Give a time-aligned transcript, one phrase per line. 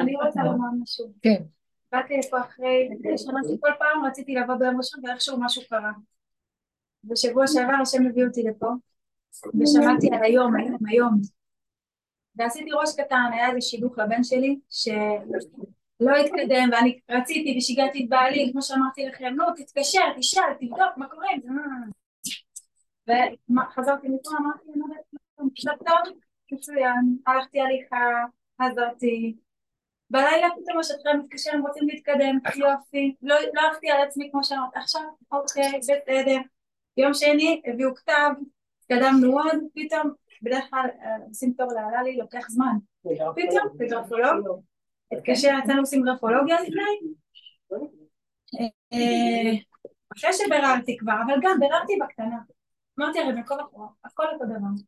[0.00, 1.12] אני רוצה לומר משהו.
[1.22, 1.42] כן.
[1.92, 5.92] באתי לפה אחרי שנה שכל פעם רציתי לבוא ביום ראשון ואיכשהו משהו קרה.
[7.04, 8.68] בשבוע שעבר השם הביא אותי לפה
[9.60, 11.20] ושמעתי על היום, היום, היום
[12.36, 18.48] ועשיתי ראש קטן, היה איזה שידוך לבן שלי שלא התקדם ואני רציתי ושיגעתי את בעלי
[18.52, 21.28] כמו שאמרתי לכם, נו תתקשר, תשאל, תבדוק מה קורה
[23.06, 24.70] וחזרתי מפה אמרתי,
[25.62, 26.14] טוב,
[26.52, 28.24] מצוין, הלכתי הליכה,
[28.62, 29.36] חזרתי
[30.10, 35.02] בלילה פתאום השוטרים מתקשרים, רוצים להתקדם, יופי, לא, לא הלכתי על עצמי כמו שאמרת, עכשיו
[35.32, 36.36] אוקיי, בסדר,
[36.96, 38.30] יום שני הביאו כתב,
[38.80, 40.10] התקדמנו עוד, פתאום,
[40.42, 42.76] בדרך כלל אה, עושים תור להללי, לוקח זמן,
[43.34, 44.60] פתאום, בגרפולוג,
[45.12, 47.12] התקשר, יצאנו עושים גרפולוגיה לפני,
[48.92, 49.52] אה,
[50.16, 52.38] אחרי שביררתי כבר, אבל גם ביררתי בקטנה,
[53.00, 53.54] אמרתי הרי בכל
[54.04, 54.82] הכל אותו דבר,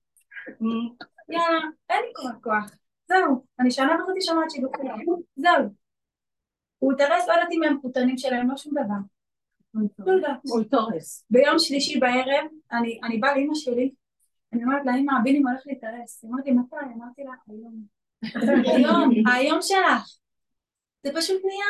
[1.29, 2.71] יאללה, אין לי כבר כוח,
[3.13, 4.87] זהו, אני שנה וחצי שומעת שידוכים,
[5.37, 5.65] זהו.
[6.79, 8.95] הוא התארס, לא ידעתי מהמחותנים שלהם, לא שום דבר.
[9.99, 10.41] לא יודעת.
[11.31, 13.93] ביום שלישי בערב, אני באה לאמא שלי,
[14.53, 16.25] אני אומרת לה, אמא, הבילים הולך להתארס.
[16.25, 16.77] היא אמרת לי, מתי?
[16.97, 17.87] אמרתי לה, היום.
[18.67, 20.19] היום, היום שלך.
[21.03, 21.67] זה פשוט נהיה.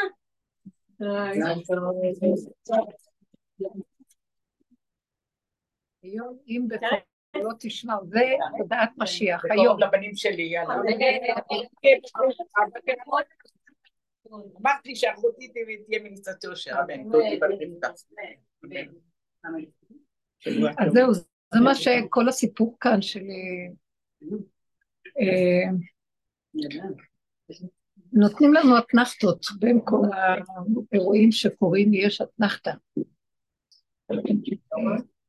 [6.02, 6.66] היום, אם
[7.34, 8.20] לא תשמע, זה
[8.58, 9.80] תודעת משיח, היום.
[9.80, 10.74] לבנים שלי, יאללה.
[14.60, 16.72] אמרתי שאחותי תהיה מניצת יושר,
[20.78, 23.24] אז זהו, זה מה שכל הסיפור כאן של...
[25.20, 25.70] אה,
[28.12, 30.06] נותנים לנו אתנחתות בין כל
[30.92, 32.72] האירועים שקורים, יש אתנחתה.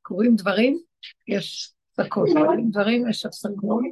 [0.02, 0.80] קורים דברים,
[1.28, 2.30] יש הפסקות,
[2.72, 3.84] דברים יש הפסקות.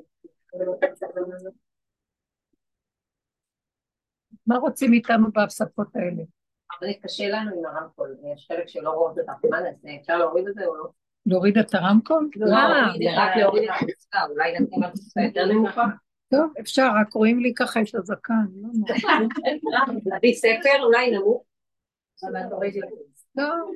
[4.48, 6.24] מה רוצים איתנו בהפסקות האלה?
[6.80, 9.26] אבל קשה לנו עם הרמקול, יש חלק שלא רואות את
[9.60, 10.90] נעשה, אפשר להוריד את זה או לא?
[11.26, 12.30] להוריד את הרמקול?
[12.36, 12.56] לא,
[13.17, 15.86] רק להוריד את הפסקה, אולי נשים על פסקה יותר נמוכה.
[16.32, 18.70] טוב, אפשר, רק רואים לי ככה את הזקן, לא
[20.17, 21.44] נביא ספר, אולי נמוך.
[23.36, 23.76] טוב.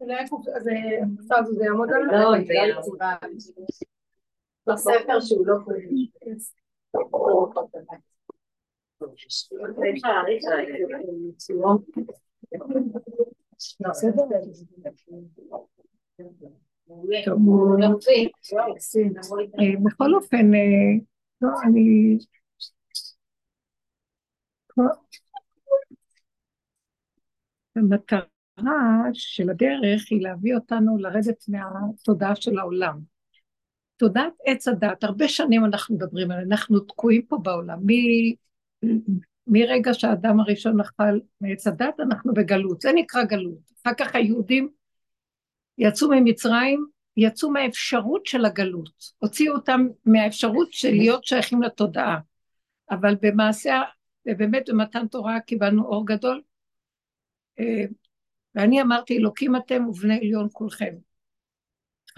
[0.00, 2.98] אז זה יעמוד על לא, זה יעמוד.
[4.66, 5.54] בספר שהוא לא
[19.84, 20.50] בכל אופן,
[21.40, 22.18] לא, אני...
[27.76, 28.35] המטרה
[29.12, 32.98] של הדרך היא להביא אותנו לרדת מהתודעה של העולם.
[33.96, 37.78] תודעת עץ הדת, הרבה שנים אנחנו מדברים עליה, אנחנו תקועים פה בעולם.
[37.86, 37.90] מ...
[39.46, 43.58] מרגע שהאדם הראשון אכל מעץ הדת, אנחנו בגלות, זה נקרא גלות.
[43.82, 44.68] אחר כך היהודים
[45.78, 52.18] יצאו ממצרים, יצאו מהאפשרות של הגלות, הוציאו אותם מהאפשרות של להיות שייכים לתודעה.
[52.90, 53.82] אבל במעשה,
[54.28, 56.42] ובאמת במתן תורה קיבלנו אור גדול,
[57.60, 57.84] אה,
[58.56, 60.94] ואני אמרתי, אלוקים אתם ובני עליון כולכם.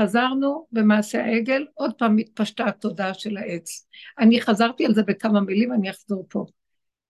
[0.00, 3.88] חזרנו במעשה העגל, עוד פעם התפשטה התודעה של העץ.
[4.18, 6.44] אני חזרתי על זה בכמה מילים, אני אחזור פה.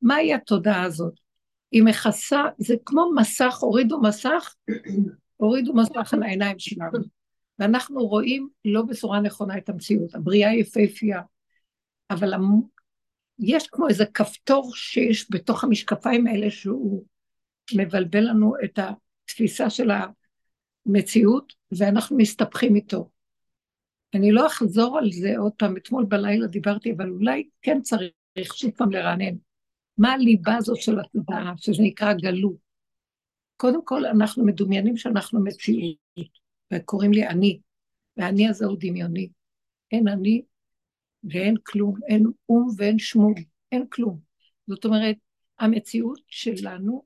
[0.03, 1.13] מהי התודעה הזאת?
[1.73, 4.55] היא מכסה, זה כמו מסך, הורידו מסך,
[5.37, 6.99] הורידו מסך על העיניים שלנו.
[7.59, 10.15] ואנחנו רואים לא בצורה נכונה את המציאות.
[10.15, 11.21] הבריאה יפהפייה,
[12.11, 12.61] אבל המ...
[13.39, 17.05] יש כמו איזה כפתור שיש בתוך המשקפיים האלה שהוא
[17.77, 18.79] מבלבל לנו את
[19.29, 19.33] ה...
[19.33, 19.91] תפיסה של
[20.87, 23.11] המציאות, ואנחנו מסתבכים איתו.
[24.15, 28.71] אני לא אחזור על זה עוד פעם, אתמול בלילה דיברתי, אבל אולי כן צריך שוב
[28.71, 29.35] פעם לרענן.
[29.99, 32.57] מה הליבה הזאת של התודעה, שזה נקרא גלות?
[33.57, 35.97] קודם כל, אנחנו מדומיינים שאנחנו מציאות,
[36.75, 37.61] וקוראים לי אני,
[38.17, 39.29] והאני הזה הוא דמיוני.
[39.93, 40.43] אין אני
[41.25, 43.35] ואין כלום, אין אום ואין שמום,
[43.73, 44.21] אין כלום.
[44.67, 45.17] זאת אומרת,
[45.59, 47.05] המציאות שלנו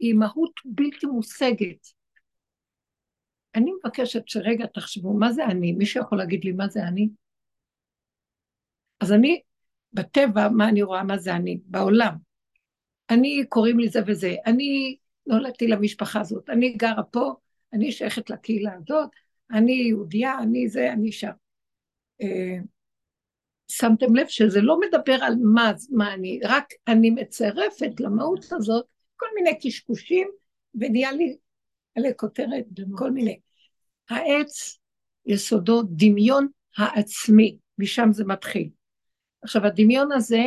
[0.00, 1.86] היא מהות בלתי מושגת.
[3.54, 5.72] אני מבקשת שרגע תחשבו, מה זה אני?
[5.72, 7.08] מישהו יכול להגיד לי מה זה אני?
[9.00, 9.40] אז אני,
[9.92, 11.60] בטבע, מה אני רואה, מה זה אני?
[11.64, 12.16] בעולם.
[13.10, 14.34] אני, קוראים לי זה וזה.
[14.46, 17.34] אני נולדתי למשפחה הזאת, אני גרה פה,
[17.72, 19.10] אני שייכת לקהילה הזאת,
[19.50, 21.30] אני יהודייה, אני זה, אני שם.
[22.22, 22.58] אה,
[23.68, 28.86] שמתם לב שזה לא מדבר על מה, מה אני, רק אני מצרפת למהות הזאת
[29.20, 30.28] כל מיני קשקושים,
[30.74, 31.36] ונהיה לי
[31.96, 32.64] עלי כותרת,
[32.98, 33.40] כל מיני.
[34.10, 34.78] העץ,
[35.26, 38.68] יסודו דמיון העצמי, משם זה מתחיל.
[39.42, 40.42] עכשיו, הדמיון הזה,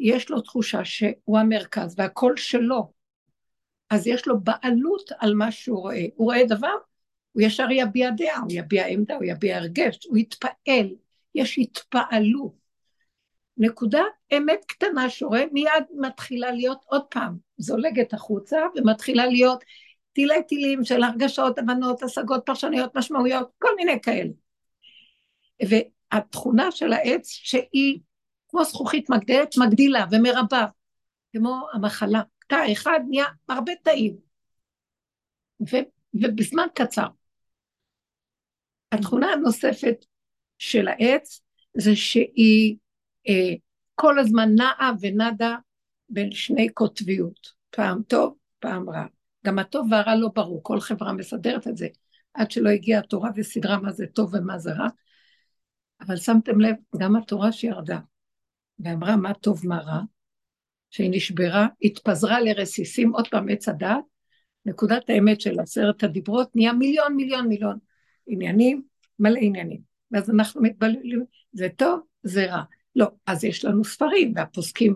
[0.00, 2.92] יש לו תחושה שהוא המרכז והכל שלו.
[3.90, 6.04] אז יש לו בעלות על מה שהוא רואה.
[6.14, 6.74] הוא רואה דבר,
[7.32, 10.94] הוא ישר יביע דעה, הוא יביע עמדה, הוא יביע הרגש, הוא יתפעל,
[11.34, 12.65] יש התפעלות.
[13.58, 14.02] נקודה
[14.36, 19.64] אמת קטנה שרואה, מיד מתחילה להיות עוד פעם, זולגת החוצה ומתחילה להיות
[20.12, 24.30] טילי טילים של הרגשות, הבנות, השגות, פרשניות, משמעויות, כל מיני כאלה.
[25.68, 28.00] והתכונה של העץ שהיא
[28.48, 30.66] כמו זכוכית מגדלת, מגדילה ומרבה,
[31.32, 32.22] כמו המחלה.
[32.48, 34.16] תא אחד נהיה הרבה תאים,
[35.60, 35.76] ו,
[36.14, 37.06] ובזמן קצר.
[38.92, 40.04] התכונה הנוספת
[40.58, 41.40] של העץ
[41.74, 42.76] זה שהיא
[43.94, 45.56] כל הזמן נעה ונדה
[46.08, 49.06] בין שני קוטביות, פעם טוב, פעם רע.
[49.46, 51.88] גם הטוב והרע לא ברור, כל חברה מסדרת את זה,
[52.34, 54.88] עד שלא הגיעה התורה וסידרה מה זה טוב ומה זה רע.
[56.00, 57.98] אבל שמתם לב, גם התורה שירדה
[58.78, 60.00] ואמרה מה טוב מה רע,
[60.90, 64.04] שהיא נשברה, התפזרה לרסיסים, עוד פעם עץ הדעת,
[64.66, 67.78] נקודת האמת של עשרת הדיברות נהיה מיליון מיליון מיליון
[68.26, 68.82] עניינים,
[69.18, 69.80] מלא עניינים.
[70.10, 72.62] ואז אנחנו מתבלבלים, זה טוב, זה רע.
[72.96, 74.94] לא, אז יש לנו ספרים, והפוסקים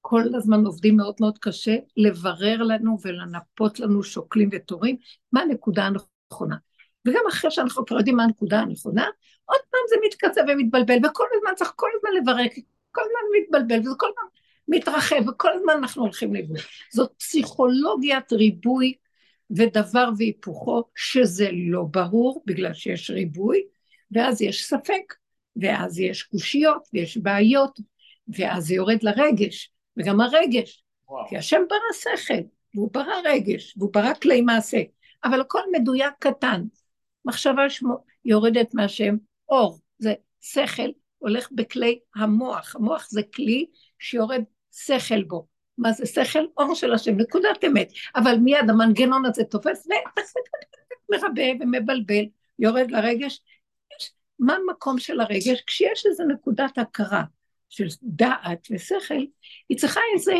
[0.00, 4.96] כל הזמן עובדים מאוד מאוד קשה לברר לנו ולנפות לנו שוקלים ותורים
[5.32, 6.56] מה הנקודה הנכונה.
[7.06, 9.06] וגם אחרי שאנחנו כבר יודעים מה הנקודה הנכונה,
[9.44, 12.48] עוד פעם זה מתקצר ומתבלבל, וכל הזמן צריך כל הזמן לברר,
[12.92, 14.28] כל הזמן מתבלבל, וזה כל הזמן
[14.68, 16.58] מתרחב, וכל הזמן אנחנו הולכים לאיבוד.
[16.92, 18.94] זאת פסיכולוגיית ריבוי
[19.50, 23.62] ודבר והיפוכו, שזה לא ברור, בגלל שיש ריבוי,
[24.12, 25.14] ואז יש ספק,
[25.56, 27.80] ואז יש קושיות, ויש בעיות,
[28.28, 31.28] ואז זה יורד לרגש, וגם הרגש, וואו.
[31.28, 32.42] כי השם ברא שכל,
[32.74, 34.78] והוא ברא רגש, והוא ברא כלי מעשה,
[35.24, 36.62] אבל הכל מדויק קטן.
[37.24, 37.94] מחשבה שמו,
[38.24, 39.16] יורדת מהשם
[39.48, 43.66] אור, זה שכל, הולך בכלי המוח, המוח זה כלי
[43.98, 44.42] שיורד
[44.72, 45.46] שכל בו.
[45.78, 46.44] מה זה שכל?
[46.56, 47.92] אור של השם, נקודת אמת.
[48.16, 52.24] אבל מיד המנגנון הזה תופס ומרבה ומבלבל,
[52.58, 53.40] יורד לרגש.
[54.40, 55.62] מה המקום של הרגש?
[55.66, 57.22] כשיש איזו נקודת הכרה
[57.68, 59.24] של דעת ושכל,
[59.68, 60.34] היא צריכה איזה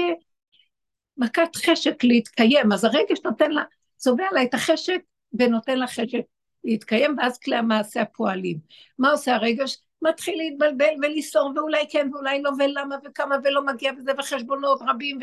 [1.17, 3.63] מכת חשק להתקיים, אז הרגש נותן לה,
[3.97, 5.01] צובע לה את החשק
[5.33, 6.19] ונותן לה חשק
[6.65, 8.59] להתקיים, ואז כלי המעשה הפועלים.
[8.99, 9.79] מה עושה הרגש?
[10.03, 15.19] מתחיל להתבלבל ולסעור, ואולי כן ואולי לא, ולמה וכמה ולא מגיע בזה, וחשבונות רבים,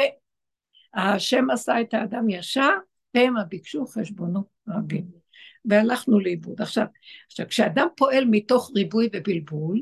[0.96, 2.72] והשם עשה את האדם ישר,
[3.16, 5.27] והמה ביקשו חשבונות רבים.
[5.68, 6.62] והלכנו לאיבוד.
[6.62, 6.86] עכשיו,
[7.28, 9.82] עכשיו, כשאדם פועל מתוך ריבוי ובלבול,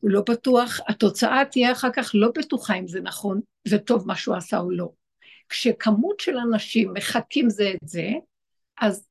[0.00, 4.36] הוא לא בטוח, התוצאה תהיה אחר כך לא בטוחה אם זה נכון וטוב מה שהוא
[4.36, 4.90] עשה או לא.
[5.48, 8.10] כשכמות של אנשים מחקים זה את זה,
[8.80, 9.06] אז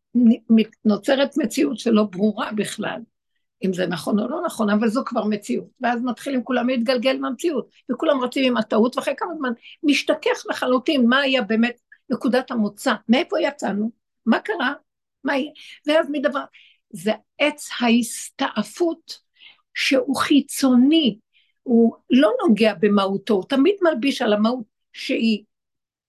[0.86, 3.00] נוצרת מציאות שלא ברורה בכלל.
[3.66, 5.68] אם זה נכון או לא נכון, אבל זו כבר מציאות.
[5.82, 9.52] ואז מתחילים כולם להתגלגל מהמציאות, וכולם רצים עם הטעות, ואחרי כמה זמן
[9.84, 11.80] משתכח לחלוטין מה היה באמת
[12.10, 13.92] נקודת המוצא, מאיפה יצאנו,
[14.26, 14.74] מה קרה,
[15.24, 15.52] מה יהיה,
[15.88, 16.44] ואז מדבר,
[16.90, 19.20] זה עץ ההסתעפות
[19.74, 21.20] שהוא חיצוני,
[21.64, 25.44] הוא לא נוגע במהותו, הוא תמיד מלביש על המהות שהיא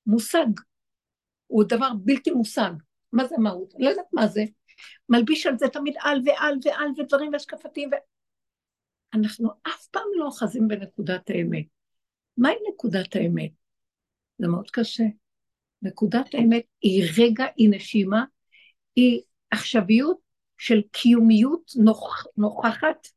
[0.07, 0.47] מושג,
[1.47, 2.71] הוא דבר בלתי מושג.
[3.13, 3.75] מה זה מהות?
[3.79, 4.45] לא יודעת מה זה,
[5.09, 7.91] מלביש על זה תמיד על ועל ועל ודברים והשקפתיים.
[7.93, 7.97] ו...
[9.15, 11.65] אנחנו אף פעם לא אוחזים בנקודת האמת.
[12.37, 13.51] מהי נקודת האמת?
[14.39, 15.05] זה מאוד קשה.
[15.83, 18.25] נקודת האמת היא רגע, היא נשימה,
[18.97, 20.19] היא עכשוויות
[20.59, 22.27] של קיומיות נוכ...
[22.37, 23.09] נוכחת,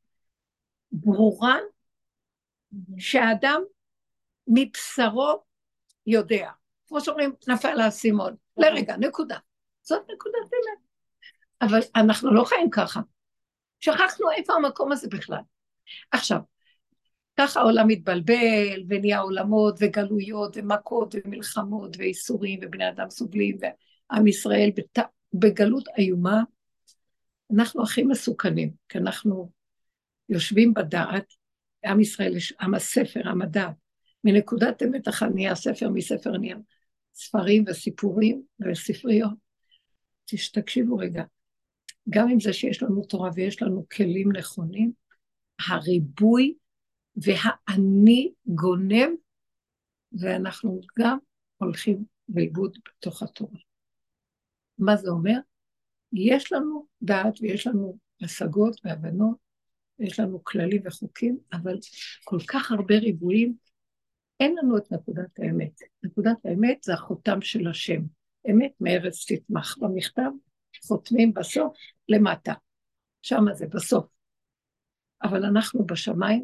[0.91, 1.57] ברורה,
[2.97, 3.61] שהאדם
[4.47, 5.43] מבשרו
[6.05, 6.49] יודע.
[6.87, 8.35] כמו שאומרים, נפל האסימון.
[8.57, 9.37] לרגע, נקודה.
[9.81, 10.87] זאת נקודת אמת.
[11.61, 12.99] אבל אנחנו לא חיים ככה.
[13.79, 15.41] שכחנו איפה המקום הזה בכלל.
[16.11, 16.39] עכשיו,
[17.37, 23.57] ככה העולם מתבלבל, ונהיה עולמות וגלויות ומכות ומלחמות ואיסורים ובני אדם סובלים
[24.11, 24.99] ועם ישראל בת...
[25.33, 26.43] בגלות איומה,
[27.53, 29.51] אנחנו הכי מסוכנים, כי אנחנו
[30.29, 31.33] יושבים בדעת,
[31.85, 33.75] עם ישראל, עם הספר, עם הדעת,
[34.23, 36.55] מנקודת אמת אחת נהיה ספר, מספר נהיה
[37.13, 39.33] ספרים וסיפורים וספריות.
[40.53, 41.23] תקשיבו רגע,
[42.09, 44.91] גם עם זה שיש לנו תורה ויש לנו כלים נכונים,
[45.69, 46.53] הריבוי
[47.15, 49.09] והאני גונב,
[50.11, 51.17] ואנחנו גם
[51.57, 53.66] הולכים לאיבוד בתוך התורה.
[54.79, 55.39] מה זה אומר?
[56.13, 59.37] יש לנו דעת ויש לנו השגות והבנות,
[59.99, 61.77] יש לנו כללים וחוקים, אבל
[62.23, 63.53] כל כך הרבה ריבועים,
[64.39, 65.79] אין לנו את נקודת האמת.
[66.03, 68.01] נקודת האמת זה החותם של השם.
[68.51, 69.77] אמת מארץ תתמך.
[69.77, 70.29] במכתב
[70.87, 71.77] חותמים בסוף
[72.09, 72.53] למטה.
[73.21, 74.05] שם זה בסוף.
[75.23, 76.43] אבל אנחנו בשמיים,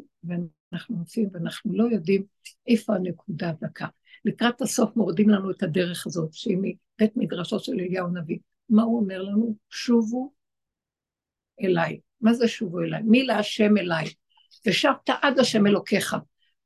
[0.72, 2.24] אנחנו עושים, ואנחנו לא יודעים
[2.66, 3.86] איפה הנקודה הדקה.
[4.24, 8.38] לקראת הסוף מורדים לנו את הדרך הזאת, שהיא מבית מדרשו של אליהו הנביא.
[8.68, 9.56] מה הוא אומר לנו?
[9.70, 10.32] שובו
[11.62, 12.00] אליי.
[12.20, 13.02] מה זה שובו אליי?
[13.02, 14.04] מי להשם אליי?
[14.66, 16.16] ושבת עד השם אלוקיך.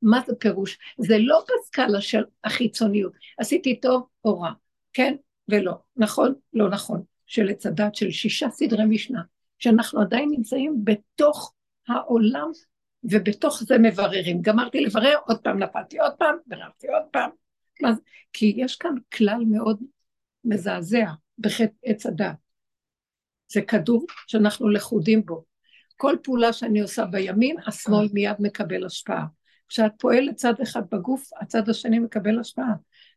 [0.03, 0.79] מה זה פירוש?
[0.99, 3.13] זה לא בסקאלה של החיצוניות.
[3.39, 4.53] עשיתי טוב או רע,
[4.93, 5.17] כן
[5.49, 6.35] ולא, נכון?
[6.53, 7.03] לא נכון.
[7.27, 7.49] של
[7.93, 9.23] של שישה סדרי משנה,
[9.59, 11.55] שאנחנו עדיין נמצאים בתוך
[11.89, 12.51] העולם
[13.05, 14.43] ובתוך זה מבררים.
[14.43, 17.31] גמרתי לברר, עוד פעם נפלתי עוד פעם, ביררתי עוד פעם.
[18.33, 19.83] כי יש כאן כלל מאוד
[20.45, 21.07] מזעזע
[21.39, 22.37] בחטא עץ הדת.
[23.53, 25.45] זה כדור שאנחנו לכודים בו.
[25.97, 29.27] כל פעולה שאני עושה בימין, השמאל מיד מקבל השפעה.
[29.69, 32.75] כשאת פועלת צד אחד בגוף, הצד השני מקבל השפעה,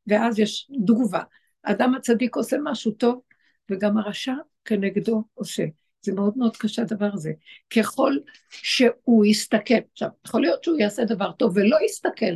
[0.08, 1.22] ואז יש תגובה.
[1.64, 3.22] האדם הצדיק עושה משהו טוב,
[3.72, 4.34] וגם הרשע
[4.66, 5.64] כנגדו עושה.
[6.02, 7.32] זה מאוד מאוד קשה הדבר הזה.
[7.76, 8.14] ככל
[8.50, 12.36] שהוא יסתכל, עכשיו, יכול להיות שהוא יעשה דבר טוב ולא יסתכל,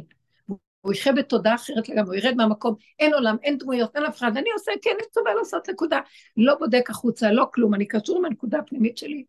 [0.86, 4.38] הוא יחיה בתודעה אחרת לגמרי, הוא ירד מהמקום, אין עולם, אין דמויות, אין אף אחד,
[4.38, 6.00] אני עושה, כן, אני מצווה לעשות נקודה,
[6.38, 9.24] לא בודק החוצה, לא כלום, אני קשור עם הנקודה הפנימית שלי.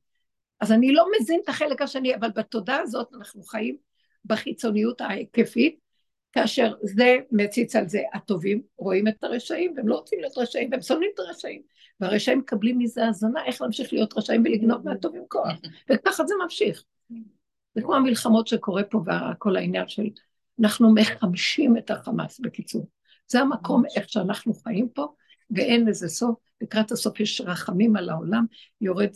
[0.60, 3.76] אז אני לא מזין את החלק השני, אבל בתודעה הזאת אנחנו חיים
[4.24, 5.78] בחיצוניות ההיקפית,
[6.32, 10.82] כאשר זה מציץ על זה, הטובים רואים את הרשעים, והם לא רוצים להיות רשעים, והם
[10.82, 11.62] שונאים את הרשעים.
[12.00, 15.52] והרשעים מקבלים מזה הזנה, איך להמשיך להיות רשעים ולגנוב מהטובים כוח.
[15.90, 16.84] וככה זה ממשיך.
[17.74, 20.08] זה כמו המלחמות שקורה פה, וכל העניין של...
[20.60, 22.88] אנחנו מחמשים את החמאס, בקיצור.
[23.28, 25.06] זה המקום איך שאנחנו חיים פה,
[25.50, 26.36] ואין לזה סוף.
[26.60, 28.44] לקראת הסוף יש רחמים על העולם,
[28.80, 29.10] יורד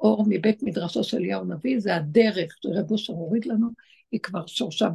[0.00, 3.68] אור מבית מדרשו של אליהו נביא, זה הדרך שרב אושר הוריד לנו,
[4.12, 4.88] היא כבר שורשה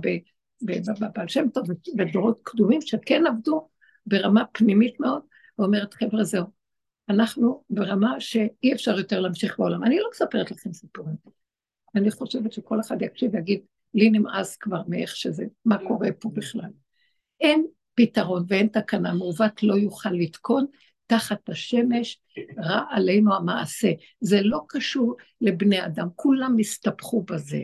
[0.61, 1.63] בבעל שם טוב,
[1.95, 3.67] בדורות קדומים שכן עבדו
[4.05, 5.21] ברמה פנימית מאוד,
[5.59, 6.45] ואומרת, חבר'ה, זהו,
[7.09, 9.83] אנחנו ברמה שאי אפשר יותר להמשיך בעולם.
[9.83, 11.15] אני לא מספרת לכם סיפורים.
[11.95, 13.61] אני חושבת שכל אחד יקשיב ויגיד,
[13.97, 16.69] לי נמאס כבר מאיך שזה, מה קורה פה בכלל.
[17.41, 20.65] אין פתרון ואין תקנה, מעוות לא יוכל לתקון
[21.07, 22.21] תחת השמש,
[22.57, 23.91] רע עלינו המעשה.
[24.21, 27.61] זה לא קשור לבני אדם, כולם הסתבכו בזה.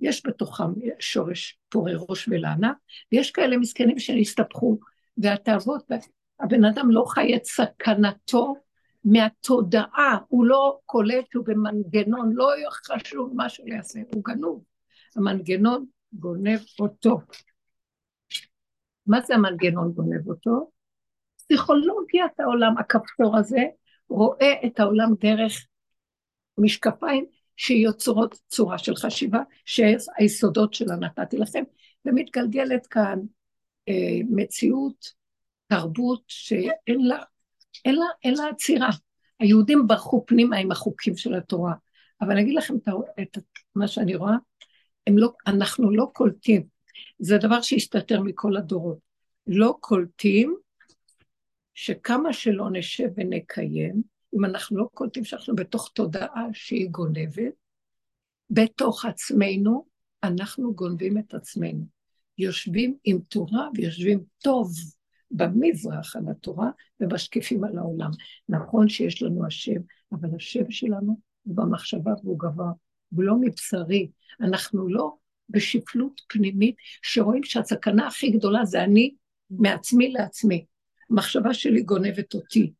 [0.00, 2.72] יש בתוכם שורש פורה ראש ולענה,
[3.12, 4.78] ויש כאלה מסכנים שהסתבכו,
[5.18, 5.90] והתאוות,
[6.40, 8.54] הבן אדם לא חי את סכנתו
[9.04, 14.69] מהתודעה, הוא לא קולט שהוא במנגנון, לא חשוב מה שהוא יעשה, הוא גנוב.
[15.16, 17.18] המנגנון גונב אותו.
[19.06, 20.70] מה זה המנגנון גונב אותו?
[21.36, 23.62] פסיכולוגיית העולם, הכפתור הזה,
[24.08, 25.66] רואה את העולם דרך
[26.58, 27.26] משקפיים
[27.56, 31.62] שיוצרות צורה של חשיבה, שהיסודות שלה נתתי לכם,
[32.04, 33.18] ומתגלגלת כאן
[33.88, 35.20] אה, מציאות,
[35.66, 37.22] תרבות שאין לה
[37.84, 38.88] אין לה, אין לה עצירה.
[39.40, 41.74] היהודים ברחו פנימה עם החוקים של התורה.
[42.20, 42.88] אבל אני אגיד לכם את,
[43.20, 43.38] את
[43.74, 44.34] מה שאני רואה,
[45.08, 46.66] לא, אנחנו לא קולטים.
[47.18, 48.98] זה דבר שהסתתר מכל הדורות.
[49.46, 50.56] לא קולטים
[51.74, 54.02] שכמה שלא נשב ונקיים,
[54.36, 57.52] אם אנחנו לא קולטים שאנחנו בתוך תודעה שהיא גונבת,
[58.50, 59.86] בתוך עצמנו,
[60.22, 61.84] אנחנו גונבים את עצמנו.
[62.38, 64.72] יושבים עם תורה ויושבים טוב
[65.30, 68.10] במזרח על התורה ומשקיפים על העולם.
[68.48, 69.80] נכון שיש לנו השם,
[70.12, 72.72] אבל השם שלנו הוא במחשבה והוא גבוה,
[73.14, 74.10] הוא לא מבשרי.
[74.40, 75.12] אנחנו לא
[75.48, 79.14] בשפלות פנימית שרואים שהסכנה הכי גדולה זה אני
[79.50, 80.64] מעצמי לעצמי.
[81.10, 82.72] המחשבה שלי גונבת אותי.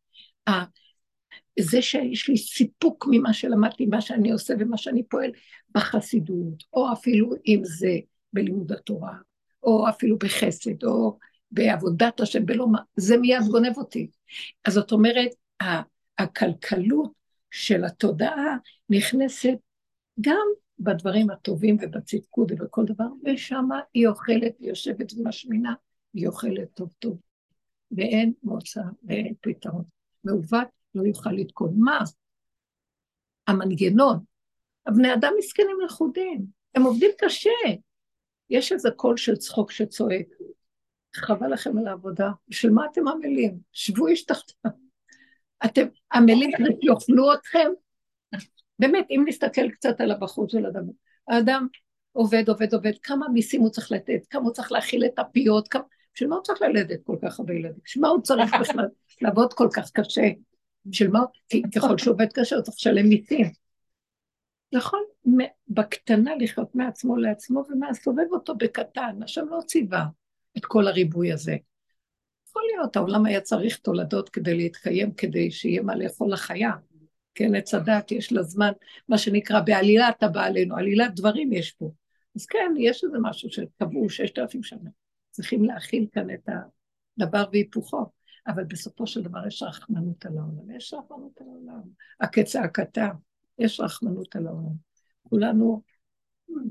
[1.61, 5.30] זה שיש לי סיפוק ממה שלמדתי, מה שאני עושה ומה שאני פועל
[5.75, 7.97] בחסידות, או אפילו אם זה
[8.33, 9.14] בלימוד התורה,
[9.62, 11.19] או אפילו בחסד, או
[11.50, 14.11] בעבודת השם, בלא מה, זה מיד גונב אותי.
[14.64, 15.30] אז זאת אומרת,
[16.19, 17.12] הכלכלות
[17.50, 18.57] של התודעה
[18.90, 19.57] נכנסת
[20.21, 20.47] גם
[20.81, 25.75] בדברים הטובים ובצדקות ובכל דבר, ושם היא אוכלת, היא יושבת ומשמינה,
[26.15, 27.19] היא אוכלת טוב טוב.
[27.93, 29.85] ואין מוצא ואין פתרון.
[30.25, 31.75] מעוות לא יוכל לתקון.
[31.79, 31.99] מה?
[33.47, 34.19] המנגנון.
[34.87, 37.51] הבני אדם מסכנים לכודים, הם עובדים קשה.
[38.51, 40.27] יש איזה קול של צחוק שצועק,
[41.15, 43.59] חבל לכם על העבודה, בשביל מה אתם עמלים?
[43.73, 44.69] שבו איש תחתם.
[45.65, 47.69] אתם עמלים כדי שיאכלו אתכם?
[48.81, 50.83] באמת, אם נסתכל קצת על הבחור של אדם,
[51.29, 51.67] האדם
[52.13, 55.83] עובד, עובד, עובד, כמה מיסים הוא צריך לתת, כמה הוא צריך להכיל את הפיות, כמה...
[56.15, 57.79] בשביל מה הוא צריך ללדת כל כך הרבה ילדים?
[57.85, 58.89] בשביל מה הוא צריך בכלל
[59.23, 60.29] לעבוד כל כך קשה?
[60.87, 61.21] בשביל מה?
[61.49, 63.47] כי ככל שהוא עובד קשה הוא צריך לשלם מיסים.
[64.73, 65.01] יכול
[65.69, 70.07] בקטנה לחיות מעצמו לעצמו ומהסובב אותו בקטן, השם לא ציווה.
[70.57, 71.57] את כל הריבוי הזה.
[72.49, 76.71] יכול להיות, העולם היה צריך תולדות כדי להתקיים, כדי שיהיה מה לאכול לחיה.
[77.35, 78.73] כן, עץ הדת יש לה זמן,
[79.09, 81.93] מה שנקרא בעלילת הבא עלינו, עלילת דברים יש פה.
[82.37, 84.91] אז כן, יש איזה משהו שקבעו ששת אלפים שנה.
[85.31, 86.49] צריכים להכיל כאן את
[87.19, 88.07] הדבר והיפוכו,
[88.47, 91.83] אבל בסופו של דבר יש רחמנות על העולם, יש רחמנות על העולם.
[92.21, 93.09] הכצעקתה,
[93.59, 94.75] יש רחמנות על העולם.
[95.23, 95.83] כולנו,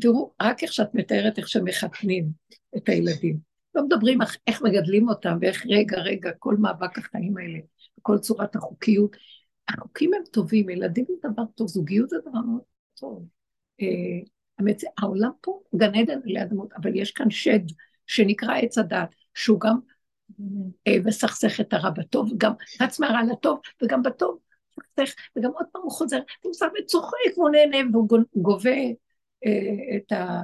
[0.01, 2.29] תראו, רק איך שאת מתארת איך שמחתנים
[2.77, 3.37] את הילדים.
[3.75, 7.59] לא מדברים איך מגדלים אותם ואיך רגע רגע כל מאבק החיים האלה,
[8.01, 9.17] כל צורת החוקיות.
[9.69, 12.61] החוקים הם טובים, ילדים זה דבר טוב, זוגיות זה דבר מאוד
[12.99, 13.25] טוב.
[14.59, 17.59] האמת, אה, העולם פה גן עדן עלי אדמות, אבל יש כאן שד
[18.07, 19.79] שנקרא עץ הדת, שהוא גם
[20.87, 24.39] אה, מסכסך את הרע בטוב, גם רץ מהרע לטוב, וגם בטוב
[24.77, 28.75] מסכסך, וגם עוד פעם הוא חוזר, הוא שם וצוחק, הוא נהנה, והוא גובה
[29.45, 30.41] אה, את ה...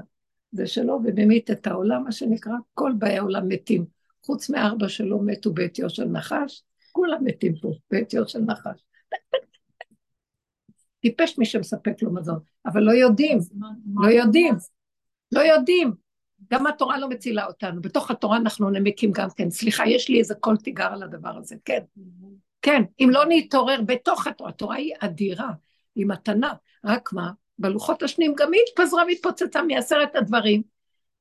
[0.51, 3.85] זה שלו, וממית את העולם, מה שנקרא, כל באי העולם מתים.
[4.25, 8.83] חוץ מארבע שלא מתו בעטיו של נחש, כולם מתים פה בעטיו של נחש.
[11.01, 13.39] טיפש מי שמספק לו מזון, אבל לא יודעים,
[13.95, 14.55] לא יודעים,
[15.31, 15.93] לא יודעים.
[16.51, 19.49] גם התורה לא מצילה אותנו, בתוך התורה אנחנו נמקים גם כן.
[19.49, 21.79] סליחה, יש לי איזה קול תיגר על הדבר הזה, כן.
[22.61, 25.51] כן, אם לא נתעורר בתוך התורה, התורה היא אדירה,
[25.95, 26.53] היא מתנה,
[26.85, 30.61] רק מה, בלוחות השניים גם היא התפזרה והתפוצצה מעשרת הדברים,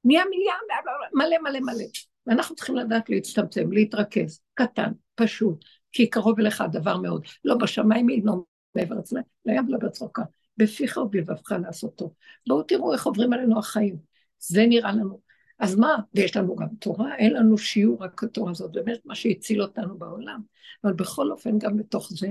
[0.04, 1.84] נהיה מיליארד, מלא מלא מלא.
[2.26, 7.24] ואנחנו צריכים לדעת להצטמצם, להתרכז, קטן, פשוט, כי קרוב אליך הדבר מאוד.
[7.44, 8.34] לא בשמיים היא, לא
[8.74, 10.22] מעבר אצלם, לים לא בצורכה.
[10.56, 12.14] בפיך ובלבבך לעשותו.
[12.48, 13.96] בואו תראו איך עוברים עלינו החיים.
[14.38, 15.20] זה נראה לנו.
[15.58, 19.62] אז מה, ויש לנו גם תורה, אין לנו שיעור, רק התורה הזאת, באמת מה שהציל
[19.62, 20.40] אותנו בעולם.
[20.84, 22.28] אבל בכל אופן, גם בתוך זה,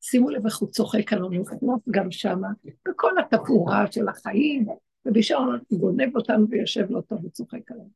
[0.00, 2.48] שימו לב איך הוא צוחק עלינו, נכנס גם שמה,
[2.88, 4.66] בכל התפאורה של החיים,
[5.06, 7.90] ובשעון הוא גונב אותנו ויושב לו טוב וצוחק עלינו.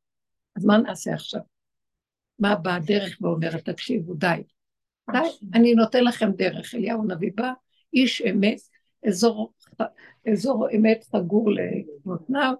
[0.56, 1.40] אז מה נעשה עכשיו?
[2.38, 4.42] מה באה הדרך ואומרת, תקשיבו, די.
[5.12, 6.74] די, אני נותן לכם דרך.
[6.74, 7.52] אליהו הנביא בא,
[7.94, 8.58] איש אמת,
[9.08, 9.52] אזור,
[10.32, 12.54] אזור אמת חגור למותניו,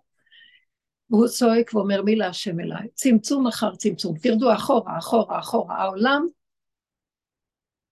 [1.11, 6.27] והוא צועק ואומר מי להשם אליי, צמצום אחר צמצום, תרדו אחורה, אחורה, אחורה, העולם,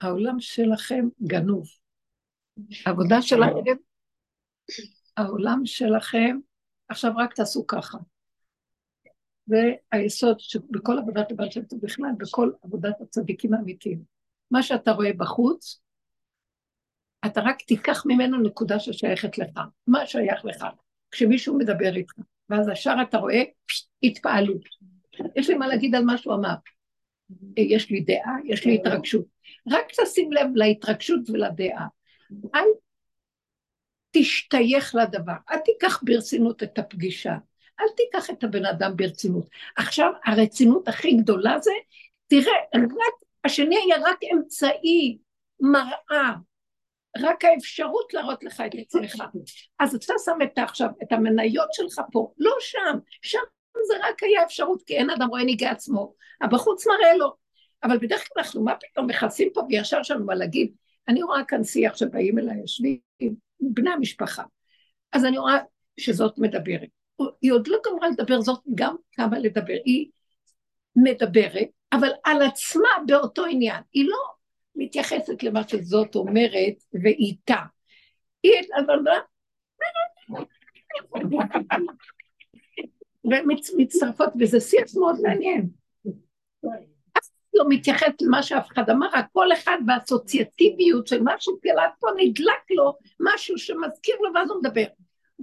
[0.00, 1.66] העולם שלכם גנוב.
[2.86, 3.76] העבודה שלכם,
[5.16, 6.38] העולם שלכם,
[6.88, 7.98] עכשיו רק תעשו ככה.
[9.46, 14.15] זה היסוד שבכל עבודת הבעל שם טוב בכלל, בכל עבודת הצדיקים האמיתיים.
[14.50, 15.80] מה שאתה רואה בחוץ,
[17.26, 19.60] אתה רק תיקח ממנו נקודה ששייכת לך.
[19.86, 20.66] מה שייך לך?
[21.10, 22.14] כשמישהו מדבר איתך.
[22.50, 23.42] ואז ישר אתה רואה
[24.02, 24.62] התפעלות.
[25.36, 26.54] יש לי מה להגיד על מה שהוא אמר.
[27.56, 29.24] יש לי דעה, יש לי התרגשות.
[29.70, 31.86] רק תשים לב להתרגשות ולדעה.
[32.54, 32.66] אל
[34.10, 37.36] תשתייך לדבר, אל תיקח ברצינות את הפגישה,
[37.80, 39.48] אל תיקח את הבן אדם ברצינות.
[39.76, 41.70] עכשיו, הרצינות הכי גדולה זה,
[42.26, 43.14] תראה, רק,
[43.46, 45.18] השני היה רק אמצעי,
[45.60, 46.32] מראה,
[47.18, 49.22] רק האפשרות להראות לך את עצמך.
[49.78, 53.38] אז אתה שם את עכשיו, את המניות שלך פה, לא שם, שם
[53.86, 57.34] זה רק היה אפשרות, כי אין אדם רואה ניגע עצמו, הבחוץ מראה לו.
[57.84, 60.72] אבל בדרך כלל אנחנו, מה פתאום מכסים פה וישר שם מה להגיד,
[61.08, 62.98] אני רואה כאן שיח שבאים אליי, יושבים
[63.60, 64.42] בני המשפחה.
[65.12, 65.58] אז אני רואה
[66.00, 66.88] שזאת מדברת.
[67.42, 69.76] היא עוד לא גמרה לדבר, זאת גם קמה לדבר.
[69.84, 70.10] היא
[70.96, 73.82] מדברת, אבל על עצמה באותו עניין.
[73.92, 74.18] היא לא
[74.74, 77.62] מתייחסת למה שזאת אומרת ואיתה.
[78.42, 78.52] היא
[83.24, 85.68] ומצטרפות, וזה שיח מאוד מעניין.
[87.18, 92.08] אף לא מתייחס למה שאף אחד אמר, רק כל אחד באסוציאטיביות של משהו גלת פה
[92.16, 94.86] נדלק לו משהו שמזכיר לו ואז הוא מדבר.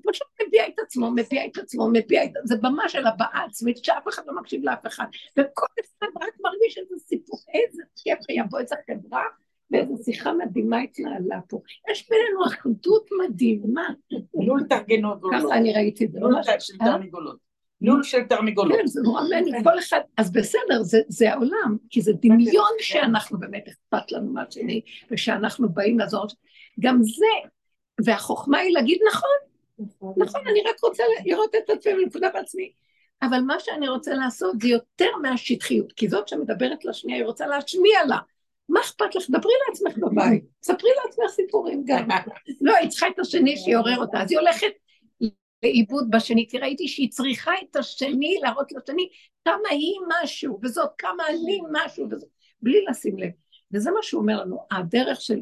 [0.04, 2.32] הוא פשוט מביע את עצמו, מביע את עצמו, מביע את...
[2.44, 5.06] זה במה של הבעה עצמית שאף אחד לא מקשיב לאף אחד.
[5.40, 8.20] וכל אחד רק מרגיש איזה סיפור, איזה כיף
[8.52, 9.24] פה, איזה חברה,
[9.72, 11.62] ואיזו שיחה מדהימה התנהלה פה.
[11.92, 13.88] יש בינינו אחדות מדהימה.
[14.36, 15.22] ניהול תרגנות.
[15.32, 16.20] ככה אני ראיתי את זה.
[16.20, 16.86] ניהול של אה?
[16.86, 17.38] תרנגולות.
[17.82, 18.78] ניהול של תרנגולות.
[18.78, 23.40] כן, זה נורא מעניין, כל אחד, אז בסדר, זה, זה העולם, כי זה דמיון שאנחנו
[23.40, 26.28] באמת אכפת לנו מהשני, ושאנחנו באים לעזור,
[26.80, 27.50] גם זה,
[28.06, 29.53] והחוכמה היא להגיד נכון,
[30.18, 32.72] נכון, אני רק רוצה לראות את עצמי מנקודה בעצמי.
[33.22, 38.06] אבל מה שאני רוצה לעשות זה יותר מהשטחיות, כי זאת שמדברת לשנייה, היא רוצה להשמיע
[38.08, 38.18] לה.
[38.70, 39.30] מה אכפת לך?
[39.30, 42.08] דברי לעצמך בבית, ספרי לעצמך סיפורים גם.
[42.62, 44.72] לא, היא צריכה את השני שיעורר אותה, אז היא הולכת
[45.64, 49.10] לאיבוד בשני, כי ראיתי שהיא צריכה את השני להראות לשני
[49.46, 52.30] כמה היא משהו, וזאת כמה אני משהו, וזאת,
[52.62, 53.32] בלי לשים לב.
[53.74, 55.40] וזה מה שהוא אומר לנו, הדרך של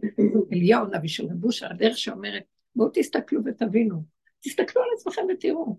[0.53, 2.43] אליהו נביא של רבושה, הדרך שאומרת,
[2.75, 4.03] בואו תסתכלו ותבינו,
[4.41, 5.77] תסתכלו על עצמכם ותראו.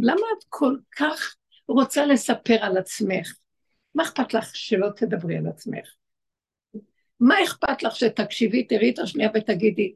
[0.00, 1.36] למה את כל כך
[1.68, 3.36] רוצה לספר על עצמך?
[3.94, 5.94] מה אכפת לך שלא תדברי על עצמך?
[7.20, 9.94] מה אכפת לך שתקשיבי, תראי את השנייה ותגידי,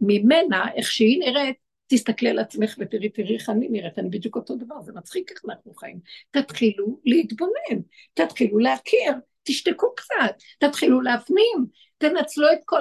[0.00, 4.56] ממנה, איך שהיא נראית, תסתכלי על עצמך ותראי, תראי איך אני נראית, אני בדיוק אותו
[4.56, 6.00] דבר, זה מצחיק איך אנחנו חיים.
[6.30, 7.80] תתחילו להתבונן,
[8.14, 11.66] תתחילו להכיר, תשתקו קצת, תתחילו להפנים,
[12.02, 12.80] תנצלו את כל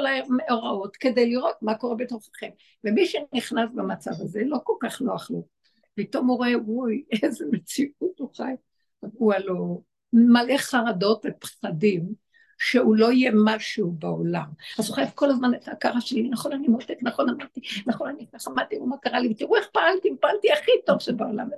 [0.49, 2.49] ההוראות כדי לראות מה קורה בתוככם.
[2.83, 5.47] ומי שנכנס במצב הזה, לא כל כך נוח לו.
[5.95, 8.53] פתאום הוא רואה, וואי, איזה מציאות הוא חי.
[9.13, 9.77] הוא הלוא
[10.13, 12.13] מלא חרדות ופחדים,
[12.59, 14.45] שהוא לא יהיה משהו בעולם.
[14.79, 18.25] אז הוא חייב כל הזמן את ההכרה שלי, נכון אני מותק, נכון אמרתי, נכון אני
[18.33, 21.49] ככה אמרתי, מה קרה לי, ותראו איך פעלתי, פעלתי הכי טוב שבעולם.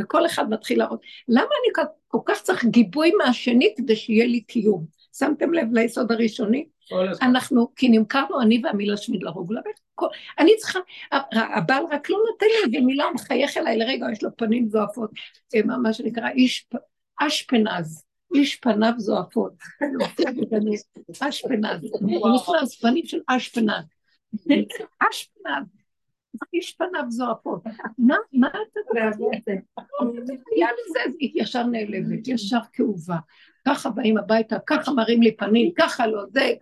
[0.00, 4.86] וכל אחד מתחיל להראות, למה אני כל כך צריך גיבוי מהשני כדי שיהיה לי קיום?
[5.18, 6.66] שמתם לב ליסוד הראשוני?
[7.22, 9.80] אנחנו, כי נמכרנו אני והמילה שמיד להרוג לבית.
[10.38, 10.78] אני צריכה,
[11.32, 15.10] הבעל רק לא נותן לי איזה מילה, הוא מחייך אליי לרגע, יש לו פנים זועפות,
[15.54, 16.68] אה, מה שנקרא איש
[17.20, 18.04] אשפנז.
[18.34, 19.52] איש פניו זועפות.
[21.20, 21.84] אשפנז.
[22.34, 23.84] נכנס פנים של אשפנז.
[25.10, 25.66] אשפנז.
[26.54, 27.62] איש פניו זועפות.
[27.98, 28.80] מה, מה אתה?
[30.56, 33.16] היה לזה, היא ישר נעלבת, ישר כאובה.
[33.66, 36.52] ככה באים הביתה, ככה מראים לי פנים, ככה לא, זה,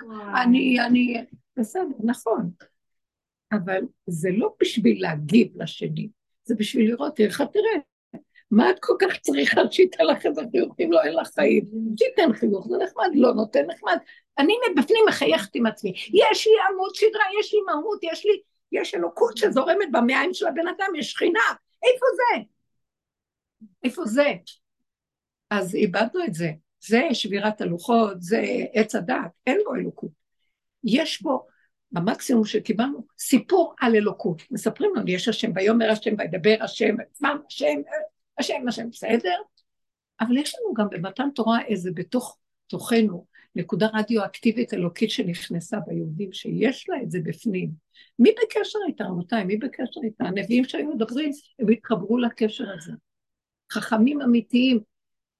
[0.42, 1.24] אני, אני,
[1.56, 2.50] בסדר, נכון.
[3.52, 6.08] אבל זה לא בשביל להגיב לשני,
[6.44, 7.72] זה בשביל לראות, איך תראה,
[8.50, 11.64] מה את כל כך צריכה שייתן לך איזה חיוך אם לא אין לך חיים?
[11.98, 13.96] שייתן חיוך, זה נחמד, לא נותן נחמד.
[14.38, 15.90] אני מבפנים מחייכת עם עצמי.
[15.90, 18.40] יש לי עמוד שדרה, יש לי מהות, יש לי,
[18.72, 21.40] יש אלוקות שזורמת במעיים של הבן אדם, יש שכינה.
[21.82, 22.42] איפה זה?
[23.84, 24.32] איפה זה?
[25.50, 26.50] אז איבדנו את זה.
[26.86, 28.42] זה שבירת הלוחות, זה
[28.72, 30.10] עץ הדעת, אין בו אלוקות.
[30.84, 31.46] יש בו,
[31.92, 34.42] במקסימום שקיבלנו, סיפור על אלוקות.
[34.50, 37.80] מספרים לנו, יש השם, ויאמר השם, וידבר השם, מה השם,
[38.38, 39.36] השם, השם, בסדר?
[40.20, 46.88] אבל יש לנו גם במתן תורה איזה בתוך תוכנו נקודה רדיואקטיבית אלוקית שנכנסה ביהודים, שיש
[46.88, 47.70] לה את זה בפנים.
[48.18, 49.44] מי בקשר איתה, רבותיי?
[49.44, 50.24] מי בקשר איתה?
[50.24, 52.92] הנביאים שהיו מדברים, הם התחברו לקשר הזה.
[53.72, 54.80] חכמים אמיתיים,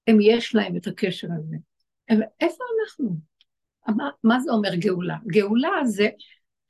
[0.07, 1.57] הם יש להם את הקשר הזה.
[2.41, 3.17] איפה אנחנו?
[3.89, 5.17] מה, מה זה אומר גאולה?
[5.27, 6.09] גאולה זה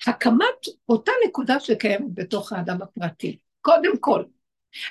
[0.07, 3.39] הקמת אותה נקודה שקיימת בתוך האדם הפרטי.
[3.61, 4.25] קודם כל,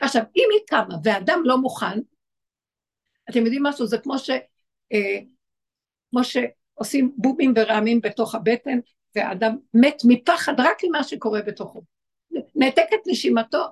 [0.02, 2.00] עכשיו, אם היא קמה ואדם לא מוכן,
[3.30, 3.88] אתם יודעים משהו?
[3.88, 4.30] זה כמו ש...
[4.94, 5.20] אה,
[6.12, 8.80] כמו שעושים בומים ורעמים בתוך הבטן,
[9.16, 11.82] והאדם מת מפחד רק ממה שקורה בתוכו.
[12.56, 13.64] נעתקת נשימתו,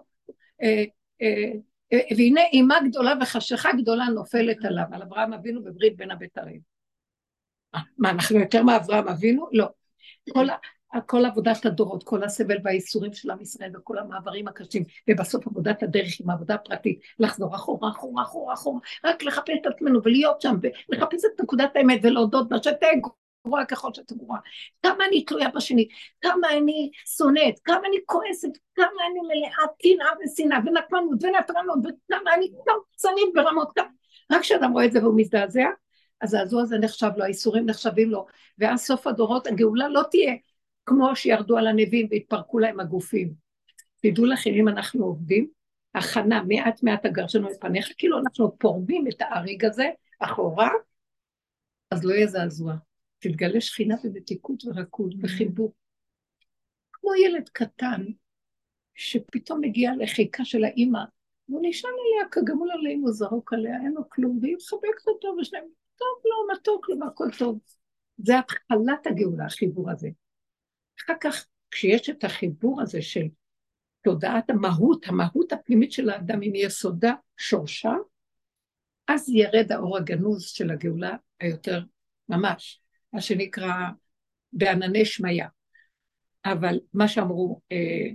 [0.61, 0.83] אה,
[1.21, 1.51] אה,
[1.91, 6.59] והנה אימה גדולה וחשיכה גדולה נופלת עליו, על אברהם אבינו בברית בין הבתרים.
[7.97, 9.47] מה, אנחנו יותר מאברהם אבינו?
[9.51, 9.69] לא.
[10.29, 10.47] כל,
[11.05, 16.19] כל עבודת הדורות, כל הסבל והאיסורים של עם ישראל וכל המעברים הקשים, ובסוף עבודת הדרך
[16.19, 20.55] עם עבודה פרטית, לחזור אחורה, אחורה, אחורה, אחורה, רק לחפש את עצמנו ולהיות שם,
[20.89, 22.91] ולחפש את נקודת האמת ולהודות בה, שתהיה
[23.47, 24.39] גרועה ככל שאתה גרועה.
[24.83, 25.87] כמה אני תלויה בשני,
[26.21, 32.47] כמה אני שונאת, כמה אני כועסת, כמה אני מלאה קנאה ושנאה ונקמנות ונטרנות, וכמה אני
[32.65, 33.87] קמצנית ברמות כמה.
[34.31, 35.65] רק כשאדם רואה את זה והוא מזדעזע,
[36.21, 38.25] הזעזוע הזה נחשב לו, האיסורים נחשבים לו,
[38.57, 40.33] ואז סוף הדורות הגאולה לא תהיה
[40.85, 43.33] כמו שירדו על הנביאים והתפרקו להם הגופים.
[44.01, 45.47] תדעו לכם, אם אנחנו עובדים,
[45.95, 50.69] הכנה, מעט מעט הגרשנו את פניך, כאילו אנחנו פורמים את האריג הזה אחורה,
[51.91, 52.73] אז לא יהיה זעזוע.
[53.21, 55.73] תתגלה שכינה במתיקות ורכות, בחיבור.
[56.93, 58.05] כמו ילד קטן,
[58.95, 60.99] שפתאום מגיע לחיקה של האימא,
[61.49, 65.65] והוא נשען עליה כגמול עליה, הוא זרוק עליה, אין לו כלום, והיא מחבקת אותו, ושניהם,
[65.95, 67.59] טוב לו, מתוק לו, הכל טוב.
[68.17, 70.09] זה התחלת הגאולה, החיבור הזה.
[70.99, 73.27] אחר כך, כשיש את החיבור הזה של
[74.03, 77.93] תודעת המהות, המהות הפנימית של האדם עם יסודה, שורשה,
[79.07, 81.81] אז ירד האור הגנוז של הגאולה היותר
[82.29, 82.80] ממש,
[83.13, 83.73] מה שנקרא
[84.53, 85.47] בענני שמיה.
[86.45, 88.07] אבל מה שאמרו, אה,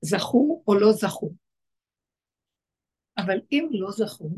[0.00, 1.30] זכו או לא זכו.
[3.18, 4.30] אבל אם לא זכו,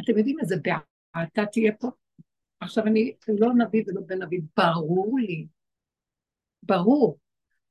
[0.00, 1.88] אתם יודעים איזה בעתה תהיה פה?
[2.60, 5.46] עכשיו אני לא נביא ולא בן נביא, ברור לי
[6.62, 7.18] ברור.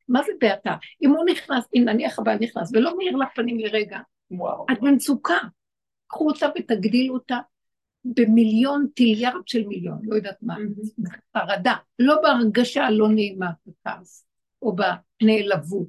[0.07, 0.75] מה זה בעתה?
[1.01, 3.99] אם הוא נכנס, אם נניח הבעל נכנס ולא מאיר לך פנים לרגע,
[4.31, 4.65] וואו.
[4.71, 5.37] את במצוקה.
[6.07, 7.37] קחו אותה ותגדילו אותה
[8.05, 10.55] במיליון טיליארד של מיליון, לא יודעת מה,
[10.97, 14.25] בחרדה, לא בהרגשה הלא נעימה, בכעס,
[14.61, 15.87] או בנעלבות.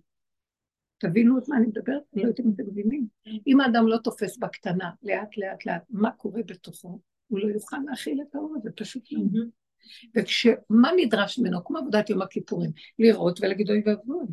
[0.98, 2.02] תבינו את מה אני מדברת?
[2.14, 3.06] אני לא יודעת אם אתם מבינים.
[3.46, 8.20] אם האדם לא תופס בקטנה, לאט לאט לאט, מה קורה בתוכו, הוא לא יוכל להכיל
[8.22, 9.22] את האור הזה, פשוט לא.
[10.16, 14.26] וכשמה נדרש ממנו, כמו עבודת יום הכיפורים, לראות ולהגיד אוי ואבוי.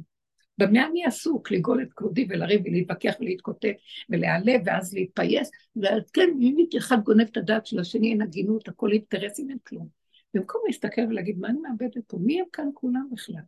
[0.57, 1.51] במה אני עסוק?
[1.51, 3.75] לגאול את כבודי ולריב ולהתווכח ולהתקוטט
[4.09, 9.49] ולהיעלב ואז להתפייס, וכן, אם אחד גונב את הדעת של השני, אין הגינות, הכל אינטרסים,
[9.49, 9.87] אין כלום.
[10.33, 12.17] במקום להסתכל ולהגיד, מה אני מאבדת פה?
[12.21, 13.41] מי הם כאן כולם בכלל?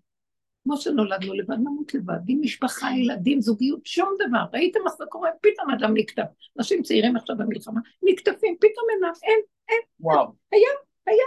[0.64, 4.46] כמו שנולדנו לבד, נמות לבד, עם משפחה, ילדים, זוגיות, שום דבר.
[4.54, 5.30] ראיתם מה זה קורה?
[5.42, 6.24] פתאום אדם נקטף.
[6.58, 9.40] אנשים צעירים עכשיו במלחמה, נקטפים, פתאום אין, אין,
[9.70, 9.80] אין.
[10.00, 10.26] וואו.
[10.52, 10.70] היה,
[11.06, 11.26] היה,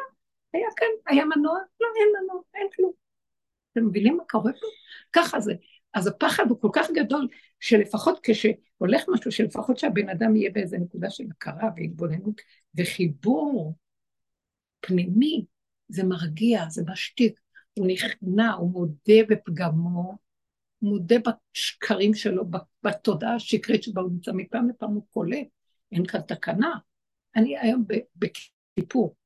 [0.52, 1.58] היה כאן, היה מנוע?
[1.80, 2.92] לא, אין מנוע, אין כלום.
[3.72, 4.66] אתם מבינים מה קורה פה?
[5.12, 5.54] ככה זה.
[5.94, 7.28] אז הפחד הוא כל כך גדול,
[7.60, 12.40] שלפחות כשהולך משהו, שלפחות שהבן אדם יהיה באיזה נקודה של הכרה והתבוננות
[12.74, 13.74] וחיבור
[14.80, 15.44] פנימי,
[15.88, 17.40] זה מרגיע, זה משתיק.
[17.74, 20.18] הוא נכנע, הוא מודה בפגמו,
[20.82, 22.44] מודה בשקרים שלו,
[22.82, 25.46] בתודעה השקרית שבה הוא נמצא, מפעם לפעם הוא קולט,
[25.92, 26.74] אין כאן תקנה.
[27.36, 27.84] אני היום
[28.16, 29.16] בכיפור,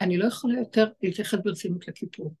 [0.00, 2.34] אני לא יכולה יותר להתייחס ברצינות לכיפור,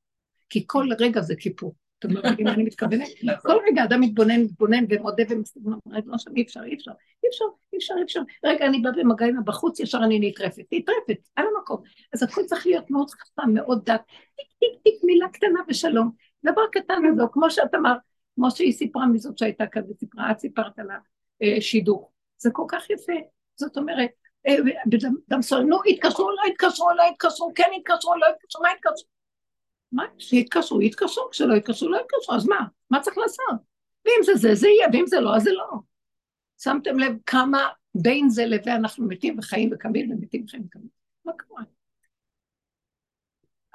[0.50, 1.74] כי כל רגע זה כיפור.
[1.98, 3.08] אתם מבינים מה אני מתכוונת?
[3.46, 5.70] כל רגע אדם מתבונן, מתבונן ומודה ומסתכל,
[6.06, 6.90] לא שם, אי אפשר, אי אפשר,
[7.24, 8.20] אי אפשר, אי אפשר, אי אפשר.
[8.44, 11.82] רגע, אני באה במגע עם הבחוץ, ישר אני נטרפת, נטרפת, על המקום.
[12.12, 14.00] אז הכל צריך להיות מאוד חכם, מאוד דק,
[14.36, 16.10] טיק טיק טיק, מילה קטנה ושלום.
[16.44, 17.98] דבר קטן וזהו, כמו שאת אמרת,
[18.34, 20.86] כמו שהיא סיפרה מזאת שהייתה כאן וסיפרה, את סיפרת על
[21.58, 22.10] השידוך.
[22.38, 23.12] זה כל כך יפה.
[23.56, 24.10] זאת אומרת,
[25.28, 29.15] דם סול, נו, התקשרו, לא התקשרו, לא התקשרו, כן התקשרו, לא התקשרו, מה התקשרו?
[29.92, 32.66] מה, שיתקשרו, יתקשרו, כשלא יתקשרו, לא יתקשרו, אז מה?
[32.90, 33.60] מה צריך לעשות?
[34.04, 35.78] ואם זה זה, זה יהיה, ואם זה לא, אז זה לא.
[36.58, 40.88] שמתם לב כמה בין זה לבין אנחנו מתים וחיים וקמים ומתים וחיים וקמים.
[41.24, 41.62] מה קורה?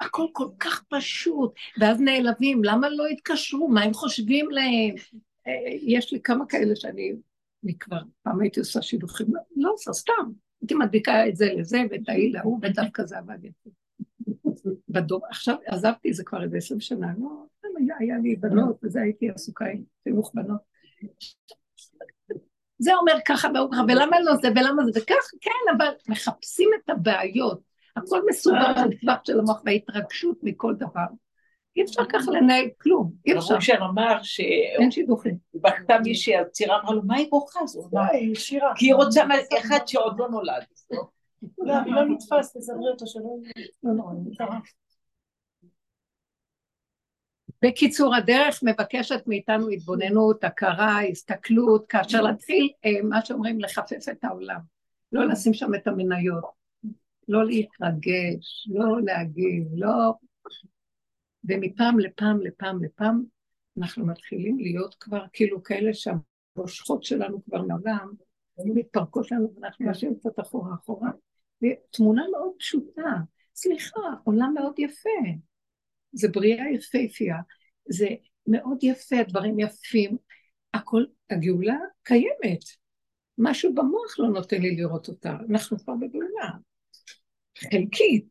[0.00, 3.68] הכל כל כך פשוט, ואז נעלבים, למה לא התקשרו?
[3.68, 4.94] מה הם חושבים להם?
[5.46, 7.12] אה, יש לי כמה כאלה שאני,
[7.64, 10.32] אני כבר פעם הייתי עושה שידוכים, לא, לא עושה, סתם.
[10.60, 13.70] הייתי מדביקה את זה לזה ואת ההיא להוא, ודווקא זה עבד יפה.
[14.88, 17.28] בדור, עכשיו עזבתי זה כבר איזה עשרים שנה, לא,
[17.78, 20.60] היה, היה לי בנות, וזה הייתי עסוקה עם חינוך בנות.
[22.78, 23.48] זה אומר ככה,
[23.88, 27.60] ולמה לא זה, ולמה זה, וכך, כן, אבל מחפשים את הבעיות.
[27.96, 31.06] הכל מסובך בטווח של המוח וההתרגשות מכל דבר.
[31.76, 33.54] אי אפשר ככה לנהל כלום, אי אפשר.
[33.54, 34.40] רב אושר אמר ש...
[34.80, 35.36] אין שידוכים.
[35.54, 37.60] בכתה מישהי, הצירה אמרה לו, מה היא בוכה?
[37.62, 38.02] אז הוא אמר.
[38.76, 39.22] כי היא רוצה
[39.58, 40.64] אחד שעוד לא נולד.
[41.58, 43.36] לא, לא נתפס, תזמרי אותו שלא...
[43.82, 44.58] לא נורא, קרה.
[47.62, 54.58] בקיצור, הדרך מבקשת מאיתנו התבוננות, הכרה, הסתכלות, כאשר להתחיל, אה, מה שאומרים, לחפף את העולם.
[55.12, 56.44] לא לשים שם את המניות,
[57.28, 60.14] לא להתרגש, לא להגיב, לא...
[61.44, 63.22] ומפעם לפעם לפעם לפעם
[63.78, 68.12] אנחנו מתחילים להיות כבר כאילו כאלה שהמושכות שלנו כבר מעולם,
[68.58, 71.10] היו מתפרקות לנו ואנחנו משאירים קצת אחורה אחורה.
[71.62, 73.10] ותמונה מאוד פשוטה,
[73.54, 75.10] סליחה, עולם מאוד יפה.
[76.12, 77.36] זה בריאה יפהפייה,
[77.88, 78.08] זה
[78.46, 80.16] מאוד יפה, דברים יפים,
[80.74, 82.64] הכל, הגאולה קיימת.
[83.38, 86.50] משהו במוח לא נותן לי לראות אותה, אנחנו כבר בגאולה.
[87.58, 88.30] חלקית.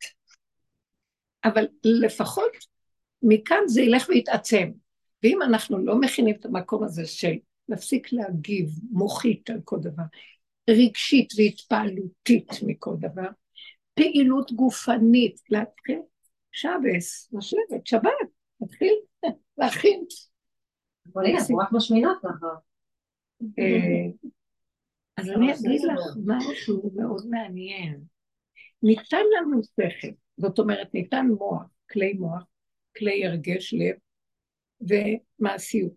[1.44, 2.52] אבל לפחות
[3.24, 4.72] מכאן זה ילך ויתעצם.
[5.24, 7.34] ואם אנחנו לא מכינים את המקום הזה של
[7.70, 10.04] להפסיק להגיב מוחית על כל דבר,
[10.71, 13.29] רגשית והתפעלותית מכל דבר,
[13.93, 15.99] פעילות גופנית, להתחיל
[16.51, 18.12] שבס, לשבת, שבת,
[18.62, 18.93] להתחיל
[19.57, 20.05] להכין.
[21.13, 22.47] אבל הנה, אנחנו רק משמינות ככה.
[23.60, 24.29] אה,
[25.17, 28.03] אז אני אגיד לך משהו מאוד מעניין.
[28.84, 30.07] ניתן לנו שכל,
[30.38, 32.43] זאת אומרת, ניתן מוח, כלי מוח,
[32.97, 33.95] כלי הרגש לב
[34.81, 35.93] ומעשיות.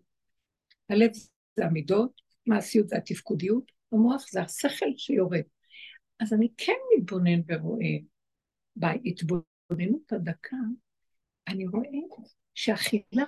[0.89, 1.11] הלב
[1.55, 5.41] זה המידות, מעשיות זה התפקודיות, המוח זה השכל שיורד.
[6.19, 7.97] אז אני כן מתבונן ורואה
[8.75, 10.57] בהתבוננות הדקה,
[11.47, 11.89] אני רואה
[12.53, 13.23] שהאכילה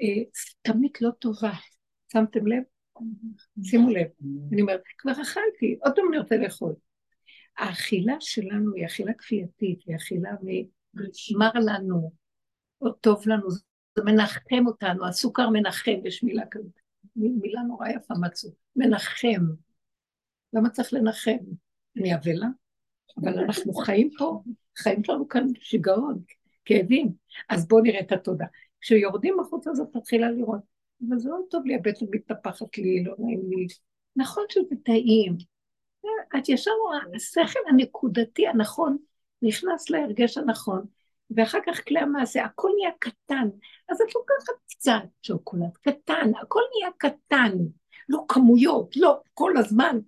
[0.00, 0.22] אה,
[0.62, 1.52] תמיד לא טובה.
[2.12, 2.62] שמתם לב?
[3.62, 4.06] שימו לב.
[4.52, 6.74] אני אומרת, כבר אכלתי, עוד פעם אני רוצה לאכול.
[7.58, 10.30] האכילה שלנו היא אכילה כפייתית, היא אכילה
[11.38, 12.12] מר לנו,
[12.80, 16.72] או טוב לנו, זה מנחם אותנו, הסוכר מנחם, יש מילה כזאת,
[17.16, 19.44] מילה נורא יפה מצאו, מנחם.
[20.52, 21.38] למה צריך לנחם?
[21.96, 22.46] אני אבלה?
[23.20, 24.42] אבל אנחנו חיים פה,
[24.78, 26.22] חיים שלנו כאן שיגעון,
[26.64, 27.12] כאבים.
[27.48, 28.46] אז בואו נראה את התודה.
[28.80, 30.60] כשיורדים החוצה הזאת מתחילה לראות,
[31.08, 33.66] אבל זה לא טוב לי, הבטן מתנפחת לי, לא נעים לי.
[34.16, 35.36] נכון שזה טעים.
[36.38, 38.96] את ישר רואה, השכל הנקודתי הנכון
[39.42, 40.86] נכנס להרגש הנכון,
[41.36, 43.48] ואחר כך כלי המעשה, הכל נהיה קטן.
[43.88, 47.56] אז את לוקחת קצת שוקולד, קטן, הכל נהיה קטן.
[48.08, 49.98] לא כמויות, לא כל הזמן.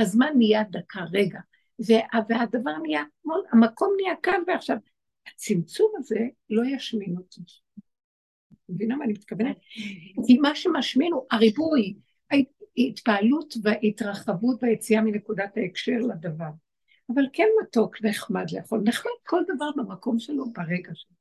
[0.00, 1.40] הזמן נהיה דקה, רגע.
[2.28, 3.02] והדבר נהיה,
[3.52, 4.76] המקום נהיה כאן ועכשיו.
[5.28, 6.18] הצמצום הזה
[6.50, 7.40] לא ישמין אותי.
[8.68, 9.56] מבינה מה אני מתכוונת?
[10.26, 11.94] כי מה שמשמין הוא הריבוי,
[12.78, 16.50] ההתפעלות וההתרחבות והיציאה מנקודת ההקשר לדבר.
[17.14, 21.14] אבל כן מתוק, נחמד לאכול, נחמד כל דבר במקום שלו ברגע שלו.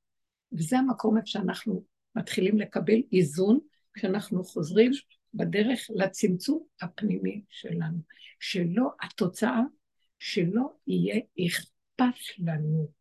[0.52, 1.84] וזה המקום איפה שאנחנו
[2.16, 3.60] מתחילים לקבל איזון
[3.94, 4.94] כשאנחנו חוזרים
[5.34, 7.98] בדרך לצמצום הפנימי שלנו.
[8.40, 9.62] שלא, התוצאה,
[10.20, 12.92] שלא יהיה אכפת לנו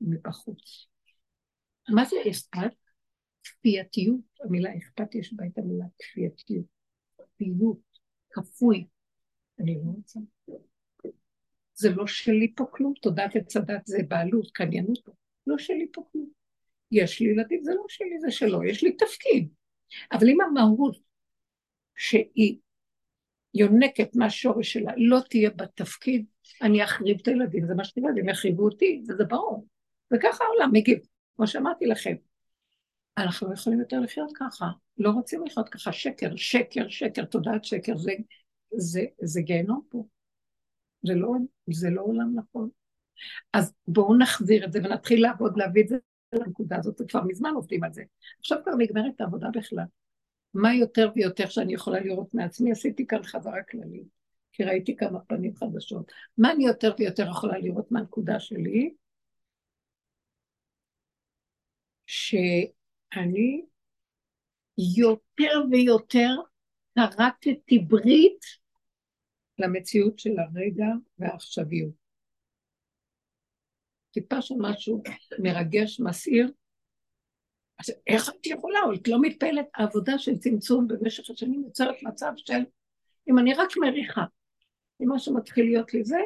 [0.00, 0.86] מבחוץ.
[1.88, 2.72] מה זה אכפת?
[3.44, 6.66] כפייתיות, המילה אכפת יש בה את המילה כפייתיות.
[7.18, 7.78] כפיות,
[8.30, 8.86] כפוי.
[9.60, 10.20] אני לא רוצה.
[11.74, 15.08] זה לא שלי פה כלום, תודעת עץ הדת זה בעלות, קניינות.
[15.46, 16.30] לא שלי פה כלום.
[16.90, 19.48] יש לי ילדים, זה לא שלי, זה שלו, יש לי תפקיד.
[20.12, 20.98] אבל אם המהות
[22.02, 22.56] שהיא
[23.54, 26.24] יונקת מהשורש שלה לא תהיה בתפקיד,
[26.62, 29.66] אני אחריב את הילדים, זה מה שתראה, הם יחריבו אותי, וזה ברור.
[30.14, 30.98] וככה העולם מגיב,
[31.36, 32.14] כמו שאמרתי לכם.
[33.18, 34.66] אנחנו לא יכולים יותר לחיות ככה,
[34.98, 38.12] לא רוצים לחיות ככה, שקר, שקר, שקר, תודעת שקר, זה,
[38.76, 40.04] זה, זה גיהנום פה.
[41.06, 41.32] זה לא,
[41.70, 42.68] זה לא עולם נכון.
[43.52, 45.96] אז בואו נחזיר את זה ונתחיל לעבוד, להביא את זה
[46.32, 48.02] לנקודה הזאת, וכבר מזמן עובדים על זה.
[48.38, 49.84] עכשיו כבר נגמרת העבודה בכלל.
[50.54, 54.08] מה יותר ויותר שאני יכולה לראות מעצמי, עשיתי כאן חזרה כללית,
[54.52, 56.12] כי ראיתי כמה פנים חדשות.
[56.38, 58.94] מה אני יותר ויותר יכולה לראות מהנקודה שלי?
[62.06, 63.64] שאני
[64.96, 66.34] יותר ויותר
[66.94, 68.44] כרתתי ברית
[69.58, 70.86] למציאות של הרגע
[71.18, 71.94] והעכשוויות.
[74.10, 75.02] טיפה של משהו
[75.38, 76.50] מרגש, מסעיר.
[77.82, 78.78] אז איך את יכולה?
[78.94, 79.66] את לא מתפעלת.
[79.74, 82.62] העבודה של צמצום במשך השנים יוצרת מצב של,
[83.28, 84.24] אם אני רק מריחה,
[85.02, 86.18] אם משהו מתחיל להיות לי זה,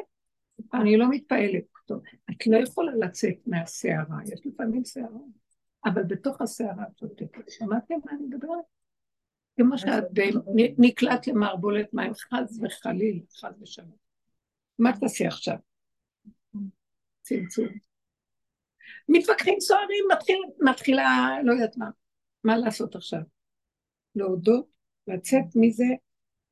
[0.73, 1.63] אני לא מתפעלת.
[1.85, 5.19] טוב, את לא יכולה לצאת מהסערה, יש לפעמים סערה,
[5.85, 7.49] אבל בתוך הסערה את שותקת.
[7.49, 8.65] שמעתם מה אני מדברת?
[9.59, 10.03] כמו שאת
[10.77, 13.95] נקלט למערבולת מים, חס וחליל, חס ושלום.
[14.79, 15.57] מה תעשי עכשיו?
[17.21, 17.86] צמצום.
[19.09, 21.89] מתווכחים סוערים, מתחיל, מתחילה, לא יודעת מה.
[22.43, 23.19] מה לעשות עכשיו?
[24.15, 24.67] להודות,
[25.07, 25.85] לצאת מזה,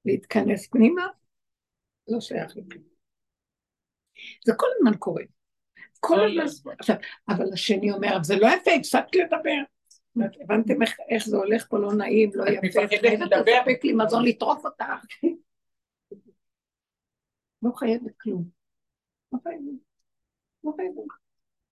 [0.06, 1.08] להתכנס פנימה,
[2.08, 2.84] לא שייך לכלום.
[4.46, 5.24] זה כל הזמן קורה.
[6.00, 6.74] כל הזמן.
[6.80, 6.96] עכשיו,
[7.30, 9.62] אבל השני אומר, זה לא יפה, הפסקתי לדבר.
[10.42, 14.86] הבנתם איך, זה הולך פה לא נעים, לא יפה, חייבת לספק לי מזון לטרוף אותך.
[17.64, 18.50] לא חייבת כלום.
[19.34, 19.80] לא חייבת.
[20.64, 21.25] לא חייבת.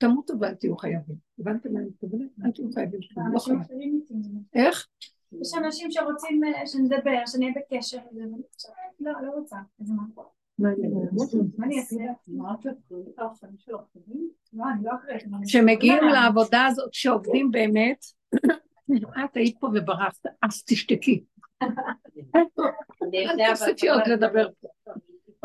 [0.04, 1.16] תמותו ואל תהיו חייבים.
[1.40, 2.30] הבנתם מה אני מתכוונת?
[2.46, 3.00] אל תהיו חייבים
[3.34, 4.44] לא חייבים.
[4.54, 4.88] איך?
[5.42, 7.98] יש אנשים שרוצים שנדבר, שנהיה בקשר,
[9.00, 10.04] לא, לא רוצה, אז מה?
[15.46, 18.06] כשמגיעים לעבודה הזאת, שעובדים באמת,
[19.26, 21.24] את היית פה וברחת, אז תשתקי.
[23.14, 24.48] אל תוסיפי עוד לדבר.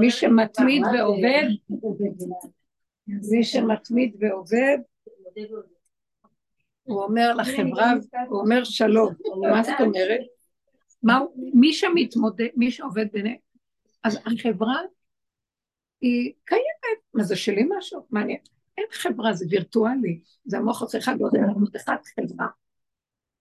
[0.00, 1.48] מי שמתמיד ועובד,
[3.08, 4.78] מי שמתמיד ועובד,
[6.82, 7.92] הוא אומר לחברה,
[8.28, 9.14] הוא אומר שלום,
[9.50, 10.20] מה זאת אומרת?
[11.54, 13.36] מי שמתמודד, מי שעובד ביניהם,
[14.04, 14.76] אז החברה
[16.00, 18.06] היא קיימת, מה זה שלי משהו?
[18.10, 18.38] מעניין.
[18.78, 21.32] אין חברה, זה וירטואלי, זה המוח עושה אחד ועוד
[21.76, 22.46] אחד חברה.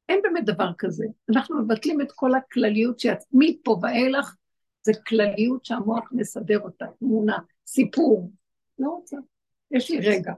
[0.09, 1.05] אין באמת דבר כזה.
[1.29, 4.35] אנחנו מבטלים את כל הכלליות שמפה ואילך
[4.81, 8.31] זה כלליות שהמוח מסדר אותה, תמונה, סיפור.
[8.79, 9.17] לא רוצה.
[9.71, 10.33] יש לי רגע.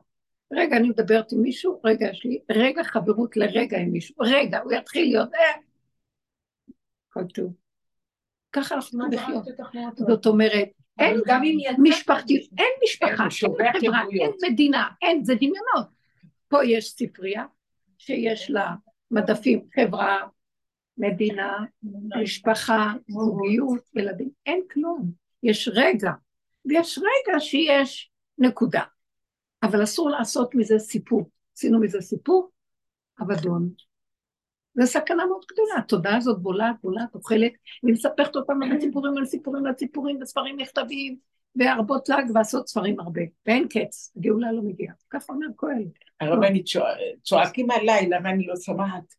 [0.54, 4.72] רגע אני מדברת עם מישהו, רגע יש לי רגע חברות לרגע עם מישהו, רגע, הוא
[4.74, 5.62] יתחיל להיות, אה,
[7.10, 7.54] הכל טוב.
[8.52, 9.44] ככה אנחנו לחיות.
[9.96, 11.20] זאת אומרת, אין
[11.80, 13.24] משפחתי, אין משפחה,
[13.60, 15.88] אין חברה, אין מדינה, אין, זה דמיונות.
[16.48, 17.46] פה יש ספרייה
[17.98, 18.76] שיש לה
[19.12, 20.28] מדפים, חברה,
[20.98, 21.58] מדינה,
[22.22, 25.12] משפחה, זוגיות, ילדים, אין כלום.
[25.44, 26.12] יש רגע,
[26.65, 28.84] ויש רגע שיש נקודה.
[29.63, 31.30] אבל אסור לעשות מזה סיפור.
[31.58, 32.50] עשינו מזה סיפור,
[33.22, 33.69] אבדון.
[34.74, 37.52] זו סכנה מאוד גדולה, התודעה הזאת בולעת, בולעת, אוכלת,
[37.84, 41.15] והיא מספרת אותנו בסיפורים על סיפורים על סיפורים, וספרים מכתבים,
[41.56, 44.93] והרבות לג ועשות ספרים הרבה, ואין קץ, הגאולה לא מגיעה.
[45.10, 45.88] ככה אומר כהן.
[46.19, 46.65] הרבנית,
[47.24, 49.13] צועקים עליי, למה אני לא שומעת?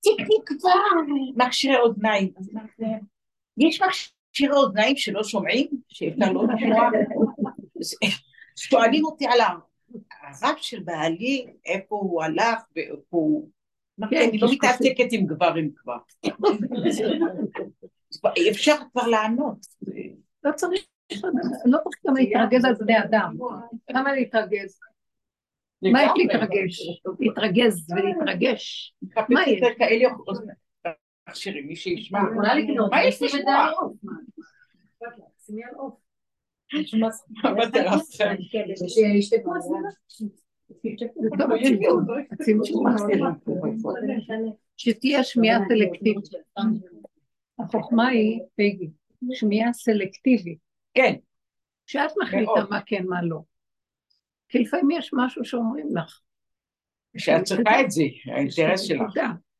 [0.00, 0.80] תקני כבר
[1.36, 2.32] מכשירי אוזניים.
[3.58, 5.66] יש מכשירי אוזניים שלא שומעים?
[5.88, 6.90] שאפשר לא לשמוע?
[8.56, 9.40] שואלים אותי על
[10.22, 13.50] הרב של בעלי, איפה הוא הלך ואיפה הוא...
[14.02, 15.96] אני לא מתעסקת עם גברים כבר.
[18.50, 19.66] אפשר כבר לענות.
[20.44, 20.80] לא צריך,
[21.64, 23.36] לא צריך גם להתרגז על בני אדם.
[23.90, 24.80] למה להתרגז?
[25.82, 26.80] מה יש להתרגש?
[27.20, 28.94] להתרגז ולהתרגש.
[29.28, 29.60] מה יש?
[29.78, 30.08] כאלה
[31.28, 32.20] מכשירים, מי שישמע.
[32.90, 33.70] מה יש לשמוע?
[38.88, 39.52] שישתקו.
[44.76, 46.24] שתהיה שמיעה סלקטיבית.
[47.58, 48.90] החוכמה היא, פגי,
[49.32, 50.58] שמיעה סלקטיבית.
[50.94, 51.14] כן,
[51.86, 52.64] שאת מחליטה.
[52.70, 53.40] מה כן, מה לא.
[54.48, 56.20] כי לפעמים יש משהו שאומרים לך.
[57.16, 59.12] שאת צריכה את זה, האינטרס שלך.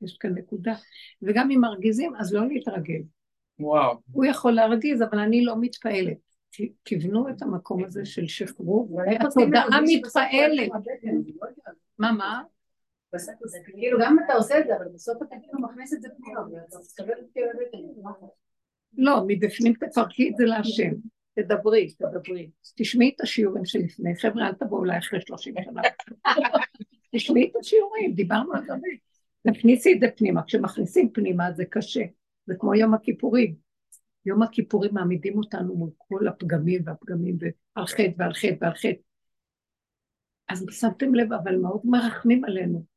[0.03, 0.75] יש כאן נקודה.
[1.23, 3.03] וגם אם מרגיזים, אז לא להתרגל.
[3.59, 3.97] וואו.
[4.13, 6.30] הוא יכול להרגיז, אבל אני לא מתפעלת.
[6.83, 10.71] תבנו את המקום הזה של שחרור, התודעה מתפעלת.
[11.99, 12.43] מה, מה?
[13.65, 16.77] כאילו גם אתה עושה את זה, אבל בסוף אתה כאילו מכניס את זה פנימה, ואתה
[16.79, 17.79] את זה בבטן.
[18.97, 20.91] לא, מבפנים תפרקי את זה להשם.
[21.35, 22.51] תדברי, תדברי.
[22.77, 24.17] תשמעי את השיעורים שלפני.
[24.17, 25.83] חבר'ה, אל תבואו אולי אחרי 30 שנה.
[27.15, 28.73] תשמעי את השיעורים, דיברנו על זה.
[29.53, 30.43] תכניסי את זה פנימה.
[30.43, 32.05] כשמכניסים פנימה זה קשה.
[32.47, 33.70] זה כמו יום הכיפורים.
[34.27, 37.37] יום הכיפורים מעמידים אותנו מול כל הפגמים והפגמים,
[37.77, 39.01] ועל חטא ועל חטא ועל חטא.
[40.49, 42.90] אז שמתם לב, אבל מאוד מרחמים עלינו.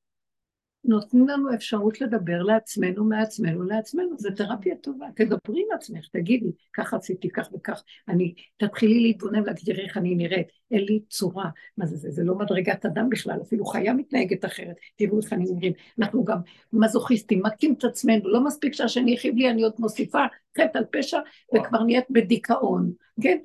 [0.85, 5.05] נותנים לנו אפשרות לדבר לעצמנו, מעצמנו, לעצמנו, זו תרפיה טובה.
[5.15, 7.83] תדברי עם עצמך, תגידי, כך עשיתי, כך וכך.
[8.09, 11.49] אני, תתחילי להתבונן ולהגיד, תראי איך אני נראית, אין לי צורה.
[11.77, 12.11] מה זה זה?
[12.11, 14.75] זה לא מדרגת אדם בכלל, אפילו חיה מתנהגת אחרת.
[14.95, 15.73] תראו איך אני נראים.
[15.99, 16.37] אנחנו גם
[16.73, 20.23] מזוכיסטים, מכים את עצמנו, לא מספיק שהשני הכאיב לי, אני עוד מוסיפה
[20.57, 21.19] חטא על פשע,
[21.55, 22.91] וכבר נהיית בדיכאון.
[23.21, 23.37] כן?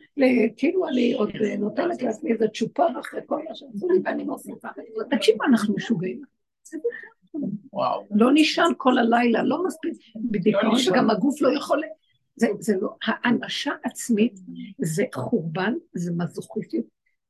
[0.56, 4.68] כאילו אני עוד נותנת לעצמי איזה צ'ופר אחרי כל מה שעשו לי, ואני מוסיפה.
[5.10, 6.22] תקשיבו, אנחנו משוגעים.
[7.72, 8.06] וואו.
[8.10, 9.92] לא נישן כל הלילה, לא מספיק
[10.30, 10.92] בדיכאון, לישון.
[10.92, 11.82] וגם הגוף לא יכול...
[12.36, 14.40] זה, זה לא, האנשה עצמית
[14.78, 16.84] זה חורבן, זה מזוכיסטיות,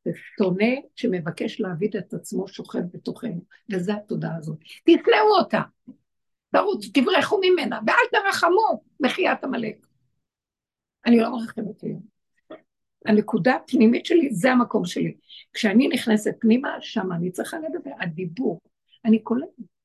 [0.05, 4.59] זה שונא שמבקש להעביד את עצמו שוכב בתוכנו, וזו התודעה הזאת.
[4.81, 5.61] תתלאו אותה,
[6.53, 9.87] תרוץ, תברחו ממנה, ואל תרחמו, מחיית עמלק.
[11.07, 12.03] אני לא מרחמת היום.
[13.07, 15.17] הנקודה הפנימית שלי, זה המקום שלי.
[15.53, 18.61] כשאני נכנסת פנימה, שם אני צריכה לדבר, הדיבור.
[19.05, 19.78] אני קולטת.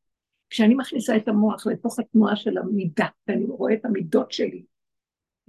[0.54, 4.64] כשאני מכניסה את המוח לתוך התנועה של המידה, ואני רואה את המידות שלי,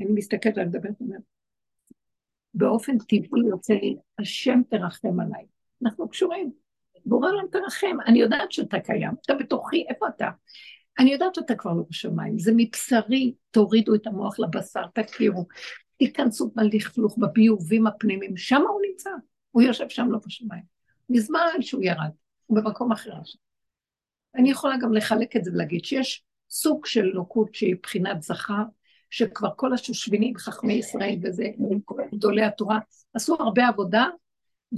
[0.00, 1.20] אני מסתכלת ואני מדברת, אומרת,
[2.54, 5.44] באופן טבעי יוצא לי, השם תרחם עליי.
[5.82, 6.52] אנחנו קשורים.
[7.06, 10.28] בורא עולם תרחם, אני יודעת שאתה קיים, אתה בתוכי, איפה אתה?
[10.98, 15.46] אני יודעת שאתה כבר לא בשמיים, זה מבשרי, תורידו את המוח לבשר, תכירו,
[15.98, 19.10] תיכנסו בלכלוך, בביובים הפנימיים, שם הוא נמצא,
[19.50, 20.64] הוא יושב שם לא בשמיים.
[21.10, 22.10] מזמן שהוא ירד,
[22.46, 23.44] הוא במקום אחר עכשיו.
[24.36, 28.62] אני יכולה גם לחלק את זה ולהגיד שיש סוג של אלוקות שהיא בחינת זכר,
[29.10, 31.44] שכבר כל השושבינים, חכמי ישראל וזה,
[32.14, 32.78] גדולי התורה,
[33.14, 34.06] עשו הרבה עבודה,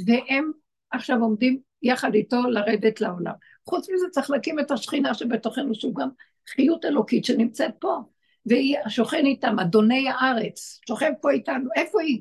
[0.06, 0.50] והם
[0.90, 3.32] עכשיו עומדים יחד איתו לרדת לעולם.
[3.68, 6.08] חוץ מזה צריך להקים את השכינה שבתוכנו, שהוא גם
[6.48, 7.98] חיות אלוקית שנמצאת פה,
[8.46, 12.20] והיא השוכן איתם, אדוני הארץ, שוכן פה איתנו, איפה היא?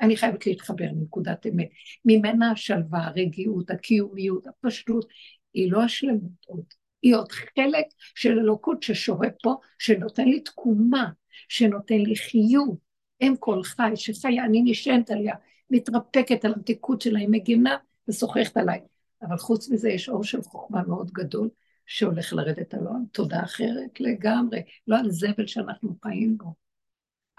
[0.00, 1.68] אני חייבת להתחבר לנקודת אמת.
[2.04, 5.06] ממנה השלווה, הרגיעות, הקיומיות, הפשטות,
[5.54, 6.64] היא לא השלמות עוד.
[7.02, 11.10] היא עוד חלק של אלוקות ששורה פה, שנותן לי תקומה,
[11.48, 12.78] שנותן לי חיות.
[13.22, 15.34] אם כל חי, שחיה, אני נשענת עליה,
[15.70, 17.76] מתרפקת על המתיקות שלה, היא מגינה
[18.08, 18.80] ושוחחת עליי.
[19.22, 21.48] אבל חוץ מזה יש אור של חוכמה מאוד גדול,
[21.86, 26.54] שהולך לרדת עליון, תודה אחרת לגמרי, לא על זבל שאנחנו חיים בו.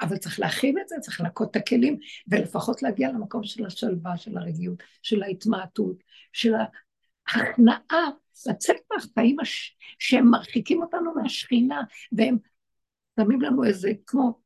[0.02, 4.38] אבל צריך להכין את זה, צריך להכות את הכלים, ולפחות להגיע למקום של השלווה, של
[4.38, 6.04] הרגיעות, של ההתמעטות,
[6.34, 6.54] של
[7.28, 8.10] ההכנעה,
[8.48, 9.78] לצאת מהחיים הש...
[10.00, 12.38] שהם מרחיקים אותנו מהשכינה, והם
[13.20, 14.40] שמים לנו איזה, כמו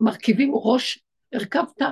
[0.00, 1.82] מרכיבים ראש, הרכבת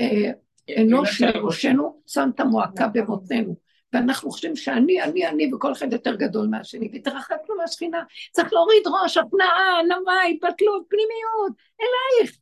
[0.00, 0.30] אה,
[0.78, 3.56] אנוש לראשנו, שמת מועקה במותנינו.
[3.92, 8.02] ואנחנו חושבים שאני, אני, אני, וכל אחד יותר גדול מהשני, והתרחקנו מהשכינה.
[8.32, 12.38] צריך להוריד ראש, התנאה, ענווה, התבטלות, פנימיות, אלייך.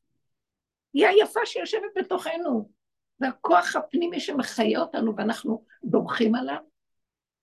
[0.93, 2.71] היא היפה שיושבת בתוכנו.
[3.19, 6.57] זה הכוח הפנימי שמחיה אותנו, ואנחנו דורכים עליו,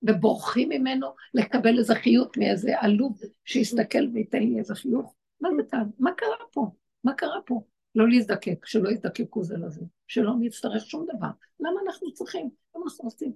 [0.07, 5.15] ובורחים ממנו לקבל איזה חיות מאיזה עלוב שיסתכל וייתן לי איזה חיוך.
[5.41, 5.89] מה זה כאן?
[5.99, 6.67] מה קרה פה?
[7.03, 7.61] מה קרה פה?
[7.95, 11.29] לא להזדקק, שלא יזדקקו זה לזה, שלא נצטרך שום דבר.
[11.59, 12.49] למה אנחנו צריכים?
[12.75, 13.33] למה אנחנו עושים?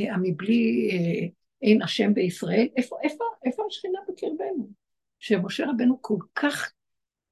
[0.00, 1.26] אה, מבלי אה,
[1.62, 4.70] אין השם בישראל, איפה, איפה, איפה השכינה בקרבנו?
[5.18, 6.72] שמשה רבנו כל כך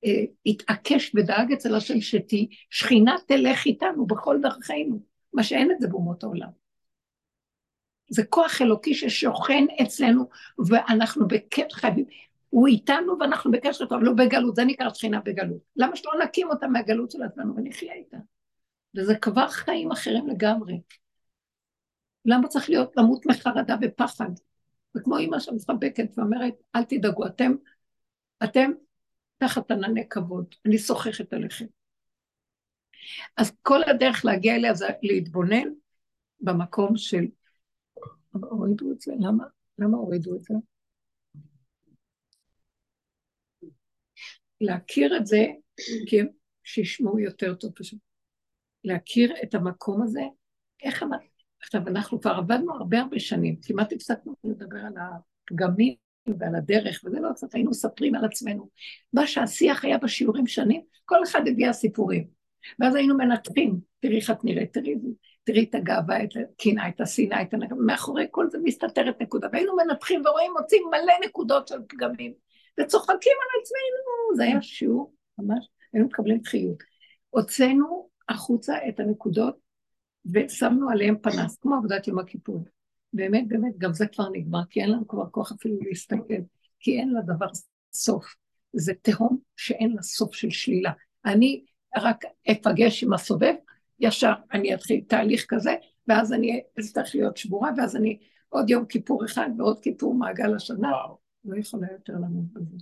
[0.05, 5.01] אה, התעקש ודאג אצל השם שתי, שכינה תלך איתנו בכל דרכינו,
[5.33, 6.51] מה שאין את זה באומות העולם.
[8.11, 10.29] זה כוח אלוקי ששוכן אצלנו,
[10.69, 12.05] ואנחנו בקטע חייבים,
[12.51, 15.61] הוא איתנו ואנחנו בקשר טוב, לא בגלות, זה נקרא שכינה בגלות.
[15.77, 18.17] למה שלא נקים אותה מהגלות של עצמנו ונחיה איתה?
[18.97, 20.81] וזה כבר חיים אחרים לגמרי.
[22.25, 24.31] למה צריך להיות למות מחרדה ופחד?
[24.97, 27.53] וכמו אימא שמחבקת ואומרת, אל תדאגו, אתם,
[28.45, 28.71] אתם
[29.39, 31.67] תחת ענני כבוד, אני סוחכת עליכם.
[33.37, 35.69] אז כל הדרך להגיע אליה זה להתבונן
[36.41, 37.25] במקום של...
[38.33, 39.12] הורידו את זה?
[39.20, 39.45] למה?
[39.78, 40.55] למה הורידו את זה?
[44.61, 45.47] להכיר את זה,
[46.07, 46.26] כי הם
[46.64, 47.99] שישמעו יותר טוב פשוט.
[48.85, 50.22] להכיר את המקום הזה,
[50.83, 51.26] איך אנחנו,
[51.62, 55.95] עכשיו אנחנו כבר עבדנו הרבה הרבה שנים, כמעט הפסקנו לדבר על הפגמים
[56.39, 58.68] ועל הדרך, וזה לא צריך, היינו מספרים על עצמנו.
[59.12, 62.28] מה שהשיח היה בשיעורים שנים, כל אחד הביע סיפורים.
[62.78, 64.95] ואז היינו מנתחים, תראי איך את נראית, תראי,
[65.45, 69.49] תראי את הגאווה, את הקנאה, את השנאה, את הנגב, מאחורי כל זה מסתתרת נקודה.
[69.53, 72.32] והיינו מנתחים ורואים, מוצאים מלא נקודות של פגמים,
[72.80, 76.82] וצוחקים על עצמנו, זה היה שיעור, ממש, היינו מקבלים חיות.
[77.30, 79.57] הוצאנו החוצה את הנקודות
[80.32, 82.64] ושמנו עליהם פנס, כמו עבודת יום הכיפור.
[83.12, 86.43] באמת, באמת, גם זה כבר נגמר, כי אין לנו כבר כוח אפילו להסתכל,
[86.80, 87.47] כי אין לדבר
[87.93, 88.34] סוף.
[88.72, 90.93] זה תהום שאין לה סוף של שלילה.
[91.24, 91.64] אני
[91.97, 93.55] רק אפגש עם הסובב,
[94.01, 95.75] ישר אני אתחיל תהליך כזה,
[96.09, 100.89] ואז אני אצטרך להיות שבורה, ואז אני עוד יום כיפור אחד ועוד כיפור מעגל השנה.
[100.89, 101.19] וואו.
[101.45, 102.77] לא יכולה יותר לעמוד בזה.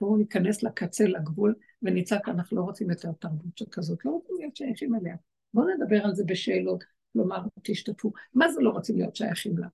[0.00, 4.94] בואו ניכנס לקצה, לגבול, ונצעק, אנחנו לא רוצים יותר תרבות שכזאת, לא רוצים להיות שייכים
[4.94, 5.16] אליה.
[5.54, 8.12] בואו נדבר על זה בשאלות, כלומר, תשתתפו.
[8.34, 9.66] מה זה לא רוצים להיות שייכים לה?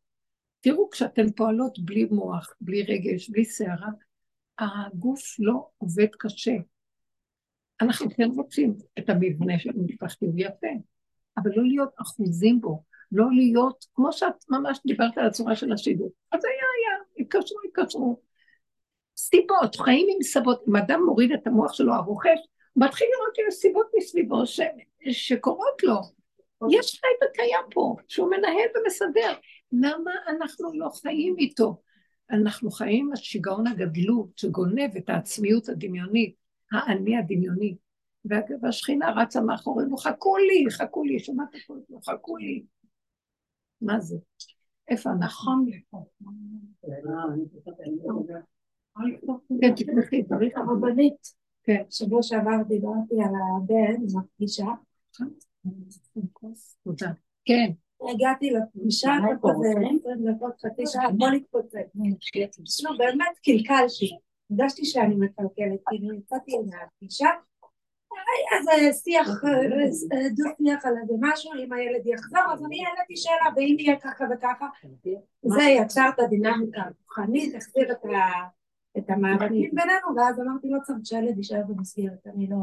[0.60, 3.88] תראו, כשאתן פועלות בלי מוח, בלי רגש, בלי שערה,
[4.58, 6.56] הגוף לא עובד קשה.
[7.80, 10.66] אנחנו כן רוצים את המבנה של משפחתי, הוא יפה,
[11.36, 16.12] אבל לא להיות אחוזים בו, לא להיות, כמו שאת ממש דיברת על הצורה של השידור,
[16.32, 18.20] אז היה, היה, התקשרו, התקשרו.
[19.16, 22.38] סיבות, חיים עם סיבות, אם אדם מוריד את המוח שלו, הרוכש,
[22.72, 24.60] הוא מתחיל לראות שיש סיבות מסביבו ש,
[25.10, 25.96] שקורות לו.
[26.70, 29.32] יש חי וקיים פה, שהוא מנהל ומסדר.
[29.72, 31.82] למה אנחנו לא חיים איתו?
[32.30, 36.34] אנחנו חיים עם השיגעון הגדלות שגונב את העצמיות הדמיונית,
[36.72, 37.76] האני הדמיוני.
[38.62, 41.74] והשכינה רצה מאחורינו, חכו לי, חכו לי, שמעת פה,
[42.06, 42.64] חכו לי.
[43.80, 44.16] מה זה?
[44.88, 45.52] איפה אנחנו?
[49.60, 51.40] כן, תפתחי, צריך הרבנית.
[51.62, 51.82] כן.
[51.90, 54.66] שבוע שעבר דיברתי על הבן, עם הפגישה.
[56.84, 57.12] תודה.
[57.44, 57.70] כן.
[58.14, 59.10] הגעתי לפגישה,
[59.42, 59.68] כזה
[60.00, 62.84] 20 דקות, חצי שעה, בוא נתפוצץ.
[62.84, 64.10] לא, באמת קלקלתי.
[64.50, 67.28] הרגשתי שאני מקלקלת, כאילו יצאתי מהפגישה,
[68.12, 69.28] היה איזה שיח,
[70.34, 74.24] דו שיח על איזה משהו, אם הילד יחזור, אז אני העליתי שאלה, ואם יהיה ככה
[74.32, 74.66] וככה,
[75.42, 78.08] זה יצר את הדינמיקה הכוחנית, החזיר את ה...
[78.98, 82.56] את המאבקים בינינו, ואז אמרתי לו צריך שהילד יישאר במסגרת, אני לא,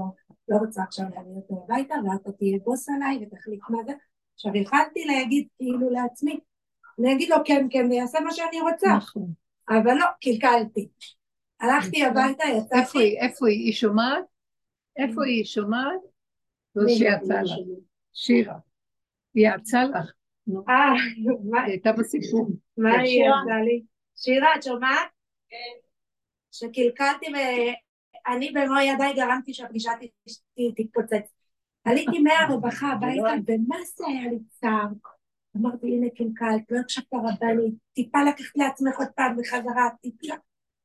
[0.49, 3.93] לא רוצה עכשיו להביא אותו הביתה, ואתה תהיה בוס עליי ותחליט מה זה.
[4.33, 6.39] עכשיו יכלתי להגיד כאילו לעצמי,
[6.99, 9.31] אני אגיד לו כן כן ויעשה מה שאני רוצה, נכון.
[9.69, 10.89] אבל לא, קלקלתי.
[11.59, 12.79] הלכתי הביתה, יצאתי...
[12.79, 13.17] איפה היא?
[13.19, 13.65] איפה היא?
[13.65, 14.23] היא שומעת?
[14.97, 15.43] איפה היא?
[15.45, 15.99] שומעת?
[16.75, 17.51] זו שיצאה לך.
[18.13, 18.55] שירה.
[19.33, 20.11] היא יצאה לך.
[20.69, 20.93] אה,
[21.49, 22.49] מה- היא הייתה בסיפור.
[22.77, 23.39] מה היא שירה.
[23.41, 23.83] עשתה לי?
[24.15, 25.07] שירה, את שומעת?
[26.51, 29.91] שקלקלתי ואני במו ידיי גרמתי שהפגישה
[30.77, 31.33] תתפוצץ.
[31.83, 34.87] עליתי מהרווחה הביתה, ומה זה היה לי צער?
[35.57, 40.33] אמרתי, הנה קלקלת, לא הקשבת רבנית, טיפה לקחת לעצמך עוד פעם בחזרה, טיפה.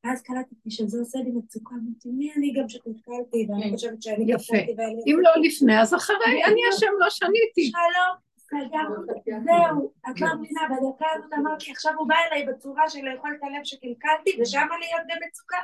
[0.05, 4.53] ואז קלטתי שזה עושה לי מצוקה, אמרתי, מי אני גם שקלקלתי, ואני חושבת שאני יפה.
[4.53, 5.03] קלקלתי ואני...
[5.07, 7.71] אם לא לפני, אז אחרי, אני השם לא שניתי.
[7.71, 8.95] שלום, סגרנו,
[9.25, 13.43] זהו, את לא מבינה, בדקה הזאת אמרתי, עכשיו הוא בא אליי בצורה של לאכול את
[13.43, 15.59] הלב שקלקלתי, ושמה להיות במצוקה.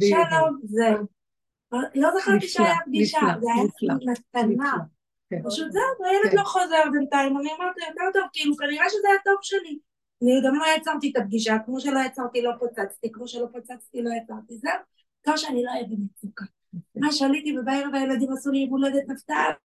[0.00, 1.06] שלום, זהו.
[1.94, 3.64] לא זכרתי שהיה פגישה, זה היה
[4.06, 4.72] מתנה.
[5.30, 5.40] כן.
[5.44, 6.36] פשוט זהו, והילד כן.
[6.36, 9.78] לא חוזר בינתיים, אני אמרתי, יותר טוב, כאילו, כנראה שזה הטוב שלי.
[10.22, 14.10] אני גם לא יצרתי את הפגישה, כמו שלא יצרתי לא פוצצתי, כמו שלא פוצצתי לא
[14.22, 14.72] יצרתי, זהו.
[15.22, 16.44] טוב שאני לא אהיה במצוקה.
[16.96, 19.04] מה שעליתי ובערב הילדים עשו לי יום הולדת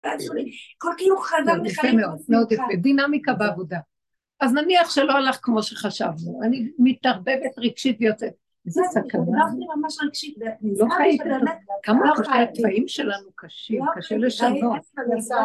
[0.04, 2.62] ועשו לי, כל כאילו חזר לחיים מאוד, מאוד יפה.
[2.82, 3.78] דינמיקה בעבודה.
[4.40, 8.32] אז נניח שלא הלך כמו שחשבנו, אני מתערבבת רגשית ויוצאת.
[8.66, 9.22] איזה סכנה.
[9.24, 12.52] דיברתי ממש רגשית, לא ונזכרתי חיית שבאמת, כמה לא חייתי.
[12.52, 14.80] התוואים שלנו קשים, לא קשה חייתי, לשנות.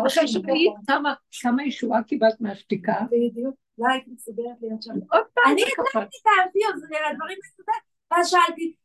[0.07, 4.93] אחרי כמה, כמה ישועה קיבלת מהשתיקה, בדיוק, לא הייתי מסוגלת להיות שם.
[5.11, 5.61] עוד פעם אני.
[5.61, 7.81] הדלקתי את האוויר, זה נראה דברים מסודרים.
[8.11, 8.75] ואז שאלתי,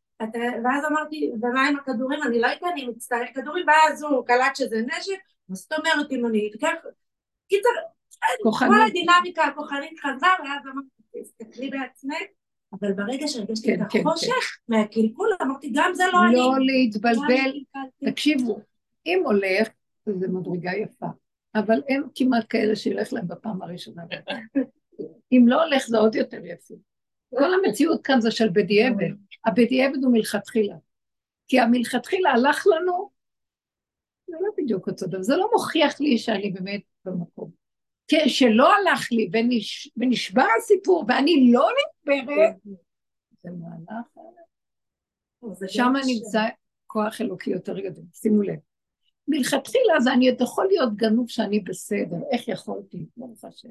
[0.63, 2.23] ואז אמרתי, ומה עם הכדורים?
[2.23, 5.19] אני לא יודעת, אני מצטרך כדורים, ואז הוא קלט שזה נשק,
[5.49, 6.77] מה זאת אומרת אם אני אתקף?
[7.49, 7.69] קיצר,
[8.43, 8.65] כל.
[8.87, 12.17] הדינמיקה הכוחנית חזרה, ואז אמרתי, תסתכלי בעצמך,
[12.73, 16.35] אבל ברגע שהרגשתי כן, את כן, החושך מהקלקול, אמרתי, גם זה לא אני.
[16.35, 17.59] לא להתבלבל.
[18.05, 18.59] תקשיבו,
[19.05, 19.67] אם הולך,
[20.05, 21.05] זו מדרגה יפה,
[21.55, 24.03] אבל אין כמעט כאלה שילך להם בפעם הראשונה.
[25.31, 26.73] אם לא הולך זה עוד יותר יפה.
[27.29, 29.09] כל המציאות כאן זה של בדיעבד.
[29.45, 30.75] הבדיעבד הוא מלכתחילה.
[31.47, 33.09] כי המלכתחילה הלך לנו,
[34.27, 37.51] זה לא בדיוק אותו דבר, זה לא מוכיח לי שאני באמת במקום.
[38.07, 41.67] כשלא הלך לי ונש, ונשבר הסיפור ואני לא
[42.07, 42.55] נדברת,
[43.43, 44.07] זה מהלך,
[45.67, 46.41] שם נמצא
[46.87, 48.59] כוח אלוקי יותר גדול, שימו לב.
[49.27, 53.69] מלכתחילה זה אני עוד יכול להיות גנוב שאני בסדר, איך יכולתי, ברוך השם.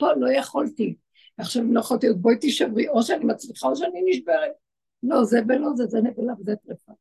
[0.00, 0.94] פה לא יכולתי.
[1.38, 4.52] עכשיו לא יכולתי, בואי תישברי, או שאני מצליחה או שאני נשברת.
[5.02, 6.92] לא זה ולא זה, זה נבלה וזה טרפה.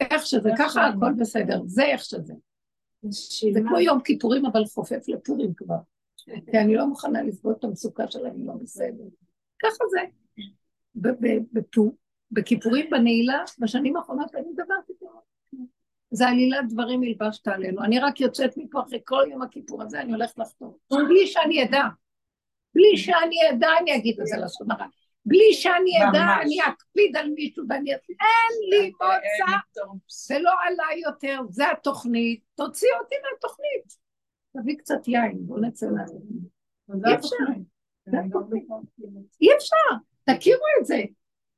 [0.00, 2.34] איך שזה, ככה הכל בסדר, זה איך שזה.
[3.52, 5.78] זה כמו יום כיפורים, אבל חופף לפורים כבר.
[6.50, 9.04] כי אני לא מוכנה לסבול את המצוקה של אני לא בסדר.
[9.62, 10.00] ככה זה.
[12.30, 15.06] בכיפורים בנעילה, בשנים האחרונות אני מדברת איתו.
[16.10, 17.84] זה עלילת דברים הלבשת עלינו.
[17.84, 20.72] אני רק יוצאת מפה אחרי כל יום הכיפור הזה, אני הולכת לחתום.
[20.90, 21.82] בלי שאני אדע.
[22.74, 24.86] בלי שאני אדע, אני אגיד את זה לשון הרע.
[25.26, 26.42] בלי שאני אדע.
[26.42, 27.90] אני אקפיד על מישהו ואני...
[27.92, 34.00] אין לי מוצא ולא עליי יותר, זה התוכנית, תוציא אותי מהתוכנית.
[34.56, 36.50] תביא קצת יין, בוא נצא מהתוכנית.
[37.06, 37.36] אי אפשר,
[38.06, 38.64] זה התוכנית.
[39.40, 39.76] אי אפשר,
[40.24, 41.02] תכירו את זה.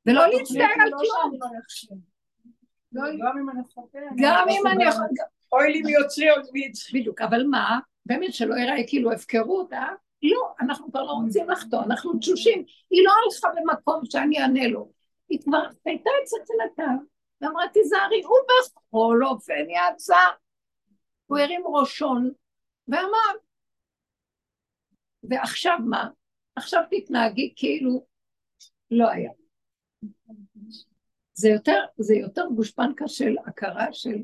[0.05, 1.39] ולא להצטער על כלום.
[2.91, 5.05] לא- גם אם אני חוטא, גם אם אני יכול...
[5.51, 6.51] אוי לי מיוצרי את זה.
[6.93, 7.79] בדיוק, אבל מה?
[8.05, 9.93] באמת שלא יראה כאילו הפקרות, אה?
[10.23, 12.65] לא, אנחנו כבר לא רוצים לחטוא, אנחנו תשושים.
[12.89, 14.91] היא לא הלכה במקום שאני אענה לו.
[15.29, 16.91] היא כבר הייתה אצל תחילתה,
[17.41, 20.15] ואמרה תיזהרי, הוא בכל אופן יצא.
[21.25, 22.31] הוא הרים ראשון
[22.87, 23.39] ואמר,
[25.23, 26.09] ועכשיו מה?
[26.55, 28.05] עכשיו תתנהגי כאילו
[28.91, 29.31] לא היה.
[31.33, 34.23] זה יותר, זה יותר גושפנקה של הכרה של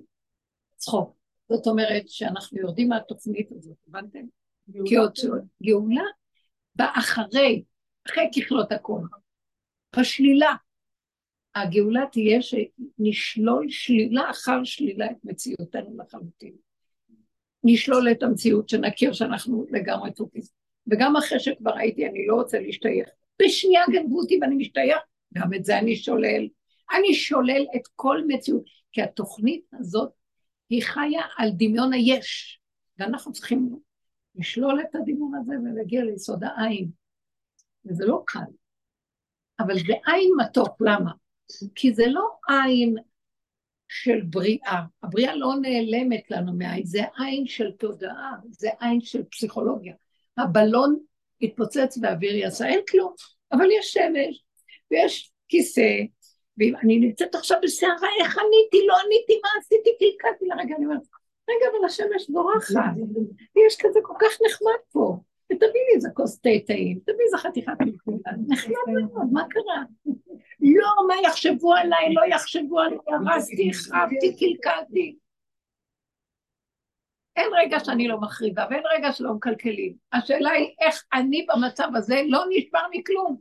[0.75, 1.15] צחוק.
[1.49, 4.38] זאת אומרת שאנחנו יורדים מהתוכנית הזאת, הבנתם?
[5.63, 6.03] גאולה
[6.75, 7.63] באה אחרי,
[8.07, 9.01] אחרי ככלות הכל.
[9.99, 10.55] בשלילה.
[11.55, 16.53] הגאולה תהיה שנשלול שלילה אחר שלילה את מציאותנו לחלוטין.
[17.63, 20.41] נשלול את המציאות, שנכיר שאנחנו לגמרי טובים.
[20.87, 23.09] וגם אחרי שכבר הייתי, אני לא רוצה להשתייך.
[23.41, 24.97] בשנייה גנבו אותי ואני משתייך,
[25.33, 26.47] גם את זה אני שולל.
[26.97, 30.11] אני שולל את כל מציאות, כי התוכנית הזאת
[30.69, 32.59] היא חיה על דמיון היש,
[32.99, 33.79] ואנחנו צריכים
[34.39, 36.89] לשלול את הדמיון הזה ולהגיע ליסוד העין.
[37.85, 38.39] וזה לא קל,
[39.59, 41.11] אבל זה עין מתוק, למה?
[41.75, 42.95] כי זה לא עין
[43.87, 49.93] של בריאה, הבריאה לא נעלמת לנו מהעין, זה עין של תודעה, זה עין של פסיכולוגיה.
[50.37, 50.99] הבלון
[51.41, 53.13] התפוצץ באוויר יצא, אין כלום,
[53.51, 54.43] אבל יש שמש,
[54.91, 56.03] ויש כיסא,
[56.57, 61.01] ואם אני נמצאת עכשיו בסערה, איך עניתי, לא עניתי, מה עשיתי, קלקלתי לרגע, אני אומרת,
[61.49, 62.93] רגע, אבל השמש בורחת,
[63.67, 65.17] יש כזה כל כך נחמד פה,
[65.51, 67.73] ותביא לי איזה כוס תה טעים, תביא איזה חתיכת
[68.49, 69.83] נחמד מאוד, מה קרה?
[70.61, 75.15] לא, מה יחשבו עליי, לא יחשבו עליי, הרסתי, החרבתי, קלקלתי.
[77.35, 79.93] אין רגע שאני לא מחריבה, ואין רגע שלא מקלקלים.
[80.13, 83.37] השאלה היא איך אני במצב הזה לא נשבר מכלום,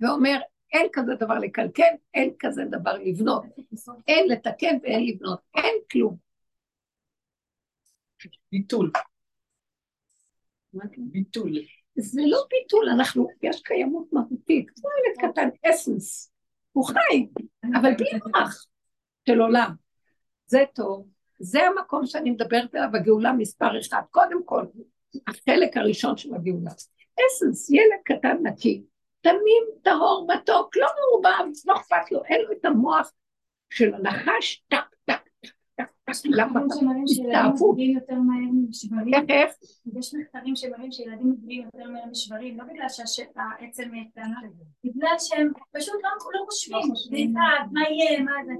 [0.00, 0.38] ואומר,
[0.72, 3.42] אין כזה דבר לקלקל, אין כזה דבר לבנות.
[4.08, 6.27] אין לתקן ואין לבנות, אין כלום.
[8.52, 8.90] ביטול.
[10.96, 11.52] ביטול.
[11.98, 16.32] זה לא ביטול, אנחנו, יש קיימות מהותית, כמו ילד קטן, אסנס,
[16.72, 17.26] הוא חי,
[17.80, 18.66] אבל בלי מוח
[19.28, 19.74] של עולם.
[20.46, 21.08] זה טוב,
[21.38, 24.02] זה המקום שאני מדברת עליו, הגאולה מספר אחד.
[24.10, 24.64] קודם כל,
[25.26, 26.70] החלק הראשון של הגאולה.
[27.26, 28.82] אסנס, ילד קטן נקי,
[29.20, 33.12] תמים, טהור, מתוק, לא מעורבב, לא אכפת לו, אין לו את המוח
[33.70, 35.27] של הנחש, טק, טק,
[36.24, 36.60] למה?
[38.68, 39.14] משברים.
[39.28, 39.52] איך?
[39.98, 44.40] יש מחקרים שמראים שילדים מביאים יותר מהר משברים, לא בגלל שהעצם קטנה,
[44.84, 48.52] בגלל שהם פשוט לא לא חושבים, יפעת, מה יהיה, מה זה.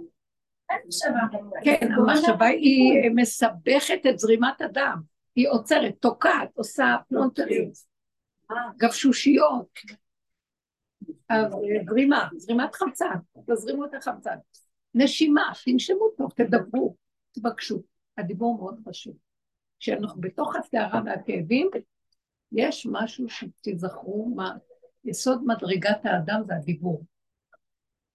[1.65, 5.01] כן, המחשבה היא מסבכת את זרימת הדם.
[5.37, 7.71] היא עוצרת, תוקעת, עושה פלונטרים,
[8.77, 9.79] גבשושיות.
[11.29, 11.53] אז
[11.87, 13.15] זרימה, זרימת חמצן,
[13.51, 14.37] תזרימו את החמצן.
[14.95, 16.95] נשימה, תנשמו טוב, תדברו,
[17.41, 17.83] תבקשו.
[18.19, 19.17] הדיבור מאוד חשוב.
[19.81, 21.71] כשאנחנו בתוך הסערה והכאבים,
[22.53, 24.57] יש משהו שתזכרו מה,
[25.05, 27.05] יסוד מדרגת האדם זה הדיבור.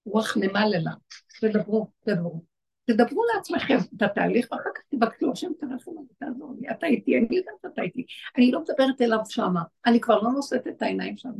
[0.06, 0.92] רוח נמללה,
[1.40, 2.44] תדברו, תדברו.
[2.84, 7.36] תדברו לעצמכם את התהליך, ואחר כך תבקשו, השם תרחם עליי, תעזור לי, אתה איתי, אני
[7.36, 8.06] יודעת שאתה איתי.
[8.36, 11.32] אני לא מדברת אליו שמה, אני כבר לא נושאת את העיניים שמה.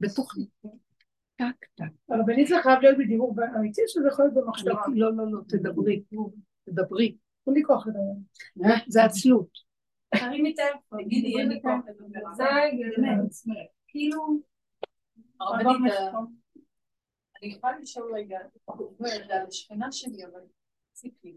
[0.00, 0.46] בתוכי.
[1.36, 1.84] טק, טק.
[2.08, 4.72] הרבנית זה חייב להיות בדיבור אמיתי, שזה יכול להיות במחשבה.
[4.94, 6.02] לא, לא, לא, תדברי,
[6.64, 7.16] תדברי.
[7.46, 8.74] אין לי כוח לדבר.
[8.88, 9.72] זה עצלות.
[10.14, 12.34] תרימי טלפון, תגידי, אין לי כוח לדבר.
[12.34, 12.44] זה
[12.96, 13.30] באמת,
[13.88, 14.40] כאילו...
[15.40, 15.92] הרבנית,
[17.42, 18.38] אני יכולה לשאול רגע,
[18.98, 20.40] זה על השכנה שלי, אבל
[20.92, 21.36] ציפי.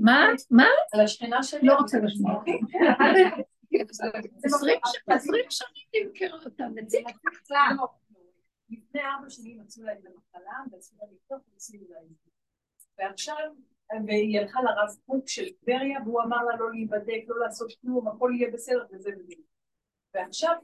[0.00, 0.26] מה?
[0.50, 0.66] מה?
[0.92, 1.60] על השכנה שלי.
[1.62, 2.34] לא רוצה לשמוע.
[2.34, 2.58] אוקיי.
[5.06, 7.06] עשרים שנים אני מכירה אותה, נציג.
[8.90, 12.30] לפני ארבע שנים מצאו להם במחלה, ועשו לה לבדוק והוציאו לה את זה.
[12.98, 13.50] ועכשיו,
[14.06, 18.32] והיא הלכה לרב קוק של טבריה, והוא אמר לה לא להיבדק, לא לעשות כלום, הכל
[18.34, 19.34] יהיה בסדר, וזה וזה.
[20.14, 20.54] ועכשיו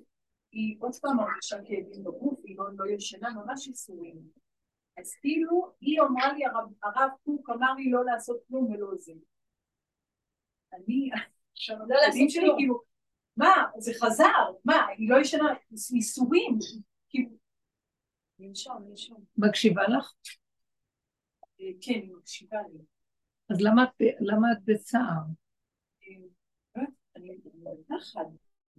[0.52, 4.16] היא עוד פעם מרגישה כאבים בגוף, היא לא, לא ישנה, ממש ייסורים.
[4.98, 9.12] אז כאילו, היא אמרה לי, הרב, הרב קוק אמר לי לא לעשות כלום ולא זה.
[10.72, 11.10] אני,
[11.52, 12.48] עכשיו, לא לעשות שלי.
[12.56, 12.80] כאילו,
[13.36, 15.54] מה, זה חזר, מה, היא לא ישנה,
[15.94, 16.58] ייסורים,
[17.08, 17.30] כאילו,
[18.38, 19.24] לנשום, לנשום.
[19.36, 20.14] מקשיבה לך?
[21.60, 22.78] אה, כן, היא מקשיבה לי.
[23.50, 23.60] אז
[24.20, 25.22] למה את בצער?
[26.76, 26.82] אה,
[27.16, 28.24] אני בפחד.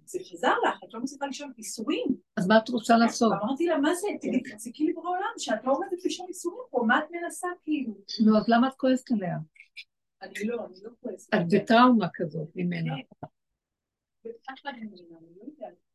[0.06, 2.08] זה חזר לך, את לא מצליחה לישון ייסורים.
[2.38, 3.34] אז מה את רוצה לעשות?
[3.44, 4.08] אמרתי לה, מה זה,
[4.52, 7.94] תפסיקי לי בעולם, שאת לא עומדת לישון ייסורים פה, מה את מנסה כאילו?
[8.26, 9.38] נו, אז למה את כועסת עליה?
[10.22, 11.34] אני לא, אני לא כועסת.
[11.34, 12.94] את בטראומה כזאת ממנה.
[12.94, 13.30] אני לא.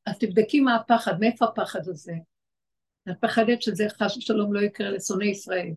[0.06, 2.14] אז תבדקי מה הפחד, מאיפה הפחד הזה?
[3.10, 5.70] את פחדת שזה חס ושלום לא יקרה לשונאי ישראל.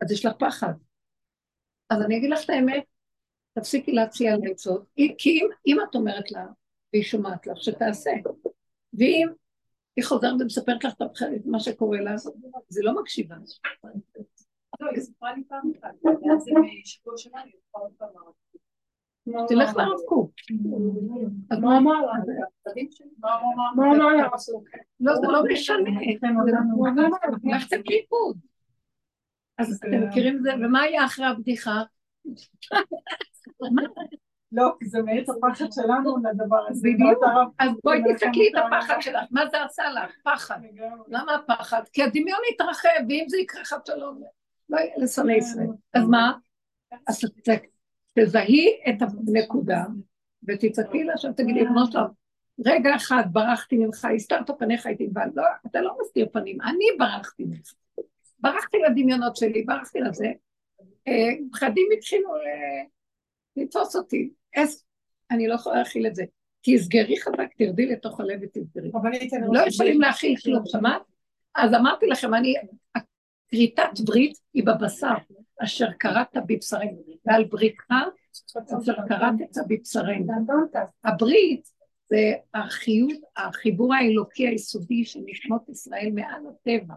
[0.00, 0.72] אז יש לך פחד.
[1.90, 2.84] אז אני אגיד לך את האמת,
[3.52, 4.84] תפסיקי להציע לה עצות,
[5.18, 6.46] כי אם, אם את אומרת לה,
[6.92, 8.10] והיא שומעת לך, שתעשה.
[8.98, 9.28] ואם
[9.96, 12.16] היא חוזרת ומספרת לך את מה שקורה לה,
[12.68, 13.36] זה לא מקשיבה.
[14.80, 16.10] לא, היא סיפרה לי פעם אחת, זה
[17.16, 18.36] שעבר, היא סיפרה עוד פעם קוק.
[19.48, 20.30] תלך לרב קוק.
[21.50, 22.12] אז מה אמר לה?
[23.76, 24.28] מה אמר לה?
[25.00, 25.90] לא, זה לא משנה.
[27.54, 28.36] הלכתם לאיבוד.
[29.58, 30.50] אז אתם מכירים את זה?
[30.54, 31.82] ומה היה אחרי הבדיחה?
[34.52, 36.88] לא, כי זה מאיץ הפחד שלנו לדבר הזה.
[36.94, 37.24] בדיוק.
[37.58, 40.12] אז בואי תסתכלי את הפחד שלך, מה זה עשה לך?
[40.24, 40.58] פחד.
[41.08, 41.82] למה הפחד?
[41.92, 44.20] כי הדמיון יתרחב, ואם זה יקרה חד שלום,
[44.68, 45.66] לא יהיה לשונאי ישראל.
[45.94, 46.32] אז מה?
[47.08, 47.77] אז ת-
[48.20, 49.84] תזהי את הנקודה,
[50.48, 52.06] ותצעקי לה עכשיו, תגידי, בנו שלום,
[52.66, 57.44] רגע אחד ברחתי ממך, הסתרת פניך איתי בלבד, לא, אתה לא מסתיר פנים, אני ברחתי
[57.44, 57.72] ממך.
[58.40, 60.26] ברחתי לדמיונות שלי, ברחתי לזה.
[61.08, 62.84] אה, פחדים התחילו אה,
[63.56, 64.30] לתפוס אותי.
[64.56, 64.84] אז
[65.30, 66.24] אני לא יכולה להכיל את זה.
[66.60, 68.90] תסגרי חזק, תרדי לתוך הלב ותסגרי.
[69.52, 71.02] לא יכולים להכיל כלום, שמעת?
[71.54, 72.54] אז אמרתי לכם, אני,
[73.48, 75.14] כריתת ברית היא בבשר,
[75.64, 77.84] אשר קראת בבשרנו, ועל בריתך
[78.54, 79.34] אשר קראת
[79.68, 80.32] בבשרנו.
[81.04, 81.68] הברית
[82.08, 86.94] זה החיות, החיבור האלוקי היסודי של נשמות ישראל מעל הטבע.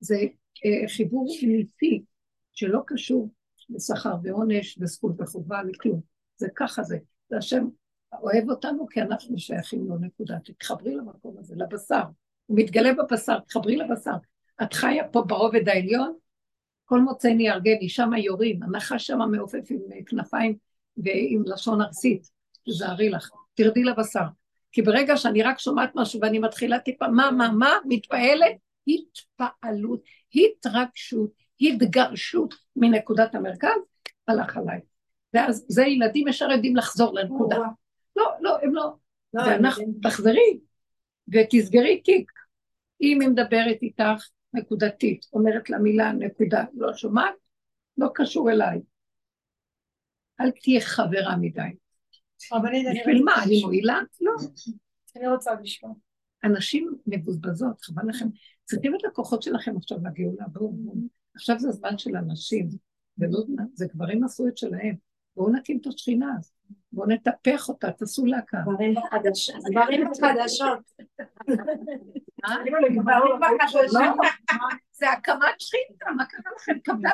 [0.00, 0.16] זה
[0.64, 2.04] אה, חיבור ניסי
[2.52, 3.28] שלא קשור
[3.70, 6.00] לשכר ועונש וזכות וחובה לכלום.
[6.36, 6.98] זה ככה זה.
[7.28, 7.68] זה השם
[8.12, 10.38] אוהב אותנו כי אנחנו שייכים לו נקודה.
[10.44, 12.02] תתחברי למקום הזה, לבשר.
[12.46, 14.14] הוא מתגלה בבשר, תחברי לבשר.
[14.62, 16.16] את חיה פה ברובד העליון,
[16.92, 20.56] כל מוצאי יהרגני, שמה יורים, הנחש שמה מעופף עם אה, כנפיים
[20.96, 22.30] ועם לשון ארסית,
[22.68, 24.24] תזהרי לך, תרדי לבשר.
[24.72, 30.00] כי ברגע שאני רק שומעת משהו ואני מתחילה טיפה, מה, מה, מה, מתפעלת, התפעלות,
[30.34, 31.30] התרגשות,
[31.60, 33.80] התגרשות מנקודת המרכז,
[34.28, 34.80] הלך עליי.
[35.34, 37.58] ואז זה ילדים ישר יודעים לחזור לנקודה.
[38.16, 38.92] לא, לא, הם לא.
[39.34, 40.58] ואנחנו, תחזרי,
[41.28, 42.32] ותסגרי תיק.
[43.00, 47.34] אם היא מדברת איתך נקודתית, אומרת לה מילה נקודה, לא שומעת,
[47.98, 48.80] לא קשור אליי.
[50.40, 51.60] אל תהיה חברה מדי.
[52.94, 53.32] בשביל מה?
[53.44, 53.62] אני.
[53.62, 54.00] מועילה?
[54.20, 54.32] לא.
[55.16, 55.92] אני רוצה לשאול.
[56.44, 58.26] אנשים מבוזבזות, חבל לכם.
[58.64, 60.72] צריכים את הכוחות שלכם עכשיו לגאולה, בואו.
[61.34, 62.68] עכשיו זה הזמן של הנשים,
[63.16, 64.94] זמן, זה גברים עשו את שלהם.
[65.36, 66.36] בואו נקים את השכינה
[66.92, 68.58] בואו נטפח אותה, תעשו להקה.
[69.70, 70.80] דברים חדשות.
[72.94, 72.98] גברים
[73.92, 74.00] לא,
[74.98, 76.78] זה הקמת שכינה, מה קרה לכם?
[76.78, 77.10] קבלה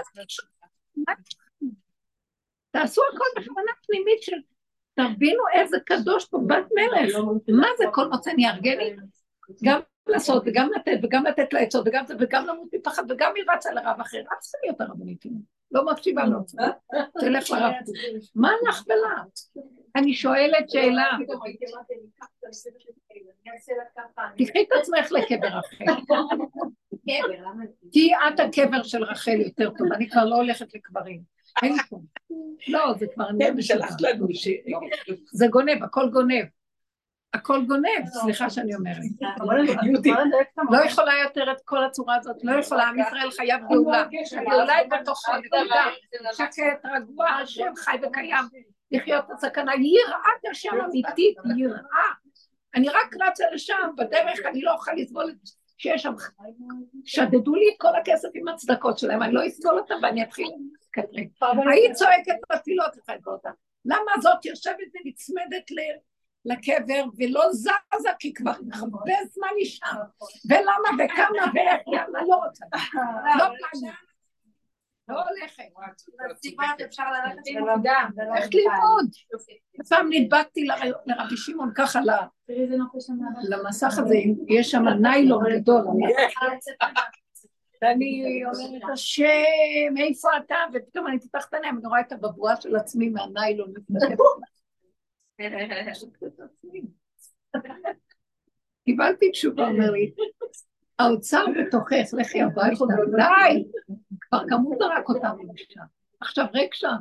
[0.96, 1.12] מה?
[2.70, 4.36] תעשו הכל בכוונה פנימית של...
[4.94, 7.16] תבינו איזה קדוש פה, בת מלך.
[7.48, 8.96] מה זה כל מוצא נהרגני?
[9.64, 13.44] גם לעשות וגם לתת וגם לתת לה עצות וגם זה וגם למות מפחד וגם היא
[13.54, 14.20] רצה לרב אחר.
[14.20, 15.24] את צריכה להיות הרבנית.
[15.72, 16.38] לא מקשיבה לו.
[17.20, 17.72] תלך לרב.
[18.34, 19.22] מה לך ולה?
[19.96, 21.10] אני שואלת שאלה.
[24.36, 25.84] תקחי את עצמך לקבר רחל.
[27.92, 31.22] תהיי את הקבר של רחל יותר טוב, אני כבר לא הולכת לקברים.
[31.62, 31.78] אין לי.
[32.68, 33.62] לא, זה כבר נהיה כן.
[33.62, 34.48] שלחת לנו ש...
[35.32, 36.44] זה גונב, הכל גונב.
[37.34, 38.96] הכל גונב, סליחה שאני אומרת.
[40.70, 44.04] לא יכולה יותר את כל הצורה הזאת, לא יכולה, עם ישראל חייב גאולה.
[44.40, 45.84] הגאולה היא בתוכו, נקודה.
[46.32, 48.44] שקט, רגוע, השם חי וקיים.
[48.90, 52.08] לחיות את הסכנה, יראת השם אמיתית, יראה.
[52.74, 55.36] אני רק רצה לשם, בדרך אני לא אוכל לסבול את
[55.78, 56.12] שיש שם,
[57.04, 60.46] שדדו לי את כל הכסף עם הצדקות שלהם, אני לא אסבול אותם ואני אתחיל
[60.92, 61.70] כנראה.
[61.70, 63.50] היית צועקת בתפילות את אותה.
[63.84, 65.76] למה זאת יושבת ונצמדת ל...
[66.44, 67.70] לקבר ולא זזה,
[68.18, 69.96] כי כבר הרבה זמן היא שם.
[70.48, 72.64] ולמה וכמה ואיך, יאללה, לא רוצה.
[73.38, 73.94] לא פגעה.
[75.08, 75.62] לא הולכת.
[76.86, 77.38] אפשר ללכת
[78.36, 79.06] איך ללמוד?
[79.88, 80.74] פעם נדבקתי לר-
[81.06, 82.00] לרבי שמעון ככה.
[83.48, 84.14] למסך הזה,
[84.48, 85.84] יש שם ניילון גדול.
[87.82, 90.54] ואני אומרת, השם, איפה אתה?
[90.72, 93.72] ופתאום אני פותחת עיניים, אני רואה את הבבואה של עצמי מהניילון.
[98.84, 100.12] קיבלתי תשובה, אומר לי,
[100.98, 102.84] האוצר בתוכך, לכי הביתה,
[103.16, 103.64] די,
[104.20, 105.80] כבר הוא זרק אותנו משם.
[106.20, 106.96] עכשיו ריק שם.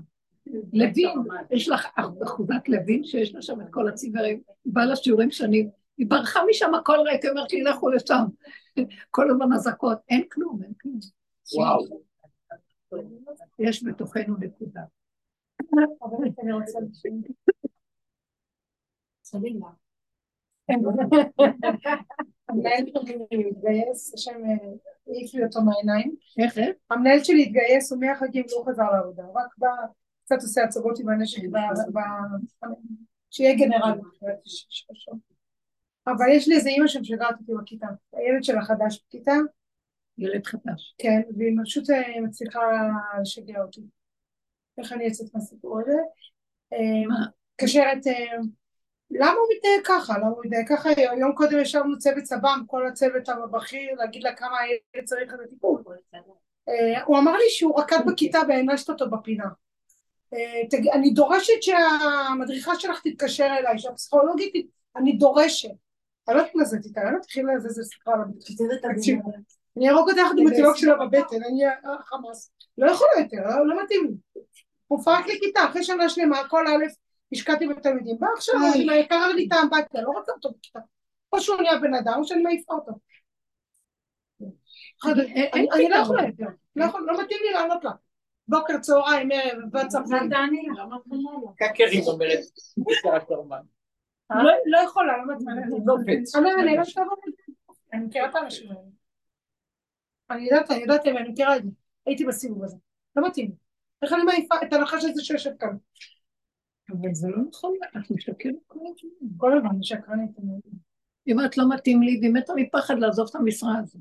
[0.73, 1.19] לוין,
[1.51, 6.07] יש לך אחוזת לוין שיש לה שם את כל הציברים, היא באה לשיעורים שנים, היא
[6.09, 8.25] ברחה משם הכל ריק, היא אומרת לי, לכו לשם.
[9.11, 10.99] כל הזמן אזעקות, אין כלום, אין כלום.
[11.55, 12.01] וואו.
[13.59, 14.81] יש בתוכנו נקודה.
[19.33, 19.41] לשאול.
[19.41, 19.67] סלילה.
[22.49, 24.55] המנהל שלי התגייס, השם אה,
[25.07, 26.15] העיף לי אותו מהעיניים.
[26.39, 26.75] איך איך?
[26.91, 29.67] המנהל שלי התגייס, הוא מהחגים לא חזר לעבודה, הוא רק בא,
[30.25, 31.57] קצת עושה הצגות עם הנשק, ב-
[33.31, 33.99] שיהיה גנרל.
[36.07, 39.33] אבל יש לי איזה אימא שמשגעת אותי בכיתה, הילד שלה חדש בכיתה,
[40.17, 40.95] ילד חדש.
[40.97, 42.59] כן, והיא פשוט אה, מצליחה
[43.21, 43.81] לשגע אותי.
[44.77, 45.97] איך אני יוצאת מהסיפור הזה?
[46.73, 47.15] אה,
[48.07, 48.37] אה,
[49.11, 50.17] למה הוא מתנהג ככה?
[50.17, 50.89] למה הוא מתנהג ככה?
[51.19, 55.83] יום קודם ישבנו צוות צב"ם, כל הצוות הבכיר, להגיד לה כמה הילד צריך את הטיפול.
[56.69, 59.45] אה, הוא אמר לי שהוא רקד בכיתה והענשת אותו בפינה.
[60.33, 60.61] אה,
[60.93, 64.53] אני דורשת שהמדריכה שלך תתקשר אליי, שהפסיכולוגית,
[64.95, 65.69] אני דורשת.
[66.29, 68.21] אני לא זה תתאר, אני לא תתחיל לזה סיפרה על.
[68.95, 69.19] תקשיב,
[69.77, 72.51] אני ארוג אותה יחד עם התינוק שלה בבטן, אני אהיה חמאס.
[72.77, 74.41] לא יכולה יותר, לא- מתאים לי.
[74.87, 76.85] הוא פרק לי כיתה, אחרי שנה שלמה, כל א',
[77.33, 78.17] השקעתי בתלמידים.
[78.19, 80.79] בא עכשיו, עם היקר לי את האמבטיה, לא רוצה אותו בכיתה.
[81.33, 82.91] או שהוא נהיה בן אדם, או שאני מעיפה אותו.
[85.03, 85.95] אבל אין- אין אני אני לא.
[85.95, 87.91] יכולה יותר, לא לא מתאים לי לענות לה.
[88.47, 89.71] בוקר, צהריים, ערב,
[90.29, 90.83] תעני לה.
[91.57, 92.39] קקרין אומרת.
[94.43, 95.49] לא- לא יכולה, לא מתאים.
[95.49, 95.95] אני לא-
[96.61, 96.83] אני לא.
[97.93, 98.81] אני מכירה את האנשים האלה.
[100.29, 101.69] אני יודעת, אני יודעת, אני מכירה את זה.
[102.05, 102.77] הייתי בסיבוב הזה.
[103.15, 103.47] לא מתאים.
[103.47, 103.53] לי.
[104.01, 105.77] איך אני מעיפה את הנחש הזה שיושב כאן?
[106.91, 109.27] אבל זה לא נכון, את משקרת כל הזמן.
[109.37, 110.39] כל הזמן אני שקרנית.
[110.39, 110.61] אני-
[111.25, 113.99] היא אומרת, לא מתאים לי, והיא מתה מפחד לעזוב את המשרה הזו.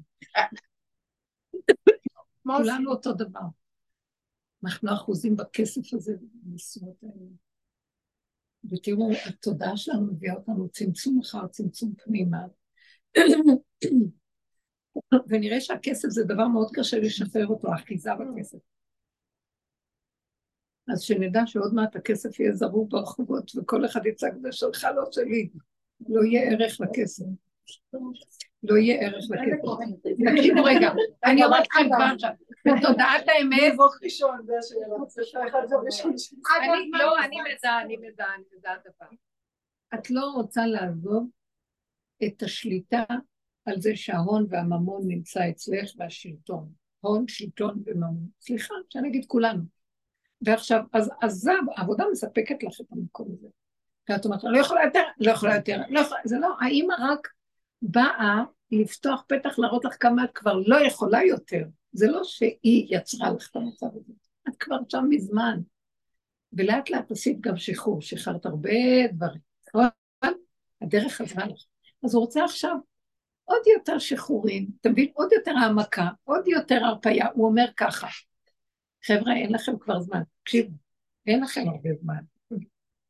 [2.44, 2.64] עושים?
[2.64, 3.40] כולנו אותו דבר.
[4.64, 6.12] אנחנו אחוזים בכסף הזה,
[6.42, 7.30] במשרות האלה.
[8.70, 12.38] ותראו, התודעה שלנו מביאה אותנו צמצום אחר צמצום פנימה.
[15.28, 18.58] ונראה שהכסף זה דבר מאוד קשה לשחרר אותו, האחיזה בכסף.
[20.92, 25.48] אז שנדע שעוד מעט הכסף יהיה זרוק ברחובות, וכל אחד יצעק, זה שלך, לא שלי.
[26.08, 27.24] לא יהיה ערך לכסף.
[28.62, 30.02] לא יהיה ערך לכסף.
[30.32, 30.90] תקשיבו רגע,
[31.24, 32.30] אני אומרת לכם כבר עכשיו,
[32.66, 34.96] בתודעת האמת, זבוק ראשון, זה השאלה.
[36.16, 36.36] זה.
[36.60, 39.16] אני, לא, אני מזהה, אני מזהה, אני מזהה דבר.
[39.94, 41.28] את לא רוצה לעזוב
[42.24, 43.04] את השליטה
[43.64, 46.72] על זה שההון והממון נמצא אצלך והשלטון.
[47.00, 48.28] הון, שלטון וממון.
[48.40, 49.75] סליחה, שאני אגיד כולנו.
[50.42, 53.48] ועכשיו, אז, זה העבודה מספקת לך את המקום הזה.
[54.08, 57.28] ואת אומרת, לא יכולה יותר, לא יכולה יותר, לא יכולה, זה לא, האימא רק
[57.82, 61.62] באה לפתוח פתח להראות לך כמה את כבר לא יכולה יותר.
[61.92, 64.12] זה לא שהיא יצרה לך את המצב הזה,
[64.48, 65.60] את כבר שם מזמן.
[66.52, 68.70] ולאט לאט עשית גם שחרור, שחררת הרבה
[69.12, 69.88] דברים, נכון?
[70.82, 71.64] הדרך עזרה לך.
[72.04, 72.76] אז הוא רוצה עכשיו
[73.44, 75.08] עוד יותר שחרורים, אתה מבין?
[75.14, 77.26] עוד יותר העמקה, עוד יותר הרפאיה.
[77.34, 78.06] הוא אומר ככה,
[79.06, 80.22] חבר'ה, אין לכם כבר זמן.
[80.42, 80.76] תקשיבו,
[81.26, 82.22] אין לכם הרבה זמן.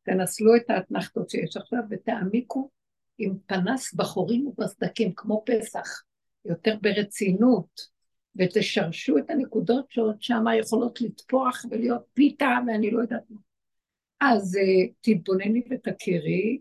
[0.02, 2.70] תנצלו את האתנחתות שיש עכשיו ותעמיקו
[3.18, 6.02] עם פנס בחורים ובסדקים, כמו פסח,
[6.44, 7.80] יותר ברצינות,
[8.36, 13.40] ותשרשו את הנקודות שעוד שמה יכולות לטפוח ולהיות פיתה ואני לא יודעת מה.
[14.20, 16.60] אז uh, תתבונני ותכירי,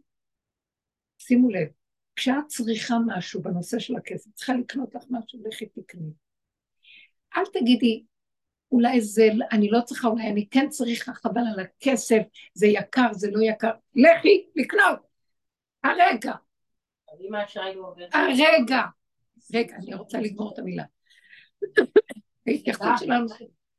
[1.18, 1.68] שימו לב,
[2.16, 6.12] כשאת צריכה משהו בנושא של הכסף, צריכה לקנות לך משהו, לכי תקני.
[7.38, 8.04] אל תגידי,
[8.76, 12.22] אולי זה, אני לא צריכה, אולי אני כן צריכה, חבל על הכסף,
[12.54, 15.00] זה יקר, זה לא יקר, לכי לקנות,
[15.84, 16.34] הרגע,
[17.78, 18.06] עובר...
[18.14, 18.82] הרגע.
[19.54, 20.84] רגע, אני רוצה לגמור את המילה.
[22.48, 23.28] ההתייחסות שלנו,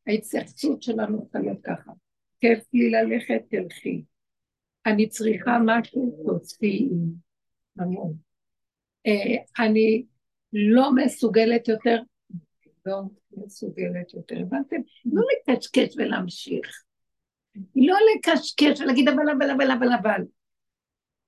[0.06, 1.92] ההתייחסות שלנו צריכה להיות ככה.
[2.40, 4.04] כיף לי ללכת, תלכי.
[4.86, 6.88] אני צריכה משהו, תוציאי.
[7.78, 8.14] המון.
[9.06, 10.04] אה, אני
[10.52, 12.00] לא מסוגלת יותר,
[12.86, 13.02] לא
[13.36, 14.76] מסוגלת יותר, הבנתם?
[15.04, 16.82] לא לקשקש ולהמשיך.
[17.76, 20.20] לא לקשקש ולהגיד אבל אבל אבל אבל אבל.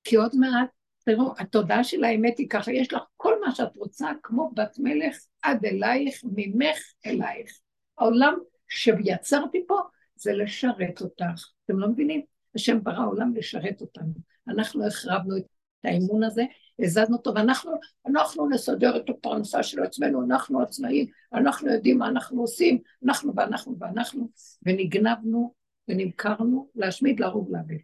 [0.04, 0.70] כי עוד מעט,
[1.04, 5.16] תראו, התודעה של האמת היא ככה, יש לך כל מה שאת רוצה, כמו בת מלך
[5.42, 7.50] עד אלייך, ממך אלייך.
[7.98, 8.34] העולם
[8.68, 9.80] שיצרתי פה
[10.16, 11.50] זה לשרת אותך.
[11.64, 12.22] אתם לא מבינים?
[12.54, 14.12] השם ברא עולם לשרת אותנו.
[14.48, 15.44] אנחנו החרבנו את
[15.84, 16.42] האמון הזה,
[16.80, 17.72] הזזנו אותו, ואנחנו
[18.06, 23.76] אנחנו נסדר את הפרנסה של עצמנו, אנחנו עצמאים, אנחנו יודעים מה אנחנו עושים, אנחנו ואנחנו
[23.78, 24.28] ואנחנו,
[24.62, 25.54] ונגנבנו
[25.88, 27.76] ונמכרנו להשמיד, להרוג, לאבד.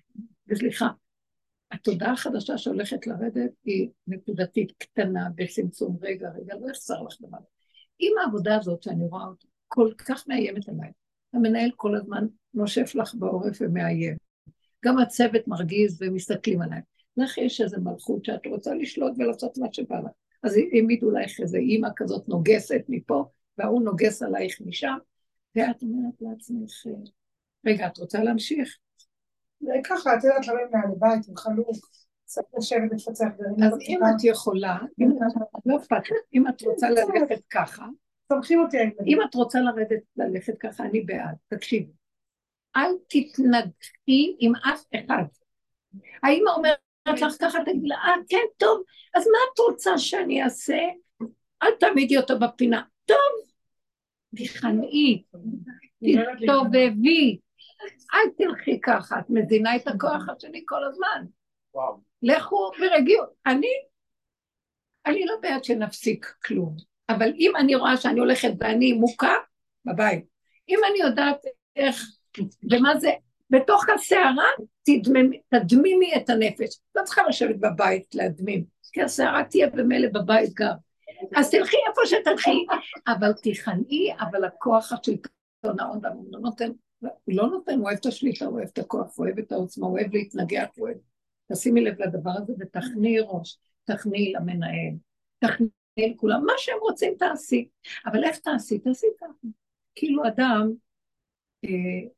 [0.49, 0.89] וסליחה,
[1.71, 7.39] התודעה החדשה שהולכת לרדת היא נקודתית, קטנה, בצמצום, רגע, רגע, לא יחסר לך דבר.
[8.01, 10.91] אם העבודה הזאת שאני רואה אותה כל כך מאיימת עליי,
[11.33, 14.17] המנהל כל הזמן נושף לך בעורף ומאיים.
[14.85, 16.81] גם הצוות מרגיז ומסתכלים עליי.
[17.17, 20.11] לך יש איזו מלכות שאת רוצה לשלוט ולעשות מה שבא לך.
[20.43, 23.25] אז העמידו לך איזו אימא כזאת נוגסת מפה,
[23.59, 24.97] וההוא נוגס עלייך משם,
[25.57, 26.95] ואת אומרת לעצמך,
[27.67, 28.77] רגע, את רוצה להמשיך?
[29.85, 31.77] ככה, את יודעת, מהבית עם חלוק,
[32.25, 33.63] צריך לשבת לפצח דברים.
[33.63, 34.79] אז אם את יכולה,
[35.67, 36.03] לא אכפת
[36.35, 37.87] אם את רוצה ללכת ככה,
[38.33, 41.35] סומכים אותי אם את רוצה לרדת ללכת ככה, אני בעד.
[41.49, 41.93] תקשיבי.
[42.77, 45.25] אל תתנגחי עם אף אחד.
[46.23, 46.79] האמא אומרת
[47.09, 48.83] לך ככה, תגיד לה, אה, כן, טוב,
[49.15, 50.79] אז מה את רוצה שאני אעשה?
[51.63, 52.83] אל תעמידי אותו בפינה.
[53.05, 53.17] טוב,
[54.37, 55.23] תכנעי,
[56.05, 57.39] תסתובבי,
[58.15, 61.25] אל תלכי ככה, את מזינה את הכוח השני כל הזמן.
[62.23, 63.25] לכו ורגיעו.
[63.47, 63.73] אני,
[65.07, 66.77] אני לא בעד שנפסיק כלום,
[67.09, 69.35] אבל אם אני רואה שאני הולכת ואני מוכה,
[69.85, 70.25] בבית.
[70.69, 71.41] אם אני יודעת
[71.77, 72.03] איך,
[72.71, 73.11] ומה זה,
[73.51, 74.49] בתוך הסערה
[75.51, 76.79] תדמימי את הנפש.
[76.95, 80.75] לא צריכה לשבת בבית להדמים, כי הסערה תהיה במילא בבית גם.
[81.37, 82.67] אז תלכי איפה שתלכי,
[83.09, 86.71] אבל תיכנעי, אבל הכוח השלטון ההון לא נותן,
[87.01, 89.87] הוא לא נותן, הוא אוהב את השליטה, הוא אוהב את הכוח, הוא אוהב את העוצמה,
[89.87, 90.97] הוא אוהב להתנגח, הוא אוהב...
[91.53, 94.95] תשימי לב לדבר הזה ותכניעי ראש, תכניעי למנהל,
[95.39, 97.69] תכניעי לכולם, מה שהם רוצים תעשי,
[98.07, 98.79] אבל איך תעשי?
[98.79, 99.49] תעשי ככה.
[99.95, 100.73] כאילו אדם,
[101.65, 102.09] אה,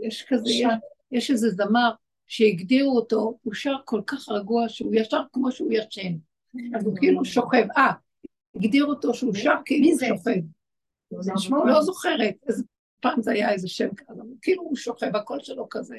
[0.00, 0.66] יש כזה, יש,
[1.12, 1.90] יש איזה זמר
[2.26, 6.16] שהגדירו אותו, הוא שר כל כך רגוע שהוא ישר כמו שהוא ישן.
[6.74, 7.92] אז הוא כאילו שוכב, אה,
[8.54, 10.40] הגדיר אותו שהוא שר כאילו שוכב.
[11.66, 12.64] לא זוכרת, איזה
[13.00, 15.98] פעם זה היה איזה שם כזה, כאילו הוא שוכב, הקול שלו כזה.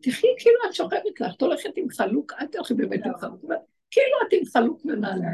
[0.00, 3.44] תחי כאילו את שוכבת לך, את הולכת עם חלוק, אל תלכי באמת עם חלוק,
[3.90, 5.28] כאילו את עם חלוק למעלה.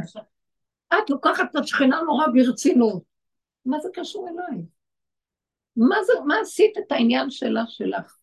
[0.95, 3.03] את לוקחת את השכנה נורא ברצינות.
[3.65, 4.63] מה זה קשור אליי?
[5.79, 8.17] מה, זה, מה עשית את העניין שלה שלך?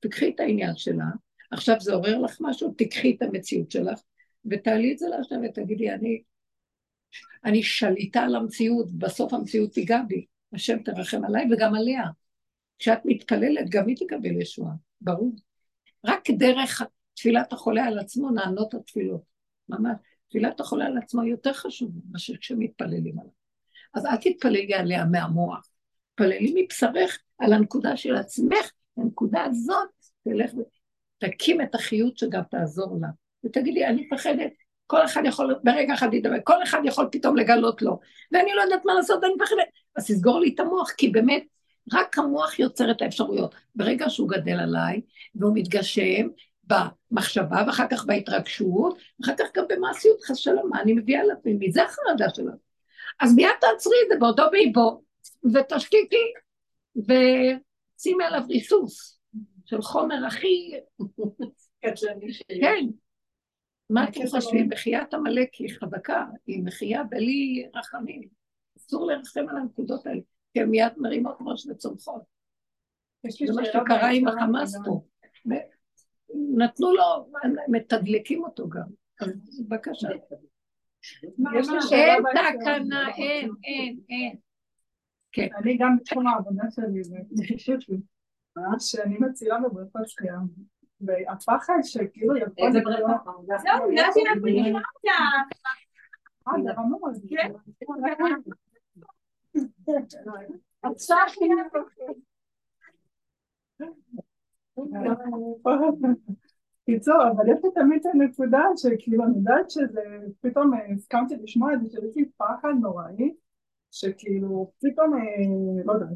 [0.00, 1.04] תקחי את העניין שלה,
[1.50, 4.00] עכשיו זה עורר לך משהו, תקחי את המציאות שלך,
[4.50, 6.22] ותעלי את זה להשם ותגידי, אני,
[7.44, 12.02] אני שליטה על המציאות, בסוף המציאות תיגע בי, השם תרחם עליי וגם עליה.
[12.78, 15.32] כשאת מתפללת, גם היא תקבל ישועה, ברור.
[16.04, 16.82] רק דרך
[17.14, 19.22] תפילת החולה על עצמו נענות התפילות,
[19.68, 19.96] ממש.
[20.28, 23.32] תפילת החולה על עצמו יותר חשובה מאשר כשמתפללים עליו.
[23.94, 25.68] אז אל תתפללי עליה מהמוח,
[26.20, 29.88] תתפללי מבשרך על הנקודה של עצמך, הנקודה הזאת,
[30.24, 30.50] תלך
[31.24, 33.08] ותקים את החיות שגם תעזור לה.
[33.44, 34.52] ותגידי, אני מפחדת,
[34.86, 37.98] כל אחד יכול, ברגע אחד לדבר, כל אחד יכול פתאום לגלות לו,
[38.32, 39.58] ואני לא יודעת מה לעשות, אני מפחדת.
[39.96, 41.42] אז תסגור לי את המוח, כי באמת,
[41.92, 43.54] רק המוח יוצר את האפשרויות.
[43.74, 45.00] ברגע שהוא גדל עליי,
[45.34, 46.28] והוא מתגשם
[46.64, 51.54] במחשבה, ואחר כך בהתרגשות, ואחר כך גם במעשיות, חס שלום, מה אני מביאה לעצמי?
[51.54, 52.70] מי זה החרדה שלנו?
[53.20, 55.02] אז מיד תעצרי את זה באותו באיבו,
[55.54, 56.32] ותשתיקי,
[56.96, 59.20] ושימי עליו ריסוס
[59.64, 60.72] של חומר הכי...
[62.60, 62.86] כן.
[63.90, 64.68] מה אתם חושבים?
[64.68, 68.28] מחיית עמלק היא חזקה, היא מחייה בלי רחמים.
[68.78, 70.20] אסור לרחם על הנקודות האלה,
[70.52, 72.22] כי הן מיד מרימות ראש וצומחות.
[73.46, 75.02] זה מה שקרה עם החמאס פה.
[76.56, 77.32] נתנו לו,
[77.68, 78.88] מתדלקים אותו גם.
[79.20, 79.28] אז
[79.68, 80.08] בבקשה.
[81.92, 84.36] אין תקנה, אין, אין, אין.
[85.32, 85.48] כן.
[85.56, 87.00] אני גם בתחום העבודה שלי,
[87.30, 87.96] ונחישות לי,
[88.78, 90.38] שאני מצילה בבריכות שחייה.
[91.00, 92.66] והפחד שכאילו יכול...
[92.66, 93.16] איזה בריכה?
[93.46, 95.10] זהו, הגעתי לפגישה אותה.
[96.48, 97.26] אה, זה רמוז.
[97.30, 97.52] כן.
[100.82, 101.16] עכשיו
[106.86, 110.00] קיצור, אבל יש לי תמיד את הנקודה שכאילו אני יודעת שזה,
[110.40, 113.34] פתאום הסכמתי לשמוע את זה, שיש לי פחד נוראי,
[113.90, 115.14] שכאילו פתאום,
[115.84, 116.08] לא יודעת,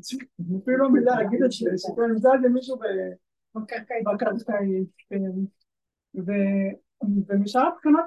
[0.63, 2.77] אפילו לא מילה להגיד את זה, שכאילו נמצא את זה מישהו
[3.55, 4.07] בקרקעית,
[7.29, 8.05] ומשאר הבחינות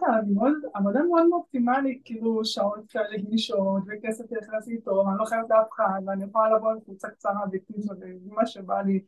[0.76, 5.68] העבודה מאוד מאוד אופטימלית, כאילו שעות כאלה גמישות, וכסף נכנס איתו, ואני לא חייבת לאף
[5.76, 7.41] אחד, ואני יכולה לבוא לקבוצה קצרה
[8.26, 8.99] ומה שבא לי,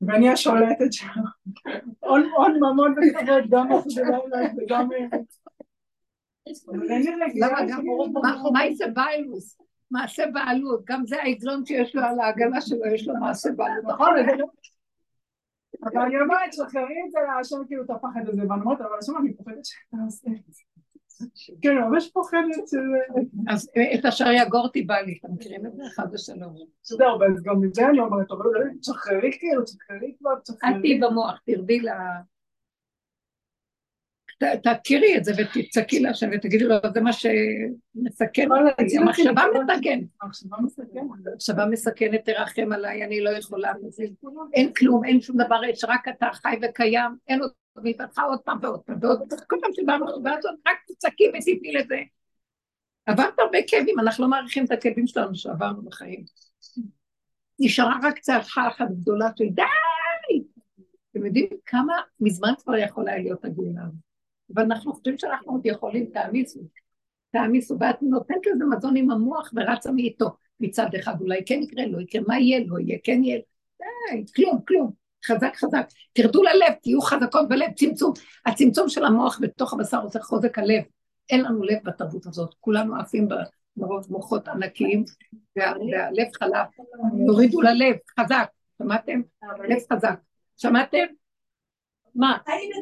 [0.00, 1.06] ואני השולטת שם.
[2.36, 4.88] הון ממון וכבוד, גם עבודי לילה וגם...
[4.92, 5.18] אה,
[7.40, 8.12] למה גם, שכאילו-
[8.52, 9.58] מה- זה בעלוס?
[9.90, 13.84] מעשה בעלות, גם זה העגלון שיש לו על העגלה שלו, יש לו מעשה בעלות.
[13.84, 14.42] נכון, אבל-
[15.84, 19.12] אבל אני אומרת, שחררי את זה להשם כאילו את הפחד הזה, ואני אומרת, אבל השם
[19.20, 20.62] אני פוחדת שאתה עושה את זה.
[21.62, 23.22] כן, ממש פוחדת שזה...
[23.48, 25.82] אז אה, את אשר יגורתי בא לי, אתם מכירים את זה?
[25.96, 26.54] חד ושלום.
[26.82, 28.44] זהו, אז גם את זה אני אומרת, אבל
[28.80, 30.80] תשחררי כאילו, תשחררי כבר, אל תשחררי.
[30.80, 31.88] תהיי במוח, תרדי ל...
[34.62, 42.24] תכירי את זה ותצעקי להשם ותגידי לו, זה מה שמסכן אותי, המחשבה מסכנת, המחשבה מסכנת.
[42.24, 43.72] תרחם עליי, אני לא יכולה,
[44.54, 47.50] אין כלום, אין שום דבר, יש רק אתה חי וקיים, אין עוד
[47.84, 51.72] והתפתחה עוד פעם ועוד פעם ועוד פעם, כל פעם שבאה המחשבה הזאת, רק תצעקי ותתני
[51.72, 52.00] לזה.
[53.06, 56.24] עברת הרבה כאבים, אנחנו לא מעריכים את הכאבים שלנו שעברנו בחיים.
[57.60, 59.62] נשארה רק צעקה אחת גדולה של די!
[61.10, 64.07] אתם יודעים כמה מזמן כבר יכול היה להיות הגאולה הזאת.
[64.54, 66.60] אבל אנחנו חושבים שאנחנו עוד יכולים, תעמיסו,
[67.30, 70.30] תעמיסו, ואת נותנת לזה מזון עם המוח ורצה מאיתו.
[70.60, 73.38] מצד אחד, אולי כן יקרה, לא יקרה, מה יהיה, לא יהיה, כן יהיה,
[73.80, 74.92] די, כלום, כלום,
[75.26, 78.12] חזק חזק, תרדו ללב, תהיו חזקות בלב, צמצום,
[78.46, 80.82] הצמצום של המוח בתוך הבשר עושה חוזק הלב,
[81.30, 83.28] אין לנו לב בתרבות הזאת, כולנו עפים
[83.76, 85.04] במרוב מוחות ענקיים,
[85.58, 86.66] וה- והלב חלב,
[87.26, 88.48] תורידו ללב, חזק,
[88.82, 89.20] שמעתם?
[89.68, 90.20] לב חזק,
[90.56, 91.04] שמעתם?
[92.14, 92.38] מה?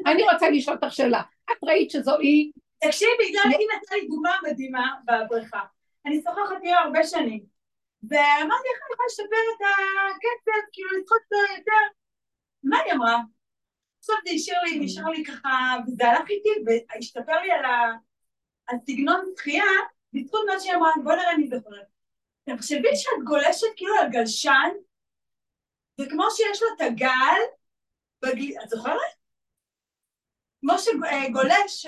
[0.07, 2.53] אני רוצה לשאול אותך שאלה, את ראית שזו היא
[2.85, 5.61] תקשיבי, זה היא נתנה לי דוגמה מדהימה בבריכה.
[6.07, 7.45] אני שוחחת איתה הרבה שנים,
[8.09, 9.63] ואמרתי איך אני יכולה לשפר את
[10.11, 11.97] הקצב, כאילו אותו יותר.
[12.63, 13.21] מה היא אמרה?
[13.99, 17.53] עכשיו זה השאיר לי, נשאר לי ככה, וזה הלך איתי, והשתפר לי
[18.67, 19.65] על סגנון שחייה,
[20.13, 21.87] בזכות מה שהיא אמרה, בוא נראה מי זוכרת.
[22.51, 24.71] תחשבי שאת גולשת כאילו על גלשן,
[26.01, 27.41] וכמו שיש לו את הגל,
[28.23, 28.53] בגל...
[28.65, 29.17] את זוכרת?
[30.61, 31.87] כמו שגולש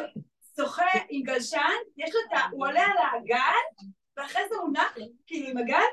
[0.56, 2.48] שוחה עם גלשן, יש לו את ה...
[2.52, 3.84] הוא עולה על הגל,
[4.16, 5.88] ואחרי זה הוא נח, כאילו עם הגל,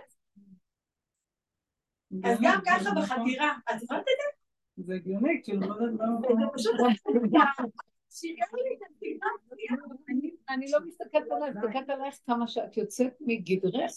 [2.24, 3.54] אז גם ככה בחתירה.
[3.72, 4.84] את זוכרת את זה?
[4.86, 6.54] זה הגיוני, כאילו, לא יודעת זה למה...
[6.54, 6.76] פשוט...
[8.74, 9.76] את הסגנון שחייה.
[10.10, 13.92] אני, אני לא מסתכלת עלייך, מסתכלת עלייך כמה שאת יוצאת מגדרך.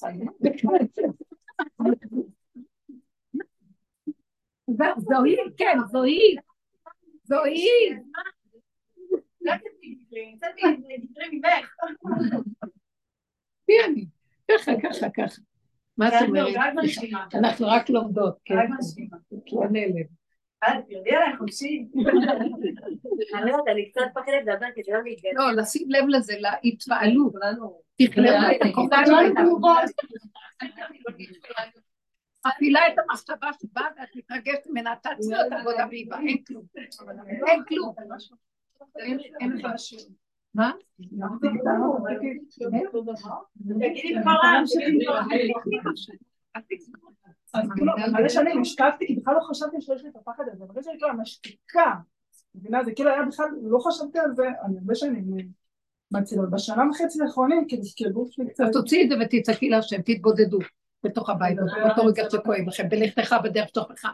[4.69, 6.39] זהו, זו היא, כן, זו היא.
[7.25, 7.97] זו היא.
[9.47, 10.63] רק תגידי, יצאתי
[10.99, 11.75] דברי ממך.
[13.69, 14.07] מי אני?
[14.51, 15.41] ככה, ככה, ככה.
[15.97, 16.55] מה את אומרת?
[16.57, 17.27] רק מנשימה.
[17.35, 18.55] אנחנו רק לומדות, כן.
[18.59, 19.17] רק מנשימה.
[19.31, 19.65] לא
[25.37, 25.53] לא.
[25.53, 27.33] לא, לשים לב לזה, להתפעלות.
[28.03, 29.79] תכללו את תגובות.
[32.47, 36.65] מפעילה את המחשבה שבאה ואת מתרגשת ממנה, תעצרי אותה עבודה ואיבה, אין כלום.
[37.47, 37.95] אין כלום.
[38.97, 39.71] אין- דבר.
[40.55, 40.73] מה?
[40.97, 41.59] תגידי
[44.23, 44.33] כבר
[47.55, 47.93] אז כאילו,
[48.29, 51.95] שאני השקעתי, כי בכלל לא חשבתי שיש לי את הפחד הזה, אחרי שאני כאילו משתיקה,
[52.55, 55.49] מבינה, זה כאילו היה בכלל, לא חשבתי על זה, אני הרבה שנים
[56.11, 58.65] מצילות, בשנה וחצי האחרונים, כאילו, כי הגוף שלי קצת...
[58.65, 60.59] אז תוציאי את זה ותצעקי להשם, תתבודדו
[61.05, 64.05] בתוך הבית, באותו רגע שכואב לכם, בלכתך בדרך תוכך.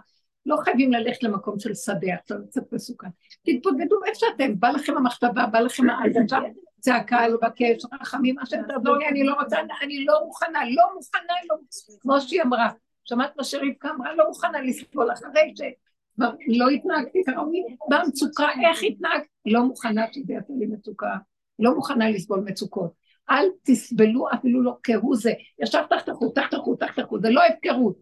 [0.47, 3.09] לא חייבים ללכת למקום של שדה, עכשיו קצת מסוכן.
[3.47, 6.39] תתבודדו איפה שאתם, בא לכם המחשבה, בא לכם ההרגשה,
[6.80, 11.56] צעקה, לבקש, רחמים, השם תעזור לי, אני לא רוצה, אני לא מוכנה, לא מוכנה, לא
[11.56, 12.70] מוכנה, כמו שהיא אמרה.
[13.05, 14.15] שמעת מה שרבקה אמרה?
[14.15, 19.24] לא מוכנה לסבול אחרי שכבר לא התנהגתי כראוי, במצוקה, איך התנהגת?
[19.47, 21.16] לא מוכנה שזה יעשה לי מצוקה,
[21.59, 22.93] לא מוכנה לסבול מצוקות.
[23.30, 25.32] אל תסבלו אפילו לא כהוא זה.
[25.62, 27.96] ישר תחתכו, תחתכו, תחתכו, זה לא הפקרות.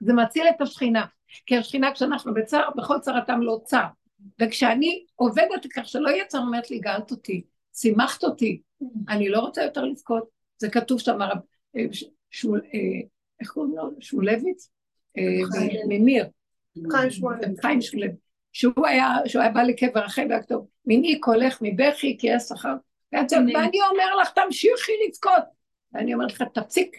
[0.00, 1.04] זה מציל את השכינה.
[1.46, 3.86] כי השכינה כשאנחנו בצער, בכל צרתם לא צער.
[4.40, 7.42] וכשאני עובדת כך שלא יהיה צער, אומרת לי, גאלת אותי,
[7.74, 8.60] שימחת אותי,
[9.08, 10.28] אני לא רוצה יותר לבכות.
[10.58, 11.38] זה כתוב שם, הרב,
[11.76, 11.84] אה,
[12.30, 13.00] שול, אה,
[13.40, 13.90] איך קוראים לו?
[14.00, 14.70] שולביץ?
[15.18, 15.22] אה,
[15.88, 16.26] ממיר.
[16.90, 17.38] חיים שמואל.
[17.60, 18.10] חיים שולב.
[18.52, 22.74] שהוא היה, שהוא היה בא לקבר רחל והיה כתוב, מיני קולך מבכי כי יש שכר.
[23.12, 25.44] ואני אומר לך, תמשיכי לבכות.
[25.92, 26.96] ואני אומרת לך, תפסיק.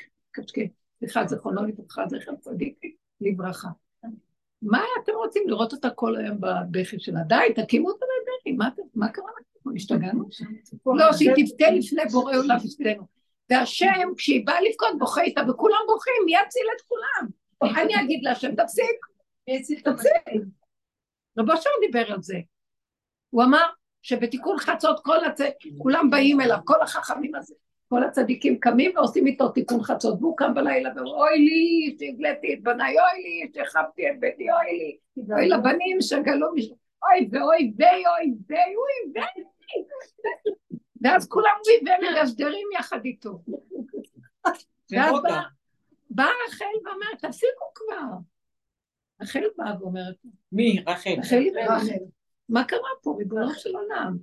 [0.99, 2.79] סליחה, זיכרונו לברכה, זכר צדיק
[3.21, 3.67] לברכה.
[4.61, 7.19] מה אתם רוצים לראות אותה כל היום בבכי שלה?
[7.27, 8.57] די, תקימו אותה בבכי,
[8.95, 9.75] מה קרה לכם?
[9.75, 10.29] השתגענו?
[10.85, 13.03] לא, שהיא תבכה לפני בורא עולם בשבילנו.
[13.49, 17.29] והשם, כשהיא באה לבכות, בוכה איתה, וכולם בוכים, מי יציל את כולם?
[17.81, 19.05] אני אגיד להשם, תפסיק,
[19.83, 20.43] תפסיק.
[21.37, 22.39] רבו אשר דיבר על זה.
[23.29, 23.65] הוא אמר
[24.01, 25.41] שבתיקון חצות כל הצ...
[25.77, 27.53] כולם באים אליו, כל החכמים הזה.
[27.89, 32.63] כל הצדיקים קמים ועושים איתו תיקון חצות, והוא קם בלילה ואומר, אוי לי, שהגליתי את
[32.63, 34.97] בניי, אוי לי, שהחבתי את ביתי, אוי לי,
[35.35, 36.69] אוי לבנים שגלו מש...
[37.03, 39.43] אוי ואוי ואי, אוי ואי, אוי ואי.
[41.01, 43.39] ואז כולם אויבי מרשדרים יחד איתו.
[44.91, 45.21] ואז.
[45.23, 45.43] באה
[46.09, 48.17] באה רחל ואומרת, תפסיקו כבר.
[49.21, 50.15] רחל באה ואומרת,
[50.51, 50.83] מי?
[50.87, 51.15] רחל.
[51.19, 52.03] רחל היא רחל,
[52.49, 54.17] מה קרה פה, ריבונו של עולם?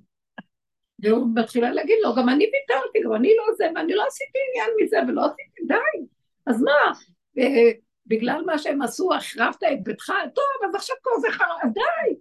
[0.99, 4.71] והוא מתחילה להגיד לו, גם אני ויתרתי, גם אני לא זה, ואני לא עשיתי עניין
[4.83, 6.07] מזה, ולא עשיתי, די.
[6.47, 6.93] אז מה,
[7.39, 7.71] אה,
[8.07, 12.17] בגלל מה שהם עשו, החרבת את ביתך, טוב, אז עכשיו כל זה חרב, די.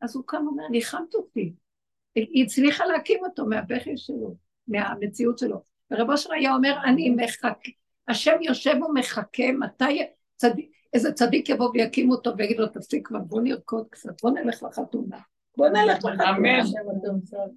[0.00, 1.52] אז הוא קם ואומר, ניחמת אותי.
[2.14, 4.36] היא הצליחה להקים אותו מהבכי שלו,
[4.68, 5.62] מהמציאות שלו.
[5.90, 7.70] ורב אושר היה אומר, אני מחכה,
[8.08, 10.02] השם יושב ומחכה, מתי
[10.36, 14.62] צדיק, איזה צדיק יבוא ויקים אותו ויגיד לו, תפסיק כבר, בוא נרקוד קצת, בוא נלך
[14.62, 15.18] לחתונה.
[15.60, 16.30] בוא נלך לחתונה.
[16.30, 16.60] אמן.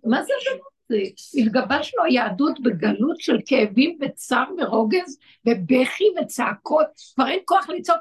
[0.04, 0.98] מה זה הדבר הזה?
[1.42, 8.00] התגבשנו היהדות בגלות של כאבים וצער ורוגז ובכי וצעקות, כבר אין כוח לצעוק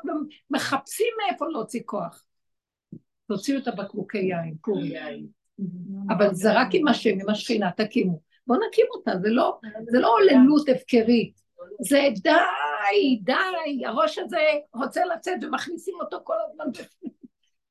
[0.51, 2.25] ומחפשים מאיפה להוציא כוח.
[3.29, 5.27] תוציאו את הבקבוקי יין, פור יין.
[6.09, 8.21] אבל זה רק עם השם, עם השכינה, תקימו.
[8.47, 9.59] בואו נקים אותה, זה לא,
[9.91, 11.43] זה לא עוללות הפקרית.
[11.81, 14.41] זה די, די, הראש הזה
[14.75, 17.12] רוצה לצאת ומכניסים אותו כל הזמן בפנים.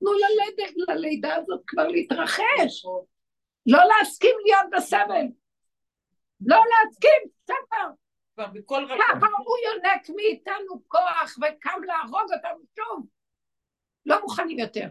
[0.01, 2.85] תנו ללדת, ללידה הזאת כבר להתרחש.
[3.65, 5.25] לא להסכים להיות בסבל.
[6.45, 7.31] לא להסכים,
[8.37, 9.27] בכל ככה.
[9.45, 13.07] הוא יונק מאיתנו כוח וקם להרוג אותנו שוב.
[14.05, 14.87] לא מוכנים יותר.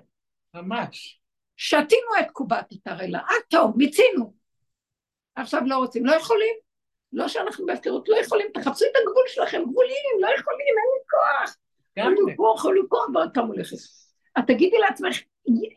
[0.54, 1.20] ממש.
[1.56, 4.34] שתינו את קובת התרעלה, עד תום, מיצינו.
[5.34, 6.54] עכשיו לא רוצים, לא יכולים.
[7.12, 11.56] לא שאנחנו בהפקרות, לא יכולים, תחפשו את הגבול שלכם, גבולים, לא יכולים, אין לי כוח.
[11.98, 12.32] גם זה.
[12.36, 13.76] כוח, אין לי כוח, פעם הולכת.
[14.40, 15.16] את תגידי לעצמך,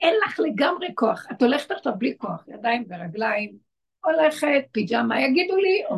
[0.02, 3.58] אין לך לגמרי כוח, את הולכת עכשיו בלי כוח, ידיים ורגליים,
[4.06, 5.96] הולכת, פיג'מה, יגידו לי, או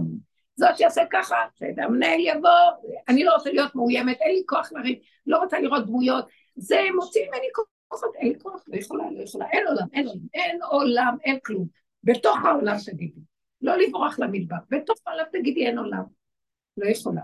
[0.55, 2.49] זאת יעשה ככה, בסדר, המנהל יבוא,
[3.07, 6.25] אני לא רוצה להיות מאוימת, אין לי כוח לריב, לא רוצה לראות דמויות,
[6.55, 10.19] זה מוציא ממני כוח, אין לי כוח, לא יכולה, לא יכולה, אין עולם, אין עולם,
[10.33, 11.67] אין עולם, אין כלום.
[12.03, 13.21] בתוך העולם תגידי,
[13.61, 16.03] לא לברוח למדבר, בתוך העולם תגידי אין עולם.
[16.77, 17.21] לא יכולה.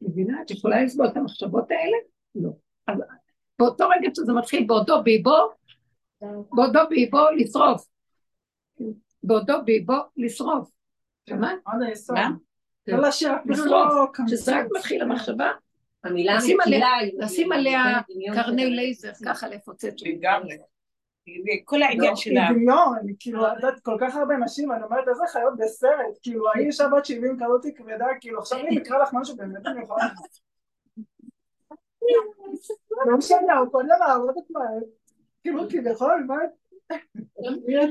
[0.00, 0.42] מבינה?
[0.42, 1.96] את יכולה לסבול את המחשבות האלה?
[2.34, 2.50] לא.
[2.86, 2.98] אז
[3.58, 5.50] באותו רגע שזה מתחיל, בעודו באיבו,
[6.52, 7.86] בעודו באיבו לשרוף.
[9.22, 10.70] בעודו באיבו לשרוף.
[11.30, 11.58] שמעת?
[11.66, 12.16] עד היסוד.
[12.16, 12.30] מה?
[12.88, 12.98] לא.
[13.02, 13.10] לא
[14.28, 15.50] שזה רק מתחיל המחשבה,
[16.04, 17.12] המילה לשים עליה- מצילה היא...
[17.18, 18.00] לשים עליה
[18.34, 19.94] קרני לייזר, ככה לפוצץ.
[20.02, 20.56] לגמרי.
[21.64, 25.08] כל העניין לא, שלה, היא דמיון, כאילו, את יודעת, כל כך הרבה נשים, אני אומרת,
[25.08, 29.08] איזה חיות בסרט, כאילו, אני אישה בת 70 כזאתי כבדה, כאילו, עכשיו אני אקרא לך
[29.12, 30.04] משהו, באמת אני יכולה...
[33.06, 34.60] לא משנה, הוא קודם לעבוד את מה...
[35.42, 36.36] כאילו, כביכול, מה...
[37.66, 37.82] כאילו,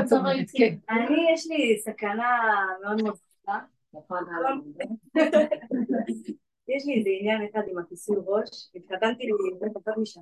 [0.00, 0.46] את אומרת?
[0.58, 0.74] כן.
[0.90, 2.38] אני, יש לי סכנה
[2.82, 3.60] מאוד מאוד גדולה.
[3.92, 4.24] נכון,
[6.68, 9.32] יש לי איזה עניין אחד עם הכיסוי ראש, התחתנתי לי
[9.76, 10.20] אחת משם.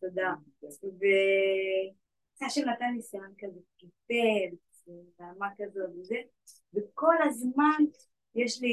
[0.00, 0.34] תודה.
[2.40, 4.56] והשם נתן לי שיער כזה קיפל,
[5.20, 6.16] רמה כזאת וזה,
[6.74, 7.84] וכל הזמן
[8.34, 8.72] יש לי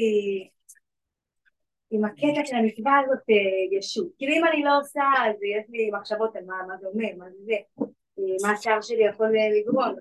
[1.90, 4.06] עם הקטע של המצווה הזאת אה, ישות.
[4.18, 7.24] כאילו אם אני לא עושה, אז יש לי מחשבות על מה, מה זה אומר, מה
[7.44, 7.84] זה אה,
[8.42, 9.94] מה השער שלי יכול אה, לגרום.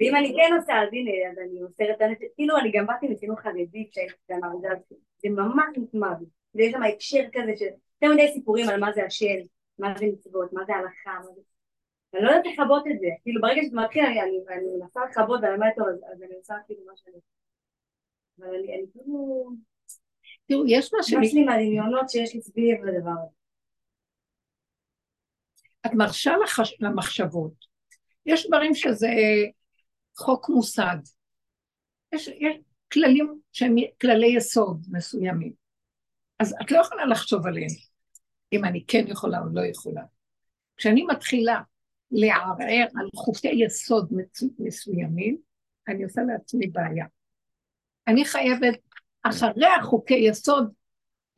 [0.00, 2.24] ואם אני כן עושה, אז הנה, אז אני מוסרת את הנפש.
[2.36, 4.78] כאילו, אני גם באתי מחינוך חרדי כשהייתי אבל
[5.22, 6.16] זה- ממש נחמד.
[6.54, 7.64] ויש שם הקשר כזה של
[8.02, 9.38] יותר מדי סיפורים על מה זה השם,
[9.78, 11.40] מה זה מצוות, מה זה הלכה, מה זה...
[12.14, 13.06] אני לא יודעת לכבות את זה.
[13.22, 14.40] כאילו, ברגע שזה מתחיל, אני-
[14.80, 15.78] מנסה לכבות, ואני אומרת,
[16.12, 17.16] אז אני עושה כאילו מה שאני...
[18.38, 19.50] אבל אני כאילו...
[20.48, 23.38] תראו, יש מה יש לי מהדמיונות שיש לי סביב הדבר הזה.
[25.86, 26.76] את מרשה לחש...
[26.80, 27.52] למחשבות.
[28.26, 29.08] יש דברים שזה
[30.16, 30.96] חוק מושג.
[32.14, 32.56] יש, יש
[32.92, 35.52] כללים שהם כללי יסוד מסוימים.
[36.38, 37.70] אז את לא יכולה לחשוב עליהם,
[38.52, 40.02] אם אני כן יכולה או לא יכולה.
[40.76, 41.60] כשאני מתחילה
[42.10, 44.12] לערער על חוקי יסוד
[44.58, 45.38] מסוימים,
[45.88, 47.06] אני עושה לעצמי בעיה.
[48.08, 48.78] אני חייבת,
[49.22, 50.72] אחרי החוקי יסוד,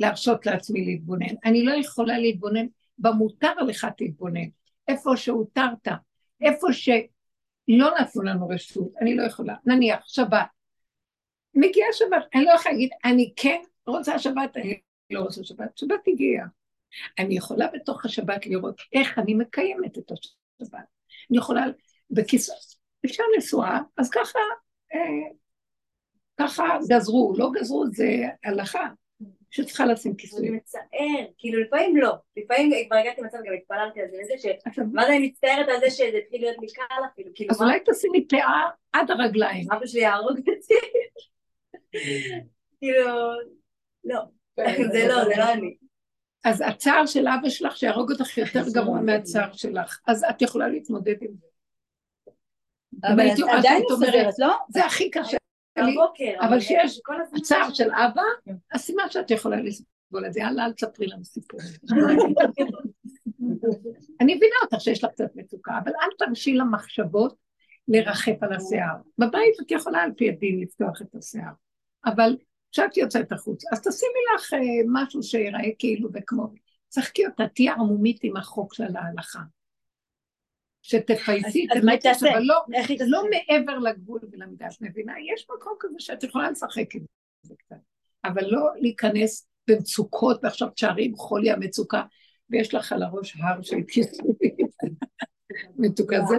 [0.01, 1.35] להרשות לעצמי להתבונן.
[1.45, 2.67] אני לא יכולה להתבונן
[2.99, 4.49] במותר לך תתבונן.
[4.89, 5.89] איפה שהותרת,
[6.41, 9.55] איפה שלא נתנו לנו רשות, אני לא יכולה.
[9.67, 10.47] נניח, שבת.
[11.55, 14.81] מגיעה שבת, אני לא יכולה להגיד, אני כן רוצה שבת, אני
[15.11, 15.79] לא רוצה שבת.
[15.79, 16.47] שבת הגיעה.
[17.19, 20.85] אני יכולה בתוך השבת לראות איך אני מקיימת את השבת.
[21.31, 21.65] אני יכולה,
[22.11, 22.53] בכיסא,
[23.05, 24.39] אישה נשואה, אז ככה,
[24.95, 25.31] אה,
[26.41, 28.07] ככה גזרו, לא גזרו, זה
[28.45, 28.89] הלכה.
[29.51, 30.51] שצריכה לשים אני כיסוי.
[30.51, 34.47] מצער, כאילו לפעמים לא, לפעמים כבר הגעתי למצב, גם התפללתי על זה, לזה ש...
[34.93, 37.79] מה זה אני מצטערת על זה שזה התחיל להיות לי קל אפילו, כאילו אז אולי
[37.91, 39.73] תשימי פאה עד הרגליים.
[39.73, 40.75] אבא שלי יהרוג אותי,
[42.81, 43.07] כאילו,
[44.05, 44.21] לא,
[44.93, 45.75] זה לא, זה לא אני.
[46.45, 51.17] אז הצער של אבא שלך שיהרוג אותך יותר גרוע מהצער שלך, אז את יכולה להתמודד
[51.23, 51.47] עם זה.
[53.05, 53.83] אבל את עדיין.
[53.93, 54.57] מפזרת, לא?
[54.69, 55.37] זה הכי קשה
[55.81, 55.97] לי,
[56.41, 57.01] אבל שיש
[57.37, 58.23] הצער של אבא,
[58.73, 61.61] אז סימן שאת יכולה לסבול את זה, יאללה, אל תספרי לנו סיפור.
[64.21, 67.35] אני מבינה אותך שיש לך קצת מצוקה, אבל אל תרשי למחשבות
[67.89, 68.97] לרחף על השיער.
[69.19, 71.53] בבית את יכולה על פי הדין לפתוח את השיער,
[72.07, 72.37] אבל
[72.73, 74.59] כשאת יוצאת החוץ, אז תשימי לך אה,
[74.93, 76.53] משהו שיראה כאילו וכמו,
[76.89, 79.41] צחקי אותה, תהיי ערמומית עם החוק של ההלכה.
[80.83, 82.31] שתפייסי, תפייסי, תעשה?
[82.31, 85.13] אבל לא, היא לא מעבר לגבול ולמידה, את מבינה?
[85.35, 87.03] יש מקום כזה שאת יכולה לשחק עם
[87.43, 87.77] זה קצת,
[88.25, 92.03] אבל לא להיכנס במצוקות, ועכשיו תשארי עם חולי המצוקה,
[92.51, 94.35] ויש לך על הראש הר של כיסוי.
[95.79, 96.35] מצוקה, זה,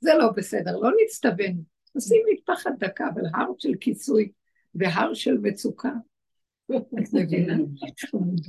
[0.00, 1.62] זה לא בסדר, לא נצטווינו.
[1.96, 4.32] תשימי פחד דקה, אבל הר של כיסוי
[4.74, 5.90] והר של מצוקה.
[8.34, 8.46] את?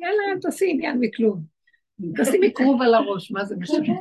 [0.00, 1.59] יאללה, אל תעשי עניין מכלום.
[2.22, 3.94] תשימי כרוב על הראש, מה זה משנה?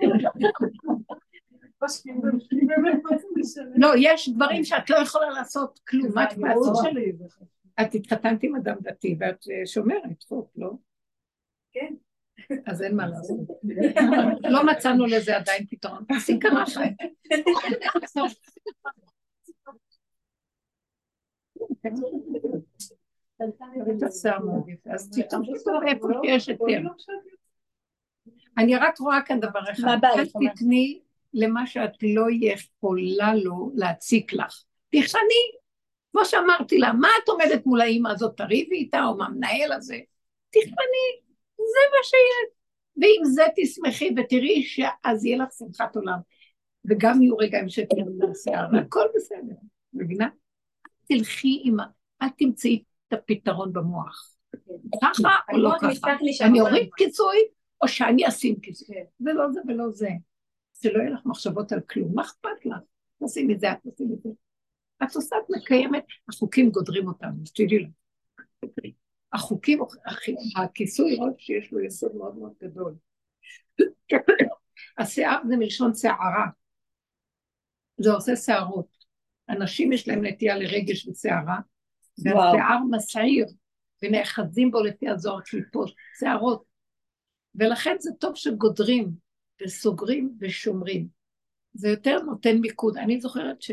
[3.76, 6.30] לא, יש דברים שאת לא יכולה לעשות כלום, מה את?
[6.84, 7.14] שלי.
[7.82, 10.72] את התחתנת עם אדם דתי ואת אה, שומרת חוק, לא?
[11.72, 11.94] כן.
[12.66, 13.40] אז אין מה לעשות.
[14.44, 16.04] לא מצאנו לזה עדיין פתרון.
[16.08, 16.40] תעשי
[24.40, 26.82] מאוד יפה, אז תשתמשו איפה שיש היתר.
[28.60, 30.50] אני רק רואה כאן דבר אחד, מה הבעיה, אל?
[30.56, 31.00] תתני
[31.34, 34.64] למה שאת לא יכולה לו להציק לך.
[34.90, 35.44] תכשני,
[36.12, 40.00] כמו שאמרתי לה, מה את עומדת מול האימא הזאת, תריבי איתה, או מהמנהל הזה?
[40.50, 41.06] תכשני,
[41.58, 42.60] זה מה שיש.
[42.98, 46.20] ועם זה תשמחי ותראי שאז יהיה לך שמחת עולם.
[46.86, 49.56] וגם יהיו רגעים שתהיה מהשיער, והכל בסדר,
[49.94, 50.28] מבינה?
[51.08, 51.84] תלכי עם ה...
[52.22, 54.36] אל תמצאי את הפתרון במוח.
[55.02, 56.12] ככה או לא ככה?
[56.42, 57.59] אני אוריד הזמן.
[57.82, 58.56] או שאני אשים.
[58.88, 59.04] כן.
[59.20, 60.10] זה לא זה ולא זה.
[60.82, 62.78] שלא יהיה לך מחשבות על כלום, מה אכפת לך?
[63.20, 64.30] תעשי מזה, את תעשי מזה.
[65.04, 67.90] את עושה, את מקיימת, החוקים גודרים אותנו, אז תדעי לך.
[69.34, 72.96] החוקים, הכי- הכיסוי ראש שיש לו יסוד מאוד מאוד גדול.
[74.98, 76.46] השיער זה מלשון שערה.
[77.98, 78.88] זה עושה שערות.
[79.50, 81.58] אנשים יש להם נטייה לרגש ושערה,
[82.24, 83.46] והשיער מסעיר,
[84.04, 86.69] ונאחזים בו לפי הזוהר קליפות, שערות.
[87.56, 89.12] ולכן זה טוב שגודרים
[89.62, 91.08] וסוגרים ושומרים.
[91.74, 92.98] זה יותר נותן מיקוד.
[92.98, 93.72] אני זוכרת ש...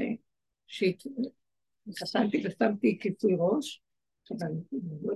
[0.67, 3.83] שהתחתנתי ושמתי כיסוי ראש,
[4.31, 5.15] לא.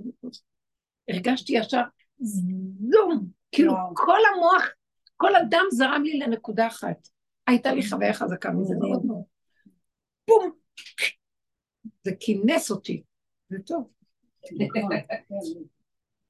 [1.09, 1.81] הרגשתי ישר
[2.19, 4.69] זום, כאילו כל המוח,
[5.17, 7.07] כל הדם זרם לי לנקודה אחת.
[7.47, 9.23] הייתה לי חוויה חזקה מזה מאוד מאוד.
[10.27, 10.51] בום!
[12.03, 13.03] זה כינס אותי,
[13.49, 13.91] זה טוב.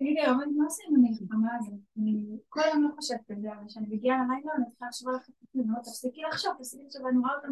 [0.02, 1.80] תגידי, אבל מה עושים עם המלחמה הזאת?
[1.98, 5.16] אני כל היום לא חושבת על זה, אבל כשאני מגיעה ללילה אני צריכה לחשוב על
[5.16, 7.52] החטופים, אומרת, תפסיקי לחשוב, תפסיקי לחשוב, אני רואה אותם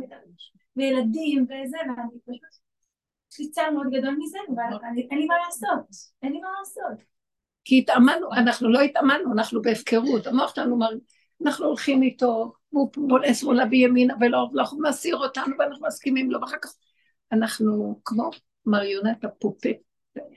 [0.76, 2.42] וילדים וזה, ואני פשוט,
[3.32, 5.90] יש לי צער מאוד גדול מזה, אבל אני- אין לי מה לעשות,
[6.24, 7.06] אין לי מה לעשות.
[7.66, 10.28] כי התאמנו, אנחנו לא התאמנו, אנחנו בהפקרות.
[10.28, 10.80] המוח שלנו
[11.46, 16.58] אנחנו הולכים איתו, והוא בונה שמאלה וימינה, ולא לא מסיר אותנו, ואנחנו מסכימים לו, ואחר
[16.62, 16.74] כך
[17.32, 18.30] אנחנו כמו
[18.66, 19.78] מריונטה פופט,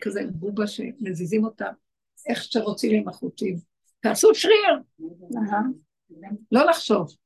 [0.01, 1.67] כזה בובה שמזיזים אותה,
[2.29, 3.57] איך שרוצים עם החוטים.
[4.01, 4.79] תעשו שריר,
[6.53, 7.17] לא לחשוב.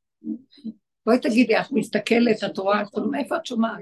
[1.07, 3.79] בואי תגידי, את מסתכלת, את רואה, את אומרת, איפה את שומעת?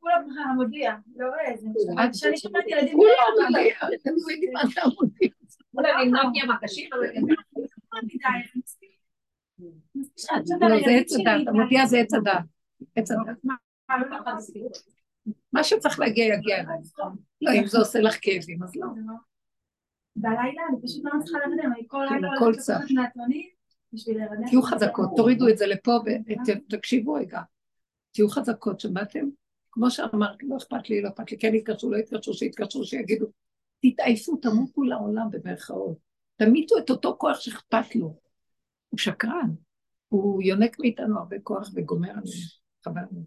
[0.00, 0.24] כולם
[0.56, 5.28] מודיע, לא רואה כשאני שומעת ילדים, כולם מודיע, אתם לא יודעים מה זה המודיע.
[5.74, 7.06] אולי למנוע כי הם הקשים, אבל
[10.68, 12.32] לא, זה עץ הדת, המודיע זה עץ הדת.
[12.96, 13.36] עץ הדת.
[15.52, 16.78] מה שצריך להגיע, יגיע אליי.
[17.42, 18.86] לא, אם זה עושה לך כאבים, אז לא.
[20.20, 22.68] בלילה אני פשוט לא מצליחה להירדם, אני כל כן, לילה הולכת.
[22.68, 23.48] לקחת מעטונים
[23.92, 24.46] בשביל להירדם.
[24.46, 25.98] תהיו חזקות, תורידו את זה לפה
[26.68, 27.40] ותקשיבו רגע.
[28.12, 29.28] תהיו חזקות, שמעתם?
[29.70, 33.26] כמו שאמרת, לא אכפת לי, לא אכפת לי, כן יתקשרו, לא יתקשרו, שיתקשרו, שיגידו.
[33.82, 35.98] תתעייפו, תמותו לעולם במרכאות.
[36.36, 38.16] תמיתו את אותו כוח שאכפת לו.
[38.88, 39.50] הוא שקרן.
[40.08, 42.26] הוא יונק מאיתנו הרבה כוח וגומר עלינו.
[42.84, 43.24] חבל מאוד.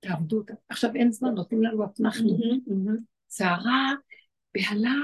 [0.00, 0.54] תעבדו אותה.
[0.68, 2.38] עכשיו אין זמן, נותנים לנו אתנחנו.
[3.28, 3.92] סערה,
[4.54, 4.94] בהלה,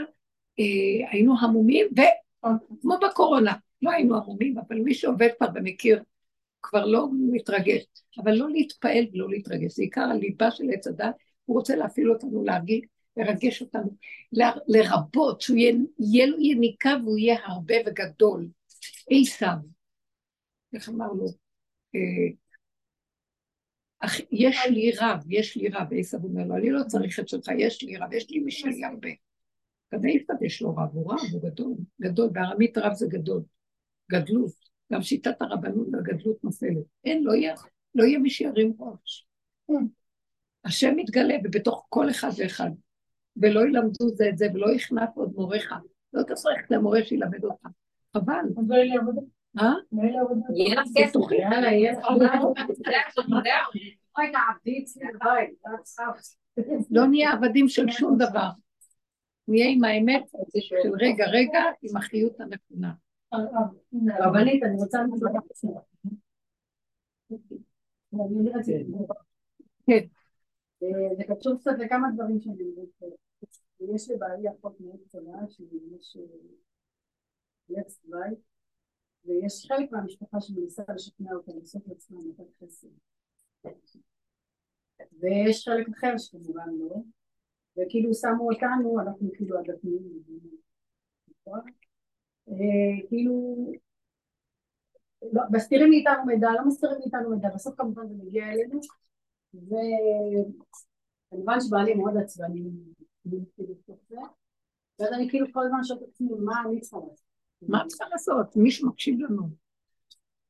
[0.58, 6.02] אה, היינו המומים, וכמו בקורונה, לא היינו המומים, אבל מי שעובד כבר ומכיר,
[6.62, 7.84] כבר לא מתרגש.
[8.18, 11.14] אבל לא להתפעל ולא להתרגש, זה עיקר הליבה של עץ הדת,
[11.44, 12.80] הוא רוצה להפעיל אותנו להרגיש
[13.16, 13.90] לרגש אותנו,
[14.32, 18.48] ל- לרבות, שהוא יהיה, יהיה לו יניקה והוא יהיה הרבה וגדול.
[19.10, 19.56] עשיו,
[20.74, 21.26] איך אמר לו?
[21.94, 22.34] אה,
[24.00, 27.44] אח, יש לי רב, יש לי רב, עשיו אומר לו, אני לא צריך את שלך,
[27.58, 29.08] יש לי רב, יש לי משלי הרבה.
[29.94, 33.42] גם עשיו יש לו רב, הוא רב, הוא גדול, גדול, בארמית רב זה גדול,
[34.10, 34.52] גדלות,
[34.92, 36.84] גם שיטת הרבנות והגדלות נופלת.
[37.04, 37.54] אין, לא יהיה,
[37.94, 39.26] לא יהיה מי שירים ראש.
[40.64, 42.70] השם מתגלה ובתוך כל אחד ואחד,
[43.36, 45.74] ולא ילמדו זה את זה, ולא יכנף עוד מוריך.
[46.12, 47.66] לא תצטרך למורה שילמד אותך.
[48.16, 48.44] חבל.
[49.58, 49.72] אה?
[50.56, 52.54] יהיה לך כסף, יאללה, יהיה לך לא.
[56.90, 58.48] לא נהיה עבדים של שום דבר.
[59.50, 60.24] נהיה עם האמת
[60.58, 62.92] של רגע רגע, עם החיות הנכונה.
[64.20, 65.28] רבנית, אני רוצה לדבר.
[69.86, 70.06] כן.
[70.82, 73.14] אה, זה קשור קצת לכמה דברים שאני אומרת.
[73.94, 76.16] יש לבעלי אחות מאוד קטנה, שיש
[77.68, 78.38] יחס בית,
[79.24, 82.88] ויש חלק מהמשפחה שמנסה לשכנע אותה לעשות לעצמה מתת חסד.
[85.20, 86.96] ויש חלק אחר שכמובן לא,
[87.76, 90.02] וכאילו שמו אותנו, אנחנו כאילו הדתיים,
[91.40, 91.60] נכון?
[92.48, 93.56] אה, כאילו,
[95.32, 98.80] לא, מסתירים מאיתנו מידע, לא מסתירים מאיתנו מידע, בסוף כמובן זה מגיע אלינו,
[101.30, 102.70] וכמובן שבעלי מאוד עצבני
[105.00, 107.20] ואז אני כאילו כל הזמן שואלת את עצמי, מה אני צריכה לעשות?
[107.62, 108.56] מה אפשר לעשות?
[108.56, 109.48] מישהו מקשיב לנו.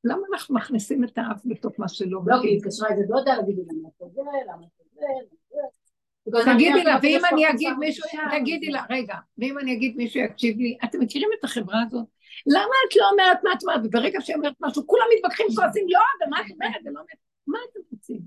[0.05, 2.59] למה אנחנו מכניסים את האף בתוך מה שלא לא, כי מתאים?
[2.59, 5.80] התקשרה איזה דודה, להגיד לי למה אתה זה, למה אתה זה, למה זה.
[6.24, 8.05] תגידי לה, ואם אני אגיד מישהו.
[8.30, 12.06] תגידי לה, רגע, ואם אני אגיד מישהו יקשיב לי, אתם מכירים את החברה הזאת?
[12.47, 13.80] למה את לא אומרת מה את אומרת?
[13.84, 16.82] וברגע שהיא אומרת משהו, כולם מתווכחים, כועסים, לא, ומה את אומרת?
[16.82, 17.18] זה לא אומרת.
[17.47, 18.20] מה אתם רוצים?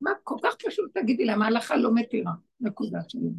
[0.00, 3.30] מה, כל כך פשוט תגידי להם, ההלכה לא מתירה, נקודה שלי.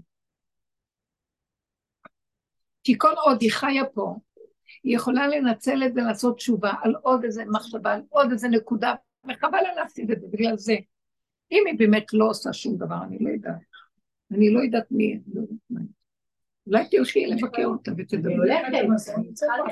[2.84, 4.16] כי כל עוד היא חיה פה,
[4.84, 8.94] היא יכולה לנצל את זה לעשות תשובה על עוד איזה מחשבה, על עוד איזה נקודה,
[9.30, 10.76] וחבל לה להפסיד את זה בגלל זה.
[11.52, 13.56] אם היא באמת לא עושה שום דבר, אני לא יודעת.
[14.32, 15.80] אני לא יודעת מי, אני לא יודעת מה.
[16.68, 18.50] אולי תלכי לבקר אותה אני ותדברי.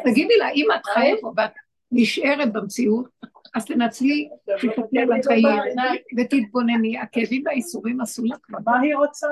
[0.04, 1.52] תגידי לה, אם את חיה פה ואת
[1.92, 3.10] נשארת במציאות,
[3.56, 5.48] אז תנצלי, תסתכלי על החיים
[6.18, 8.58] ותתבונני, הכאבים והאיסורים עשו לה כבר.
[8.66, 9.28] מה היא רוצה?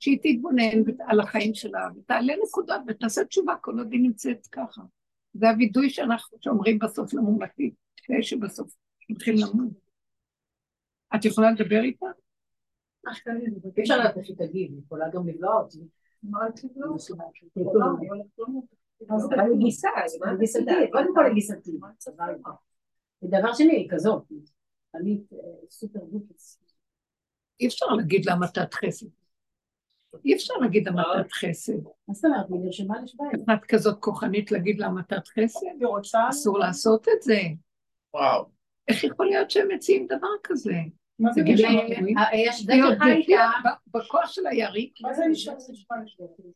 [0.00, 4.82] שהיא תתבונן על החיים שלה, ותעלה נקודות ותעשה תשובה כל עוד היא נמצאת ככה.
[5.34, 8.74] זה הווידוי שאנחנו שאומרים בסוף למומתים, כאלה שבסוף
[9.08, 9.72] הולכים למות.
[11.14, 12.06] את יכולה לדבר איתה?
[13.76, 15.78] אי אפשר לדעת איך היא תגיב, היא יכולה גם לבלוע אותי.
[16.34, 16.52] אבל
[19.50, 21.74] היא גיסה, היא גיסתית, קודם כל היא גיסתית.
[23.22, 24.22] ודבר שני, היא כזאת,
[24.94, 25.20] אני
[25.70, 26.60] סופר גופס.
[27.60, 29.06] אי אפשר להגיד לה מתת חסד.
[30.24, 31.84] אי אפשר להגיד לה מתת חסד.
[32.08, 33.44] מה זאת אומרת, היא נרשמה לשבועיים.
[33.54, 35.66] את כזאת כוחנית להגיד לה מתת חסד?
[36.30, 37.40] אסור לעשות את זה.
[38.14, 38.44] וואו.
[38.88, 40.72] איך יכול להיות שהם מציעים דבר כזה?
[41.18, 41.68] מה זה נשמע?
[42.18, 42.66] אה, יש
[43.08, 43.50] איתה.
[43.64, 45.52] ב- בכוח של היריק, מה זה נשמע?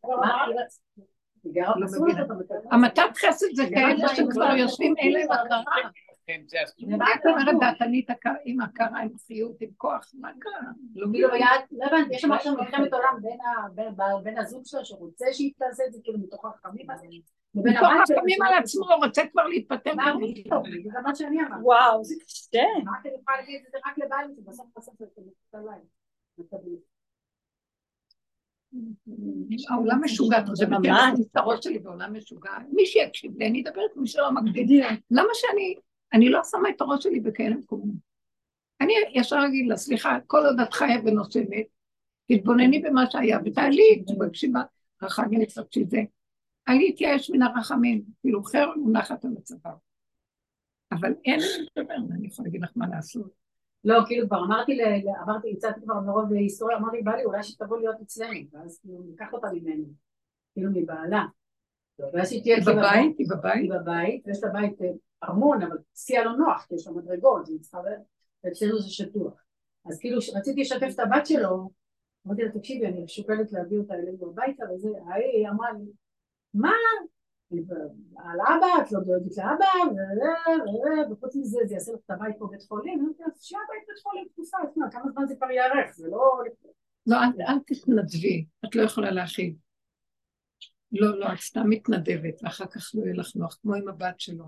[0.04, 0.16] לא
[2.70, 5.62] המתת חסד זה כאלה שכבר יושבים, אין להם הכרה.
[6.28, 6.88] כן, זה אסור.
[6.98, 8.08] מה את אומרת דעתנית
[8.44, 10.10] עם הכרה, עם חיות, עם כוח?
[10.14, 10.52] מה קרה?
[10.94, 11.34] לא כאילו, מבינה.
[11.34, 15.92] היה- לא הבנתי, יש שם עכשיו מלחמת עולם בין הזוג שלה שרוצה שהיא תעשה את
[15.92, 17.10] זה, כאילו מתוך החכמים לבין
[17.54, 18.16] מתוך הבת שלה.
[18.16, 19.90] החכמים על עצמו, רוצה כבר להתפטר.
[20.92, 21.62] זה מה שאני אמרתי.
[21.62, 22.58] וואו, זה קשה.
[22.84, 24.94] מה אתם יכולה להגיד את זה רק לבעלים, שבסוף בסוף
[25.52, 25.80] זה עליי.
[29.70, 30.38] העולם משוגע.
[30.70, 32.50] ממש, את הראש שלי בעולם משוגע.
[32.72, 34.66] מי שיקשיב לי, אני אדבר עם מי שלא מקשיב.
[35.10, 35.74] למה שאני,
[36.12, 37.96] אני לא שמה את הראש שלי בכאלה מקומות.
[38.80, 41.66] אני ישר אגיד לה, סליחה, כל עוד את חיה ונושמת,
[42.32, 44.52] תתבונני במה שהיה, ותעלי, תבקשי
[45.00, 45.98] ברחמים תבקשי זה.
[46.68, 49.70] אני אתייאש מן הרחמים, כאילו חרב מונחת על הצבא.
[50.92, 53.30] אבל אין לי לדבר, אני יכולה להגיד לך מה לעשות.
[53.84, 54.78] לא, כאילו כבר אמרתי,
[55.24, 59.32] אמרתי, הצעתי כבר מרוב היסטוריה, אמרתי, בא לי, אולי שתבוא להיות אצלנו, ואז כאילו ניקח
[59.32, 59.84] אותה ממנו,
[60.54, 61.24] כאילו מבעלה.
[62.12, 63.62] ואז שהיא תהיה היא כאילו בבית, היא בבית.
[63.62, 64.88] היא בבית, ויש לה בית אה,
[65.24, 67.78] ארמון, אבל שיא לא נוח, כי יש לה מדרגות, היא צריכה,
[68.44, 69.42] ואצלנו זה שטוח.
[69.86, 71.70] אז כאילו, רציתי לשתף את הבת שלו,
[72.26, 75.92] אמרתי לה, תקשיבי, אני שוקלת להביא אותה אלינו הביתה, וזה, ההיא אמרה לי,
[76.54, 76.72] מה?
[78.16, 79.66] על אבא, את לא דואגת לאבא,
[81.12, 83.98] וחוץ מזה, זה יעשה לך את הבית פה בית חולים, אמרתי לה, שיהיה בית בית
[84.02, 84.58] חולים תקופה,
[84.90, 86.38] כמה זמן זה כבר יארך, זה לא...
[87.06, 87.16] לא,
[87.48, 89.54] אל, תתנדבי, את לא יכולה להכיל.
[90.92, 94.44] לא, לא, את סתם מתנדבת, ואחר כך לא יהיה לך נוח, כמו עם הבת שלו.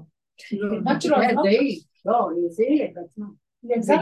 [0.53, 1.17] לא, הבת שלו?
[1.45, 3.27] היא, לא, זה היא בעצמה.
[3.63, 3.97] היא יצאה?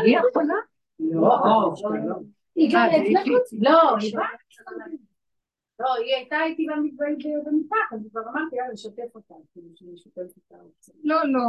[1.00, 1.74] לא, לא,
[2.08, 2.14] לא.
[2.54, 3.52] היא גם אה, אצלך היא- חוץ?
[3.52, 4.26] לא, היא באה.
[5.80, 6.96] לא, היא הייתה איתי במ-
[7.46, 10.64] במיטה, אז כבר אמרתי, יאללה, לשתף אותה, כאילו, משתפת אותה.
[11.04, 11.40] לא, לא.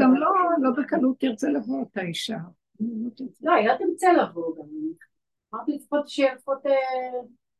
[0.00, 0.28] גם לא,
[0.62, 2.36] לא בקלות תרצה לבוא אותה אישה.
[2.80, 2.86] לא.
[3.42, 4.64] לא, היא לא תרצה לבוא גם.
[5.54, 6.58] אמרתי לפחות שיהיה לפחות...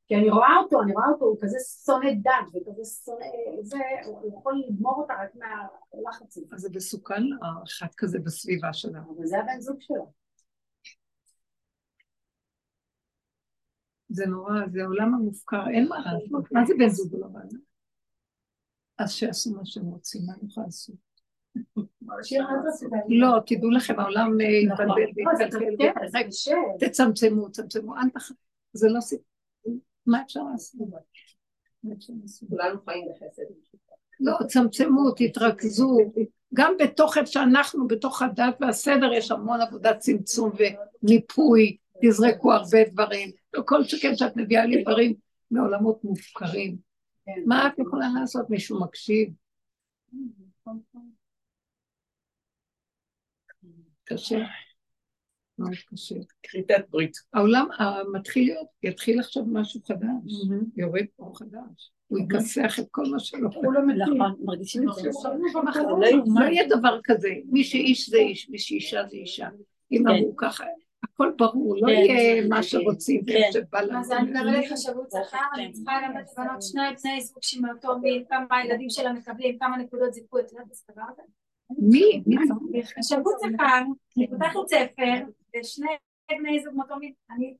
[0.08, 3.26] כי אני רואה אותו, אני רואה אותו, הוא כזה שונא דת וכזה שונא...
[3.62, 6.46] זה, הוא יכול לגמור אותה רק מהלחץ הזה.
[6.52, 7.22] אז זה מסוכן
[7.66, 8.98] אחד כזה בסביבה שלה.
[8.98, 10.12] אבל זה הבן זוג שלו.
[14.08, 16.52] זה נורא, זה העולם המופקר, אין מה לעשות.
[16.52, 17.60] מה זה בן זוג לא בעיה?
[18.98, 20.96] אז שיעשו מה שהם רוצים, מה אני יכולה לעשות?
[23.08, 26.00] לא, תדעו לכם, העולם אה, יתבלבל לא, ויתקלקל.
[26.78, 27.92] תצמצמו, תצמצמו.
[28.72, 29.27] זה לא סיפור.
[30.08, 30.80] מה אפשר לעשות?
[32.48, 33.42] כולנו חיים בחסד.
[34.20, 35.98] לא, צמצמו, תתרכזו.
[36.54, 40.50] גם בתוך איפה שאנחנו, בתוך הדת והסדר, יש המון עבודת צמצום
[41.02, 43.30] וניפוי, תזרקו הרבה דברים.
[43.54, 45.14] לא כל שכן שאת מביאה לי דברים
[45.50, 46.76] מעולמות מופקרים.
[47.26, 47.42] כן.
[47.46, 48.50] מה את יכולה לעשות?
[48.50, 49.28] מישהו מקשיב?
[54.04, 54.38] קשה.
[55.58, 56.14] מאוד קשה.
[56.42, 57.16] כריתת ברית.
[57.34, 60.32] העולם אה, מתחיל להיות, יתחיל עכשיו משהו חדש,
[60.76, 61.90] יורד אור חדש.
[62.06, 64.14] הוא יכסח את כל מה כולם מתים.
[64.14, 65.10] נכון, מרגישים את זה.
[66.40, 69.48] לא יהיה דבר כזה, מי שאיש זה איש, מי שאישה זה אישה.
[69.92, 70.08] אם כן.
[70.08, 70.64] אמרו ככה,
[71.04, 73.32] הכל ברור, לא כן, יהיה מה כן, שרוצים, כן.
[73.32, 74.00] ואיך שבא לנו.
[74.00, 78.56] אז אני מדברת חשבות שכר, אני צריכה ללמד בנות שני בני זוג שמאותו מין, כמה
[78.56, 81.22] הילדים שלה מקבלים, כמה נקודות זיכוי, את יודעת הזה?
[81.70, 82.22] מי?
[82.26, 82.92] מי צריך?
[82.98, 83.78] חשבות שכר,
[84.16, 85.24] אני פותחת ספר,
[85.56, 85.86] ושני
[86.30, 87.54] בני זוג מאותו מין, אני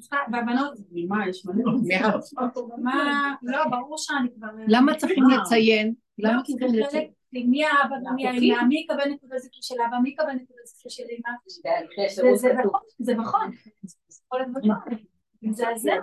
[0.00, 0.78] צריכה, והבנות,
[1.08, 1.46] מה, יש?
[2.84, 4.48] מה, לא, ברור שאני כבר...
[4.68, 5.36] למה צריכים אה.
[5.36, 5.94] לציין?
[6.18, 7.10] לא, למה זה צריכים לציין?
[7.32, 8.26] מי האבא ומי.
[8.28, 12.38] האמא, מי יקבל נקודות זיכוי של אבא, מי יקבל נקודות זיכוי של אמא, זה- שירות
[12.38, 12.52] זה.
[12.52, 13.50] נכון, זה נכון,
[15.42, 15.94] מזעזע,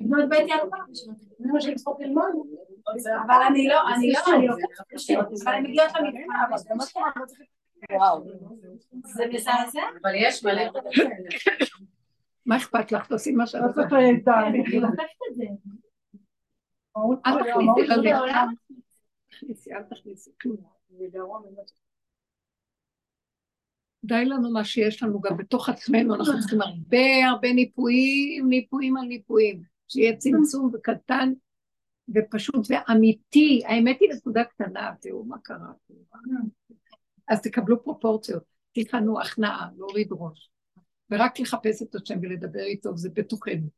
[0.00, 0.68] לבנות בית יעקב,
[1.38, 2.32] זה מה שהם צריכות ללמוד,
[3.26, 5.90] אבל אני לא, אני לא, אני לוקחת קשה, אבל הן מגיעות
[6.70, 7.00] למבחן,
[7.92, 8.24] וואו.
[9.04, 10.62] זה מזעזע, אבל יש מלא.
[12.46, 13.06] מה אכפת לך?
[13.06, 13.82] תעשי מה שאת לא רוצה.
[14.46, 15.44] אני לוקחת את זה,
[18.30, 18.46] אל.
[19.30, 20.56] תכניסי, אל תכניסי כלום.
[24.04, 29.04] די לנו מה שיש לנו גם בתוך עצמנו, אנחנו צריכים הרבה הרבה ניפויים, ניפויים על
[29.04, 31.32] ניפויים, שיהיה צמצום וקטן
[32.14, 35.72] ופשוט ואמיתי, האמת היא נקודה קטנה, תראו מה קרה.
[37.28, 38.42] אז תקבלו פרופורציות,
[38.72, 40.50] תכנו הכנעה, להוריד ראש,
[41.10, 43.68] ורק לחפש את השם ולדבר איתו, זה בתוכנו.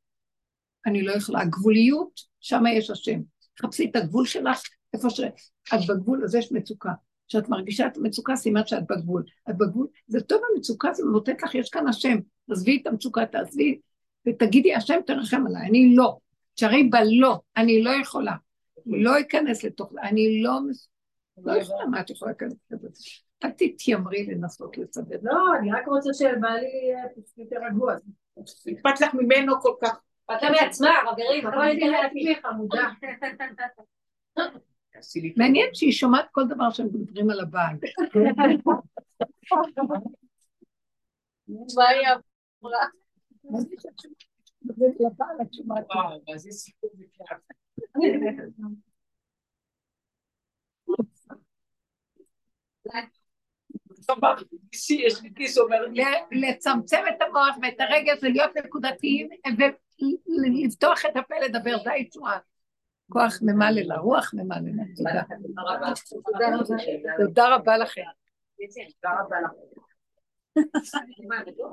[0.87, 3.21] אני לא יכולה, הגבוליות, שם יש השם.
[3.63, 4.63] חפשי את הגבול שלך,
[4.95, 6.93] איפה שאת בגבול, אז יש מצוקה.
[7.29, 9.25] כשאת מרגישה את המצוקה, סימן שאת בגבול.
[9.51, 12.19] את בגבול, זה טוב המצוקה, זה נותנת לך, יש כאן השם.
[12.51, 13.79] עזבי את המצוקה, תעזבי,
[14.29, 16.17] ותגידי, השם תרחם עליי, אני לא.
[16.55, 18.33] תשארי בלא, אני לא יכולה.
[18.87, 20.53] לא אכנס לתוך אני לא...
[21.45, 22.89] לא יכולה, מה את יכולה להיכנס לזה?
[23.45, 25.17] אל תתיימרי לנסות לסדר.
[25.23, 27.05] לא, אני רק רוצה שבעלי יהיה
[27.37, 27.95] יותר רגוע.
[28.73, 30.01] אכפת לך ממנו כל כך.
[30.29, 32.89] ואתה מעצמך, חברים, ניתן לעצמי חמודה.
[33.01, 33.37] תעשי
[34.61, 34.74] לי
[35.37, 37.77] מעניין שהיא שומעת כל דבר שהם מדברים על הבעל.
[41.77, 42.09] מה היא
[42.65, 42.87] אמרה?
[56.33, 59.29] לצמצם את המוח ואת הרגש ולהיות נקודתיים
[60.27, 62.39] ולפתוח את הפה לדבר, זה הישועה.
[63.13, 64.85] כוח ממלא לה, רוח ממלא לה.
[64.97, 65.23] תודה.
[67.19, 68.03] תודה רבה לכם.
[69.03, 69.51] תודה רבה לך.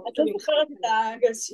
[0.08, 1.52] את לא זוכרת את הגש.